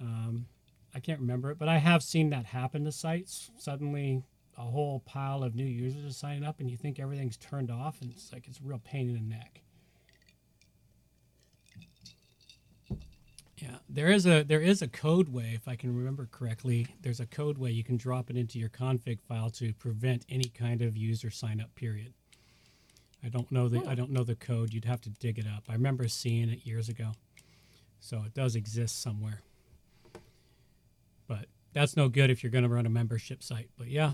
Um, 0.00 0.46
I 0.94 1.00
can't 1.00 1.20
remember 1.20 1.50
it, 1.50 1.58
but 1.58 1.68
I 1.68 1.78
have 1.78 2.02
seen 2.02 2.30
that 2.30 2.46
happen 2.46 2.84
to 2.84 2.92
sites. 2.92 3.50
Suddenly, 3.56 4.22
a 4.56 4.62
whole 4.62 5.00
pile 5.00 5.44
of 5.44 5.54
new 5.54 5.64
users 5.64 6.04
are 6.10 6.14
signing 6.14 6.44
up, 6.44 6.60
and 6.60 6.70
you 6.70 6.76
think 6.76 6.98
everything's 6.98 7.36
turned 7.36 7.70
off, 7.70 8.00
and 8.00 8.10
it's 8.10 8.32
like 8.32 8.48
it's 8.48 8.58
a 8.58 8.64
real 8.64 8.80
pain 8.84 9.08
in 9.08 9.14
the 9.14 9.20
neck. 9.20 9.62
Yeah, 13.60 13.76
there 13.88 14.08
is 14.08 14.24
a 14.24 14.44
there 14.44 14.60
is 14.60 14.82
a 14.82 14.88
code 14.88 15.30
way, 15.30 15.52
if 15.54 15.66
I 15.66 15.74
can 15.74 15.96
remember 15.96 16.28
correctly. 16.30 16.86
There's 17.02 17.18
a 17.18 17.26
code 17.26 17.58
way 17.58 17.70
you 17.70 17.82
can 17.82 17.96
drop 17.96 18.30
it 18.30 18.36
into 18.36 18.58
your 18.58 18.68
config 18.68 19.20
file 19.20 19.50
to 19.50 19.72
prevent 19.74 20.24
any 20.28 20.48
kind 20.48 20.80
of 20.80 20.96
user 20.96 21.30
sign 21.30 21.60
up 21.60 21.74
period. 21.74 22.12
I 23.24 23.28
don't 23.28 23.50
know 23.50 23.68
the 23.68 23.84
I 23.88 23.96
don't 23.96 24.10
know 24.10 24.22
the 24.22 24.36
code. 24.36 24.72
You'd 24.72 24.84
have 24.84 25.00
to 25.02 25.10
dig 25.10 25.38
it 25.38 25.46
up. 25.46 25.64
I 25.68 25.72
remember 25.72 26.06
seeing 26.06 26.50
it 26.50 26.64
years 26.64 26.88
ago, 26.88 27.12
so 27.98 28.22
it 28.24 28.34
does 28.34 28.54
exist 28.54 29.02
somewhere. 29.02 29.40
But 31.26 31.46
that's 31.72 31.96
no 31.96 32.08
good 32.08 32.30
if 32.30 32.42
you're 32.44 32.52
going 32.52 32.64
to 32.64 32.70
run 32.70 32.86
a 32.86 32.90
membership 32.90 33.42
site. 33.42 33.70
But 33.76 33.88
yeah, 33.88 34.12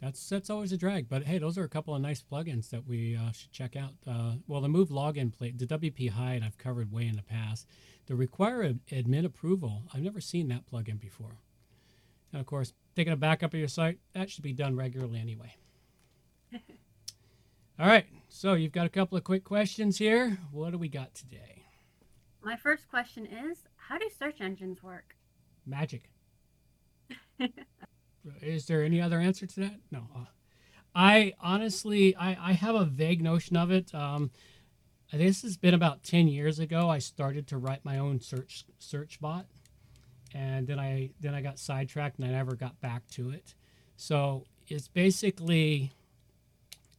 that's 0.00 0.28
that's 0.28 0.50
always 0.50 0.72
a 0.72 0.76
drag. 0.76 1.08
But 1.08 1.24
hey, 1.24 1.38
those 1.38 1.58
are 1.58 1.64
a 1.64 1.68
couple 1.68 1.94
of 1.94 2.00
nice 2.02 2.22
plugins 2.22 2.70
that 2.70 2.86
we 2.88 3.16
uh, 3.16 3.30
should 3.30 3.52
check 3.52 3.76
out. 3.76 3.94
Uh, 4.04 4.32
well, 4.48 4.60
the 4.60 4.68
move 4.68 4.88
login 4.88 5.32
plate, 5.32 5.58
the 5.58 5.66
WP 5.66 6.10
hide, 6.10 6.42
I've 6.44 6.58
covered 6.58 6.90
way 6.90 7.06
in 7.06 7.14
the 7.14 7.22
past. 7.22 7.68
The 8.08 8.16
require 8.16 8.62
ad- 8.62 8.80
admin 8.90 9.26
approval, 9.26 9.82
I've 9.92 10.00
never 10.00 10.20
seen 10.20 10.48
that 10.48 10.66
plugin 10.66 10.98
before. 10.98 11.36
And 12.32 12.40
of 12.40 12.46
course, 12.46 12.72
taking 12.96 13.12
a 13.12 13.16
backup 13.16 13.52
of 13.52 13.58
your 13.60 13.68
site, 13.68 13.98
that 14.14 14.30
should 14.30 14.42
be 14.42 14.54
done 14.54 14.76
regularly 14.76 15.20
anyway. 15.20 15.56
All 17.78 17.86
right, 17.86 18.06
so 18.28 18.54
you've 18.54 18.72
got 18.72 18.86
a 18.86 18.90
couple 18.90 19.18
of 19.18 19.24
quick 19.24 19.44
questions 19.44 19.98
here. 19.98 20.38
What 20.50 20.72
do 20.72 20.78
we 20.78 20.88
got 20.88 21.14
today? 21.14 21.66
My 22.42 22.56
first 22.56 22.88
question 22.88 23.26
is 23.26 23.58
How 23.76 23.98
do 23.98 24.08
search 24.18 24.40
engines 24.40 24.82
work? 24.82 25.14
Magic. 25.66 26.10
Is 28.42 28.66
there 28.66 28.82
any 28.82 29.00
other 29.00 29.20
answer 29.20 29.46
to 29.46 29.60
that? 29.60 29.80
No. 29.90 30.08
Uh, 30.16 30.24
I 30.94 31.34
honestly, 31.40 32.16
I, 32.16 32.50
I 32.50 32.52
have 32.52 32.74
a 32.74 32.84
vague 32.84 33.22
notion 33.22 33.56
of 33.56 33.70
it. 33.70 33.94
Um, 33.94 34.30
this 35.12 35.42
has 35.42 35.56
been 35.56 35.74
about 35.74 36.02
10 36.02 36.28
years 36.28 36.58
ago. 36.58 36.90
I 36.90 36.98
started 36.98 37.46
to 37.48 37.58
write 37.58 37.84
my 37.84 37.98
own 37.98 38.20
search 38.20 38.64
search 38.78 39.20
bot. 39.20 39.46
And 40.34 40.66
then 40.66 40.78
I 40.78 41.10
then 41.20 41.34
I 41.34 41.40
got 41.40 41.58
sidetracked 41.58 42.18
and 42.18 42.28
I 42.28 42.32
never 42.32 42.54
got 42.54 42.78
back 42.80 43.08
to 43.12 43.30
it. 43.30 43.54
So 43.96 44.44
it's 44.66 44.88
basically 44.88 45.92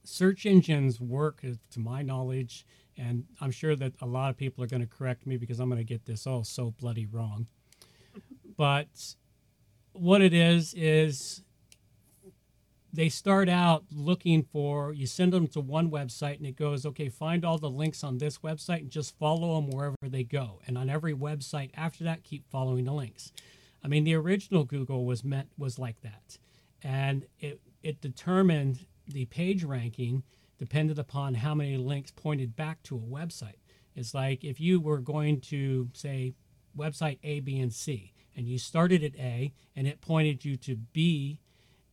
search 0.02 0.44
engines 0.44 1.00
work, 1.00 1.40
uh, 1.44 1.52
to 1.70 1.80
my 1.80 2.02
knowledge, 2.02 2.66
and 2.98 3.24
I'm 3.40 3.52
sure 3.52 3.76
that 3.76 3.92
a 4.00 4.06
lot 4.06 4.30
of 4.30 4.36
people 4.36 4.64
are 4.64 4.66
going 4.66 4.82
to 4.82 4.88
correct 4.88 5.26
me 5.26 5.36
because 5.36 5.60
I'm 5.60 5.68
going 5.68 5.78
to 5.80 5.84
get 5.84 6.04
this 6.04 6.26
all 6.26 6.42
so 6.44 6.72
bloody 6.72 7.06
wrong. 7.06 7.46
But 8.56 9.14
what 9.92 10.20
it 10.20 10.34
is 10.34 10.74
is 10.74 11.42
they 12.92 13.08
start 13.08 13.48
out 13.48 13.84
looking 13.92 14.42
for 14.42 14.92
you 14.92 15.06
send 15.06 15.32
them 15.32 15.46
to 15.46 15.60
one 15.60 15.90
website 15.90 16.36
and 16.38 16.46
it 16.46 16.56
goes 16.56 16.84
okay 16.84 17.08
find 17.08 17.44
all 17.44 17.58
the 17.58 17.70
links 17.70 18.02
on 18.02 18.18
this 18.18 18.38
website 18.38 18.80
and 18.80 18.90
just 18.90 19.16
follow 19.18 19.54
them 19.54 19.70
wherever 19.70 19.96
they 20.02 20.24
go. 20.24 20.60
And 20.66 20.76
on 20.76 20.90
every 20.90 21.14
website 21.14 21.70
after 21.74 22.04
that 22.04 22.24
keep 22.24 22.48
following 22.50 22.84
the 22.84 22.92
links. 22.92 23.32
I 23.84 23.88
mean 23.88 24.04
the 24.04 24.14
original 24.14 24.64
google 24.64 25.04
was 25.04 25.24
meant 25.24 25.48
was 25.56 25.78
like 25.78 26.00
that. 26.02 26.38
And 26.82 27.26
it 27.38 27.60
it 27.82 28.00
determined 28.00 28.86
the 29.06 29.26
page 29.26 29.64
ranking 29.64 30.22
depended 30.58 30.98
upon 30.98 31.34
how 31.34 31.54
many 31.54 31.76
links 31.76 32.10
pointed 32.10 32.54
back 32.56 32.82
to 32.84 32.96
a 32.96 32.98
website. 32.98 33.58
It's 33.94 34.14
like 34.14 34.44
if 34.44 34.60
you 34.60 34.80
were 34.80 34.98
going 34.98 35.40
to 35.42 35.88
say 35.92 36.34
website 36.76 37.18
a 37.22 37.40
b 37.40 37.58
and 37.60 37.72
c 37.72 38.12
and 38.36 38.46
you 38.46 38.58
started 38.58 39.02
at 39.02 39.16
a 39.16 39.52
and 39.76 39.86
it 39.86 40.00
pointed 40.00 40.44
you 40.44 40.56
to 40.56 40.76
b 40.76 41.40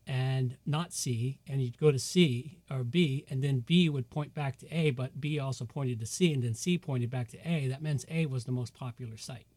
and 0.07 0.55
not 0.65 0.93
C, 0.93 1.39
and 1.47 1.61
you'd 1.61 1.77
go 1.77 1.91
to 1.91 1.99
C 1.99 2.59
or 2.71 2.83
B, 2.83 3.25
and 3.29 3.43
then 3.43 3.59
B 3.59 3.89
would 3.89 4.09
point 4.09 4.33
back 4.33 4.57
to 4.59 4.67
A, 4.75 4.91
but 4.91 5.19
B 5.19 5.37
also 5.37 5.65
pointed 5.65 5.99
to 5.99 6.05
C, 6.05 6.33
and 6.33 6.43
then 6.43 6.53
C 6.53 6.77
pointed 6.77 7.09
back 7.09 7.27
to 7.29 7.37
A. 7.47 7.67
That 7.67 7.81
means 7.81 8.05
A 8.09 8.25
was 8.25 8.45
the 8.45 8.51
most 8.53 8.73
popular 8.73 9.17
site. 9.17 9.47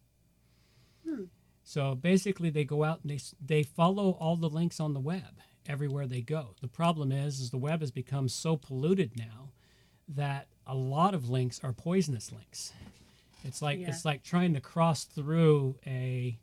Hmm. 1.08 1.24
So 1.62 1.94
basically, 1.94 2.50
they 2.50 2.64
go 2.64 2.82
out 2.82 3.00
and 3.02 3.10
they 3.10 3.20
they 3.44 3.62
follow 3.62 4.12
all 4.12 4.36
the 4.36 4.50
links 4.50 4.80
on 4.80 4.92
the 4.92 5.00
web, 5.00 5.40
everywhere 5.66 6.06
they 6.06 6.20
go. 6.22 6.54
The 6.60 6.68
problem 6.68 7.12
is, 7.12 7.38
is 7.38 7.50
the 7.50 7.56
web 7.58 7.80
has 7.80 7.92
become 7.92 8.28
so 8.28 8.56
polluted 8.56 9.16
now 9.16 9.52
that 10.08 10.48
a 10.66 10.74
lot 10.74 11.14
of 11.14 11.30
links 11.30 11.60
are 11.62 11.72
poisonous 11.72 12.32
links. 12.32 12.72
It's 13.44 13.62
like 13.62 13.78
Yeah. 13.78 13.88
it's 13.88 14.04
like 14.04 14.24
trying 14.24 14.54
to 14.54 14.60
cross 14.60 15.04
through 15.04 15.76
a 15.86 16.38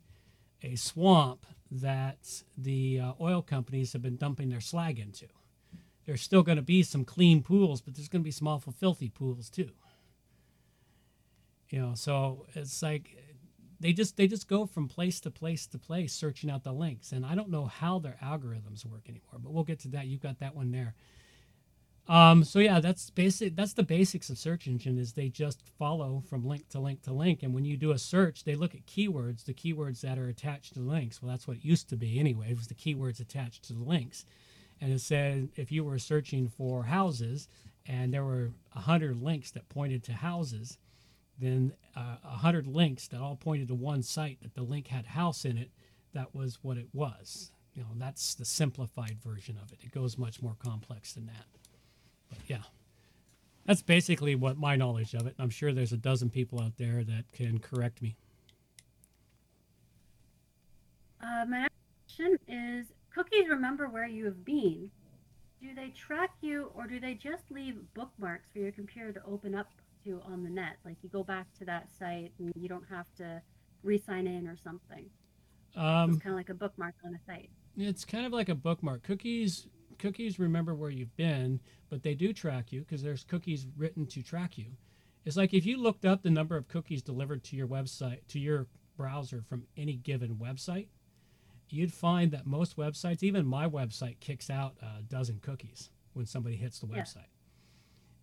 a 0.62 0.76
swamp 0.76 1.44
that 1.70 2.42
the 2.56 3.00
uh, 3.00 3.12
oil 3.20 3.42
companies 3.42 3.92
have 3.92 4.02
been 4.02 4.16
dumping 4.16 4.48
their 4.48 4.60
slag 4.60 4.98
into. 4.98 5.26
There's 6.06 6.22
still 6.22 6.42
going 6.42 6.56
to 6.56 6.62
be 6.62 6.82
some 6.82 7.04
clean 7.04 7.42
pools, 7.42 7.80
but 7.82 7.94
there's 7.94 8.08
going 8.08 8.22
to 8.22 8.24
be 8.24 8.30
some 8.30 8.48
awful 8.48 8.72
filthy 8.72 9.10
pools 9.10 9.50
too. 9.50 9.70
You 11.68 11.80
know, 11.80 11.94
so 11.94 12.46
it's 12.54 12.82
like 12.82 13.16
they 13.80 13.92
just 13.92 14.16
they 14.16 14.26
just 14.26 14.48
go 14.48 14.64
from 14.64 14.88
place 14.88 15.20
to 15.20 15.30
place 15.30 15.66
to 15.66 15.78
place 15.78 16.14
searching 16.14 16.50
out 16.50 16.64
the 16.64 16.72
links, 16.72 17.12
and 17.12 17.26
I 17.26 17.34
don't 17.34 17.50
know 17.50 17.66
how 17.66 17.98
their 17.98 18.16
algorithms 18.22 18.86
work 18.86 19.02
anymore. 19.08 19.38
But 19.38 19.52
we'll 19.52 19.64
get 19.64 19.80
to 19.80 19.88
that. 19.88 20.06
You've 20.06 20.22
got 20.22 20.38
that 20.40 20.56
one 20.56 20.70
there. 20.70 20.94
Um, 22.08 22.42
so 22.42 22.58
yeah, 22.58 22.80
that's 22.80 23.10
basic. 23.10 23.54
That's 23.54 23.74
the 23.74 23.82
basics 23.82 24.30
of 24.30 24.38
search 24.38 24.66
engine 24.66 24.98
is 24.98 25.12
they 25.12 25.28
just 25.28 25.62
follow 25.78 26.22
from 26.26 26.46
link 26.46 26.68
to 26.70 26.80
link 26.80 27.02
to 27.02 27.12
link, 27.12 27.42
and 27.42 27.52
when 27.52 27.66
you 27.66 27.76
do 27.76 27.90
a 27.90 27.98
search, 27.98 28.44
they 28.44 28.54
look 28.54 28.74
at 28.74 28.86
keywords, 28.86 29.44
the 29.44 29.52
keywords 29.52 30.00
that 30.00 30.18
are 30.18 30.28
attached 30.28 30.72
to 30.74 30.80
the 30.80 30.88
links. 30.88 31.20
Well, 31.20 31.30
that's 31.30 31.46
what 31.46 31.58
it 31.58 31.64
used 31.64 31.90
to 31.90 31.96
be 31.96 32.18
anyway. 32.18 32.50
It 32.50 32.56
was 32.56 32.68
the 32.68 32.74
keywords 32.74 33.20
attached 33.20 33.64
to 33.64 33.74
the 33.74 33.84
links, 33.84 34.24
and 34.80 34.90
it 34.90 35.00
said 35.00 35.50
if 35.56 35.70
you 35.70 35.84
were 35.84 35.98
searching 35.98 36.48
for 36.48 36.84
houses 36.84 37.46
and 37.86 38.12
there 38.12 38.24
were 38.24 38.52
a 38.74 38.80
hundred 38.80 39.22
links 39.22 39.50
that 39.50 39.68
pointed 39.68 40.02
to 40.04 40.12
houses, 40.14 40.78
then 41.38 41.72
uh, 41.94 42.16
a 42.24 42.38
hundred 42.38 42.66
links 42.66 43.08
that 43.08 43.20
all 43.20 43.36
pointed 43.36 43.68
to 43.68 43.74
one 43.74 44.02
site 44.02 44.40
that 44.42 44.54
the 44.54 44.62
link 44.62 44.88
had 44.88 45.06
house 45.06 45.44
in 45.44 45.58
it. 45.58 45.70
That 46.14 46.34
was 46.34 46.58
what 46.62 46.78
it 46.78 46.88
was. 46.94 47.50
You 47.74 47.82
know, 47.82 47.88
that's 47.96 48.34
the 48.34 48.46
simplified 48.46 49.18
version 49.22 49.58
of 49.62 49.72
it. 49.72 49.78
It 49.82 49.92
goes 49.92 50.16
much 50.18 50.42
more 50.42 50.56
complex 50.58 51.12
than 51.12 51.26
that. 51.26 51.46
But 52.28 52.38
yeah, 52.46 52.62
that's 53.66 53.82
basically 53.82 54.34
what 54.34 54.56
my 54.56 54.76
knowledge 54.76 55.14
of 55.14 55.26
it. 55.26 55.34
I'm 55.38 55.50
sure 55.50 55.72
there's 55.72 55.92
a 55.92 55.98
dozen 55.98 56.30
people 56.30 56.60
out 56.60 56.76
there 56.78 57.04
that 57.04 57.30
can 57.32 57.58
correct 57.58 58.00
me. 58.02 58.16
Uh, 61.20 61.44
my 61.48 61.60
next 61.60 61.74
question 62.06 62.38
is 62.48 62.86
cookies 63.14 63.48
remember 63.48 63.88
where 63.88 64.06
you 64.06 64.24
have 64.24 64.44
been. 64.44 64.90
Do 65.60 65.74
they 65.74 65.88
track 65.88 66.30
you 66.40 66.70
or 66.74 66.86
do 66.86 67.00
they 67.00 67.14
just 67.14 67.42
leave 67.50 67.76
bookmarks 67.94 68.48
for 68.52 68.60
your 68.60 68.70
computer 68.70 69.12
to 69.12 69.20
open 69.26 69.54
up 69.54 69.68
to 70.04 70.22
on 70.24 70.44
the 70.44 70.50
net? 70.50 70.76
Like 70.84 70.96
you 71.02 71.08
go 71.08 71.24
back 71.24 71.46
to 71.58 71.64
that 71.64 71.88
site 71.98 72.32
and 72.38 72.52
you 72.56 72.68
don't 72.68 72.86
have 72.88 73.06
to 73.16 73.42
re 73.82 73.98
sign 73.98 74.26
in 74.26 74.46
or 74.46 74.56
something. 74.56 75.06
Um, 75.76 76.12
it's 76.12 76.22
kind 76.22 76.32
of 76.32 76.38
like 76.38 76.48
a 76.48 76.54
bookmark 76.54 76.94
on 77.04 77.14
a 77.14 77.18
site. 77.26 77.50
It's 77.76 78.04
kind 78.04 78.24
of 78.24 78.32
like 78.32 78.48
a 78.48 78.54
bookmark. 78.54 79.02
Cookies 79.02 79.66
cookies 79.98 80.38
remember 80.38 80.74
where 80.74 80.90
you've 80.90 81.16
been, 81.16 81.60
but 81.88 82.02
they 82.02 82.14
do 82.14 82.32
track 82.32 82.72
you 82.72 82.80
because 82.80 83.02
there's 83.02 83.24
cookies 83.24 83.66
written 83.76 84.06
to 84.06 84.22
track 84.22 84.56
you. 84.58 84.76
It's 85.24 85.36
like 85.36 85.52
if 85.52 85.66
you 85.66 85.76
looked 85.76 86.04
up 86.04 86.22
the 86.22 86.30
number 86.30 86.56
of 86.56 86.68
cookies 86.68 87.02
delivered 87.02 87.44
to 87.44 87.56
your 87.56 87.66
website 87.68 88.20
to 88.28 88.38
your 88.38 88.66
browser 88.96 89.42
from 89.42 89.66
any 89.76 89.96
given 89.96 90.36
website, 90.36 90.88
you'd 91.70 91.92
find 91.92 92.30
that 92.32 92.46
most 92.46 92.76
websites, 92.76 93.22
even 93.22 93.46
my 93.46 93.68
website, 93.68 94.20
kicks 94.20 94.48
out 94.48 94.76
a 94.80 95.02
dozen 95.02 95.38
cookies 95.40 95.90
when 96.14 96.24
somebody 96.26 96.56
hits 96.56 96.78
the 96.80 96.86
Yeah. 96.86 97.02
website. 97.02 97.26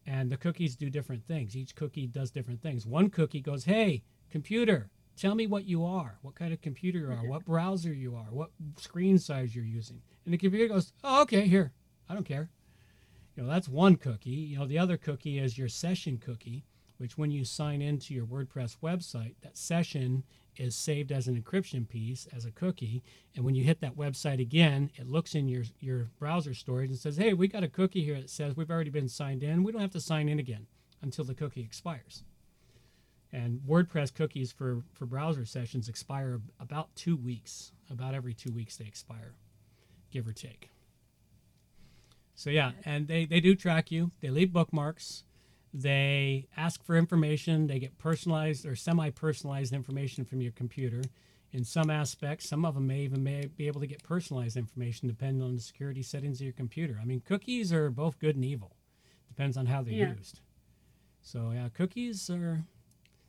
And 0.05 0.32
the 0.32 0.38
cookies 0.38 0.76
do 0.76 0.89
different 0.89 1.26
things. 1.26 1.55
Each 1.55 1.76
cookie 1.76 2.07
does 2.07 2.32
different 2.32 2.61
things. 2.61 2.86
One 2.86 3.09
cookie 3.09 3.41
goes, 3.41 3.65
"Hey, 3.65 4.03
computer, 4.30 4.89
tell 5.16 5.36
me 5.36 5.47
what 5.47 5.66
you 5.66 5.84
are, 5.86 6.18
what 6.22 6.36
kind 6.36 6.53
of 6.53 6.61
computer 6.61 6.99
you 6.99 7.11
are, 7.11 7.28
what 7.28 7.45
browser 7.45 7.93
you 7.93 8.16
are, 8.16 8.28
what 8.32 8.51
screen 8.78 9.18
size 9.18 9.55
you're 9.55 9.66
using." 9.66 10.01
And 10.26 10.34
the 10.34 10.38
computer 10.38 10.68
goes, 10.68 10.93
"Oh, 11.03 11.22
okay, 11.24 11.47
here. 11.47 11.74
I 12.09 12.13
don't 12.13 12.26
care." 12.26 12.49
You 13.36 13.43
know, 13.43 13.49
that's 13.49 13.68
one 13.68 13.97
cookie. 13.97 14.30
You 14.30 14.59
know, 14.59 14.66
the 14.66 14.80
other 14.80 14.97
cookie 14.97 15.39
is 15.39 15.57
your 15.57 15.68
session 15.68 16.18
cookie, 16.18 16.63
which 16.97 17.18
when 17.18 17.32
you 17.32 17.43
sign 17.43 17.82
into 17.82 18.13
your 18.13 18.26
WordPress 18.26 18.78
website, 18.82 19.36
that 19.41 19.57
session 19.57 20.24
is 20.57 20.76
saved 20.76 21.11
as 21.11 21.28
an 21.28 21.41
encryption 21.41 21.88
piece 21.88 22.28
as 22.34 22.45
a 22.45 22.51
cookie. 22.51 23.03
And 23.36 23.43
when 23.43 23.55
you 23.55 23.63
hit 23.63 23.82
that 23.82 23.97
website 23.97 24.39
again, 24.39 24.89
it 24.95 25.07
looks 25.07 25.36
in 25.36 25.49
your, 25.49 25.63
your 25.82 26.11
browser 26.18 26.53
storage 26.53 26.89
and 26.89 26.99
says, 26.99 27.18
hey, 27.18 27.34
we 27.34 27.49
got 27.49 27.63
a 27.63 27.68
cookie 27.68 28.03
here 28.03 28.16
that 28.22 28.30
says 28.30 28.55
we've 28.55 28.72
already 28.72 28.89
been 28.89 29.09
signed 29.09 29.43
in. 29.43 29.63
We 29.63 29.74
don't 29.74 29.82
have 29.82 29.91
to 29.91 30.01
sign 30.01 30.30
in 30.30 30.39
again 30.39 30.68
until 31.01 31.26
the 31.26 31.36
cookie 31.36 31.61
expires. 31.61 32.24
And 33.36 33.59
WordPress 33.67 34.13
cookies 34.13 34.53
for, 34.53 34.81
for 34.93 35.05
browser 35.05 35.43
sessions 35.43 35.89
expire 35.89 36.39
about 36.57 36.95
two 36.95 37.17
weeks. 37.17 37.73
About 37.91 38.13
every 38.13 38.33
two 38.33 38.53
weeks 38.53 38.77
they 38.77 38.86
expire, 38.86 39.33
give 40.09 40.25
or 40.25 40.31
take. 40.31 40.69
So 42.33 42.49
yeah, 42.49 42.71
and 42.86 43.09
they, 43.09 43.25
they 43.25 43.41
do 43.41 43.53
track 43.53 43.91
you. 43.91 44.11
They 44.21 44.29
leave 44.29 44.53
bookmarks. 44.53 45.25
They 45.73 46.47
ask 46.55 46.81
for 46.86 46.95
information. 46.95 47.67
They 47.67 47.79
get 47.79 47.97
personalized 47.97 48.65
or 48.65 48.73
semi-personalized 48.73 49.73
information 49.73 50.23
from 50.23 50.39
your 50.41 50.53
computer. 50.53 51.01
In 51.51 51.65
some 51.65 51.89
aspects, 51.89 52.47
some 52.47 52.63
of 52.63 52.75
them 52.75 52.88
may 52.88 53.01
even 53.01 53.21
may 53.21 53.47
be 53.47 53.67
able 53.67 53.81
to 53.81 53.88
get 53.88 54.01
personalized 54.01 54.55
information 54.55 55.09
depending 55.09 55.43
on 55.43 55.55
the 55.55 55.61
security 55.61 56.01
settings 56.01 56.39
of 56.39 56.45
your 56.45 56.53
computer. 56.53 56.97
I 57.01 57.05
mean, 57.05 57.21
cookies 57.25 57.73
are 57.73 57.89
both 57.89 58.17
good 58.19 58.36
and 58.38 58.45
evil. 58.45 58.77
Depends 59.27 59.57
on 59.57 59.65
how 59.65 59.81
they're 59.83 59.93
Yeah. 59.93 60.13
used. 60.13 60.39
So 61.21 61.51
yeah, 61.51 61.67
cookies 61.73 62.29
are 62.29 62.63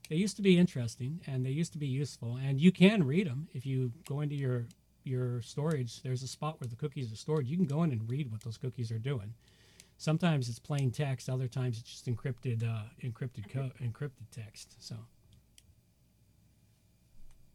they 0.09 0.16
used 0.16 0.36
to 0.36 0.42
be 0.42 0.59
interesting 0.59 1.20
and 1.26 1.44
they 1.44 1.50
used 1.50 1.72
to 1.72 1.78
be 1.78 1.86
useful 1.86 2.36
and 2.36 2.61
you 2.61 2.72
can 2.72 3.04
read 3.04 3.26
them 3.26 3.48
if 3.54 3.66
you 3.66 3.92
go 4.09 4.20
into 4.20 4.34
your 4.34 4.66
your 5.04 5.40
storage 5.40 6.02
there's 6.02 6.22
a 6.22 6.26
spot 6.26 6.61
where 6.61 6.68
the 6.68 6.76
cookies 6.76 7.12
are 7.12 7.16
stored. 7.16 7.46
You 7.46 7.57
can 7.57 7.66
go 7.66 7.82
in 7.84 7.92
and 7.92 8.09
read 8.09 8.30
what 8.30 8.42
those 8.42 8.59
cookies 8.59 8.90
are 8.90 8.98
doing. 8.98 9.34
Sometimes 9.98 10.48
it's 10.48 10.59
plain 10.59 10.90
text 10.90 11.30
other 11.30 11.48
times 11.48 11.78
it's 11.78 11.90
just 11.90 12.07
encrypted 12.07 12.62
uh, 12.62 12.82
encrypted 13.02 13.48
co- 13.52 13.70
encrypted 13.82 14.28
text 14.30 14.74
so. 14.78 14.96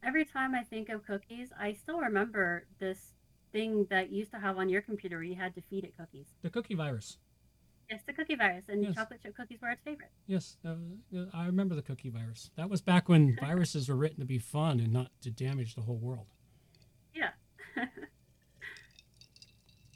Every 0.04 0.24
time 0.24 0.52
I 0.54 0.64
think 0.64 0.88
of 0.88 1.06
cookies, 1.06 1.52
I 1.58 1.74
still 1.74 2.00
remember 2.00 2.66
this 2.80 3.12
thing 3.52 3.86
that 3.88 4.10
you 4.10 4.18
used 4.18 4.32
to 4.32 4.38
have 4.38 4.58
on 4.58 4.68
your 4.68 4.82
computer 4.82 5.16
where 5.16 5.24
you 5.24 5.36
had 5.36 5.54
to 5.54 5.62
feed 5.70 5.84
it 5.84 5.94
cookies. 5.96 6.26
the 6.42 6.50
cookie 6.50 6.74
virus 6.74 7.18
It's 7.92 8.04
the 8.04 8.12
cookie 8.14 8.34
virus, 8.36 8.64
and 8.68 8.82
Yes. 8.82 8.94
chocolate 8.94 9.20
chip 9.22 9.36
cookies 9.36 9.60
were 9.60 9.70
its 9.70 9.82
favorite. 9.82 10.10
yes 10.26 10.56
uh, 10.64 10.70
uh, 11.16 11.26
i 11.34 11.44
remember 11.46 11.74
the 11.74 11.82
cookie 11.82 12.08
virus 12.10 12.50
that 12.56 12.70
was 12.70 12.80
back 12.80 13.08
when 13.08 13.36
viruses 13.40 13.88
were 13.88 13.96
written 13.96 14.18
to 14.20 14.24
be 14.24 14.38
fun 14.38 14.80
and 14.80 14.92
not 14.92 15.10
to 15.20 15.30
damage 15.30 15.74
the 15.74 15.82
whole 15.82 15.98
world 15.98 16.26
Yeah. 17.14 17.30
that 17.76 17.88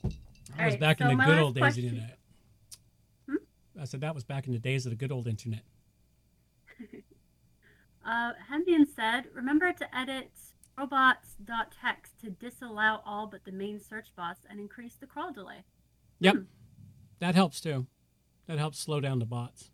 was 0.02 0.14
Alright, 0.58 0.80
back 0.80 1.00
in 1.00 1.08
the 1.08 1.14
good 1.24 1.38
old 1.38 1.54
days 1.54 1.64
of 1.68 1.74
the 1.76 1.88
internet 1.88 2.18
Hmm? 3.28 3.36
i 3.80 3.84
said 3.84 4.00
that 4.02 4.14
was 4.14 4.24
back 4.24 4.46
in 4.46 4.52
the 4.52 4.58
days 4.58 4.84
of 4.86 4.90
the 4.90 4.96
good 4.96 5.12
old 5.12 5.26
internet 5.26 5.62
Uh, 8.08 8.30
Hendian 8.52 8.86
said, 8.94 9.24
remember 9.34 9.72
to 9.72 9.96
edit 9.98 10.30
robots.txt 10.78 12.20
to 12.22 12.30
disallow 12.30 13.00
all 13.04 13.26
but 13.26 13.44
the 13.44 13.50
main 13.50 13.80
search 13.80 14.14
bots 14.14 14.42
and 14.48 14.60
increase 14.60 14.94
the 14.94 15.06
crawl 15.08 15.32
delay. 15.32 15.64
Yep. 16.20 16.34
Hmm. 16.36 16.42
That 17.18 17.34
helps 17.34 17.60
too. 17.60 17.86
That 18.46 18.58
helps 18.58 18.78
slow 18.78 19.00
down 19.00 19.18
the 19.18 19.26
bots. 19.26 19.70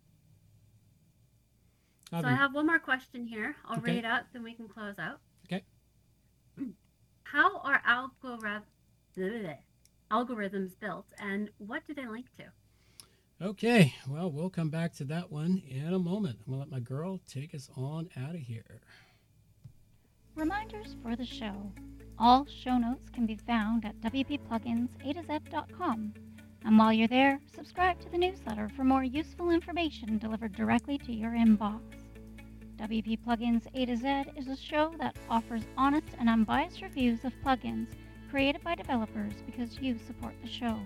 So 2.09 2.17
I've 2.17 2.25
I 2.25 2.29
been- 2.29 2.37
have 2.37 2.53
one 2.53 2.65
more 2.67 2.79
question 2.79 3.25
here. 3.27 3.55
I'll 3.65 3.77
Okay. 3.79 3.95
read 3.95 4.05
out, 4.05 4.23
then 4.33 4.43
we 4.43 4.53
can 4.53 4.67
close 4.67 4.97
out. 4.99 5.19
Okay. 5.45 5.63
How 7.23 7.57
are 7.59 7.81
algorith- 7.81 8.63
algorithms 10.11 10.79
built, 10.79 11.07
and 11.19 11.49
what 11.57 11.85
do 11.87 11.93
they 11.93 12.05
link 12.07 12.27
to? 12.37 12.45
okay, 13.41 13.93
well, 14.07 14.31
we'll 14.31 14.49
come 14.49 14.69
back 14.69 14.93
to 14.93 15.03
that 15.03 15.29
one 15.29 15.61
in 15.67 15.93
a 15.93 15.99
moment. 15.99 16.39
I'm 16.45 16.53
going 16.53 16.59
to 16.59 16.59
let 16.59 16.71
my 16.71 16.79
girl 16.79 17.19
take 17.27 17.53
us 17.53 17.69
on 17.75 18.09
out 18.15 18.35
of 18.35 18.41
here. 18.41 18.79
Reminders 20.35 20.95
for 21.03 21.15
the 21.17 21.25
show. 21.25 21.73
All 22.17 22.45
show 22.45 22.77
notes 22.77 23.09
can 23.09 23.25
be 23.25 23.35
found 23.35 23.83
at 23.85 23.99
wppluginsa 23.99 25.13
to 25.13 25.23
z.com. 25.23 26.13
And 26.65 26.77
while 26.77 26.93
you're 26.93 27.07
there, 27.07 27.39
subscribe 27.53 27.99
to 28.01 28.09
the 28.09 28.17
newsletter 28.17 28.69
for 28.75 28.83
more 28.83 29.03
useful 29.03 29.49
information 29.49 30.17
delivered 30.17 30.53
directly 30.53 30.97
to 30.99 31.11
your 31.11 31.31
inbox. 31.31 31.81
WP 32.77 33.19
Plugins 33.25 33.67
A 33.73 33.85
to 33.85 33.95
Z 33.95 34.31
is 34.37 34.47
a 34.47 34.55
show 34.55 34.93
that 34.99 35.15
offers 35.29 35.63
honest 35.77 36.07
and 36.19 36.29
unbiased 36.29 36.81
reviews 36.81 37.23
of 37.25 37.33
plugins 37.45 37.87
created 38.29 38.63
by 38.63 38.75
developers 38.75 39.33
because 39.45 39.77
you 39.79 39.97
support 40.07 40.33
the 40.41 40.49
show. 40.49 40.79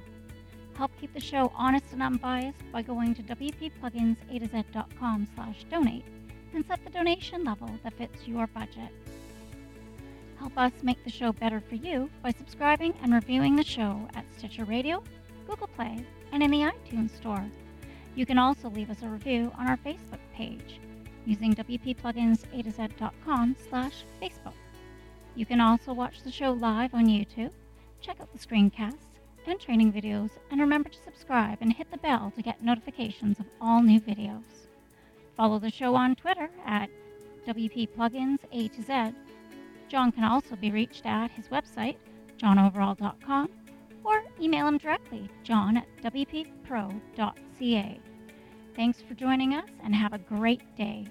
Help 0.75 0.91
keep 0.99 1.13
the 1.13 1.19
show 1.19 1.51
honest 1.55 1.93
and 1.93 2.03
unbiased 2.03 2.61
by 2.71 2.81
going 2.81 3.15
to 3.15 3.23
wppluginsa 3.23 4.39
to 4.39 4.47
z.com 4.47 5.27
slash 5.33 5.65
donate 5.71 6.05
and 6.53 6.65
set 6.65 6.83
the 6.83 6.89
donation 6.91 7.43
level 7.43 7.69
that 7.83 7.93
fits 7.93 8.27
your 8.27 8.47
budget. 8.47 8.91
Help 10.37 10.57
us 10.57 10.71
make 10.83 11.03
the 11.03 11.09
show 11.09 11.31
better 11.31 11.59
for 11.59 11.75
you 11.75 12.09
by 12.21 12.31
subscribing 12.31 12.93
and 13.01 13.13
reviewing 13.13 13.55
the 13.55 13.63
show 13.63 14.07
at 14.13 14.25
Stitcher 14.37 14.65
Radio, 14.65 15.03
Google 15.47 15.67
Play, 15.67 16.05
and 16.33 16.43
in 16.43 16.51
the 16.51 16.59
iTunes 16.59 17.15
Store. 17.15 17.45
You 18.15 18.25
can 18.25 18.37
also 18.37 18.69
leave 18.69 18.89
us 18.89 19.01
a 19.01 19.07
review 19.07 19.51
on 19.57 19.67
our 19.67 19.77
Facebook 19.77 20.19
page 20.33 20.79
using 21.25 21.55
wppluginsa 21.55 23.61
slash 23.69 24.03
Facebook. 24.21 24.53
You 25.35 25.45
can 25.45 25.61
also 25.61 25.93
watch 25.93 26.23
the 26.23 26.31
show 26.31 26.51
live 26.51 26.93
on 26.93 27.05
YouTube, 27.05 27.51
check 28.01 28.19
out 28.19 28.31
the 28.33 28.39
screencasts, 28.39 29.05
and 29.45 29.59
training 29.59 29.93
videos, 29.93 30.31
and 30.51 30.59
remember 30.59 30.89
to 30.89 31.03
subscribe 31.03 31.59
and 31.61 31.71
hit 31.71 31.89
the 31.89 31.97
bell 31.97 32.33
to 32.35 32.41
get 32.41 32.61
notifications 32.61 33.39
of 33.39 33.45
all 33.61 33.81
new 33.81 34.01
videos. 34.01 34.67
Follow 35.37 35.59
the 35.59 35.71
show 35.71 35.95
on 35.95 36.15
Twitter 36.15 36.49
at 36.65 36.89
WP 37.47 37.89
Plugins 37.97 38.39
A 38.51 38.67
to 38.67 38.81
Z. 38.81 39.15
John 39.87 40.11
can 40.11 40.25
also 40.25 40.57
be 40.57 40.71
reached 40.71 41.05
at 41.05 41.31
his 41.31 41.47
website, 41.47 41.95
johnoverall.com, 42.41 43.49
or 44.07 44.23
email 44.41 44.67
him 44.67 44.77
directly, 44.77 45.29
john 45.43 45.77
at 45.77 45.85
wppro.ca. 46.01 47.99
Thanks 48.75 49.01
for 49.01 49.13
joining 49.15 49.53
us 49.53 49.69
and 49.83 49.93
have 49.93 50.13
a 50.13 50.19
great 50.19 50.61
day. 50.75 51.05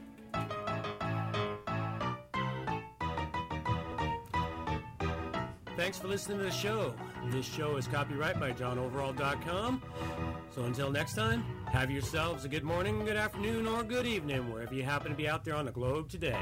Thanks 5.76 5.98
for 5.98 6.08
listening 6.08 6.38
to 6.38 6.44
the 6.44 6.50
show. 6.50 6.94
This 7.26 7.44
show 7.44 7.76
is 7.76 7.86
copyright 7.86 8.40
by 8.40 8.52
johnoverall.com. 8.52 9.82
So 10.54 10.62
until 10.64 10.90
next 10.90 11.14
time, 11.14 11.44
have 11.70 11.90
yourselves 11.90 12.44
a 12.44 12.48
good 12.48 12.64
morning, 12.64 13.04
good 13.04 13.16
afternoon, 13.16 13.66
or 13.66 13.82
good 13.82 14.06
evening, 14.06 14.50
wherever 14.50 14.72
you 14.72 14.84
happen 14.84 15.10
to 15.10 15.16
be 15.16 15.28
out 15.28 15.44
there 15.44 15.54
on 15.54 15.66
the 15.66 15.72
globe 15.72 16.08
today. 16.08 16.38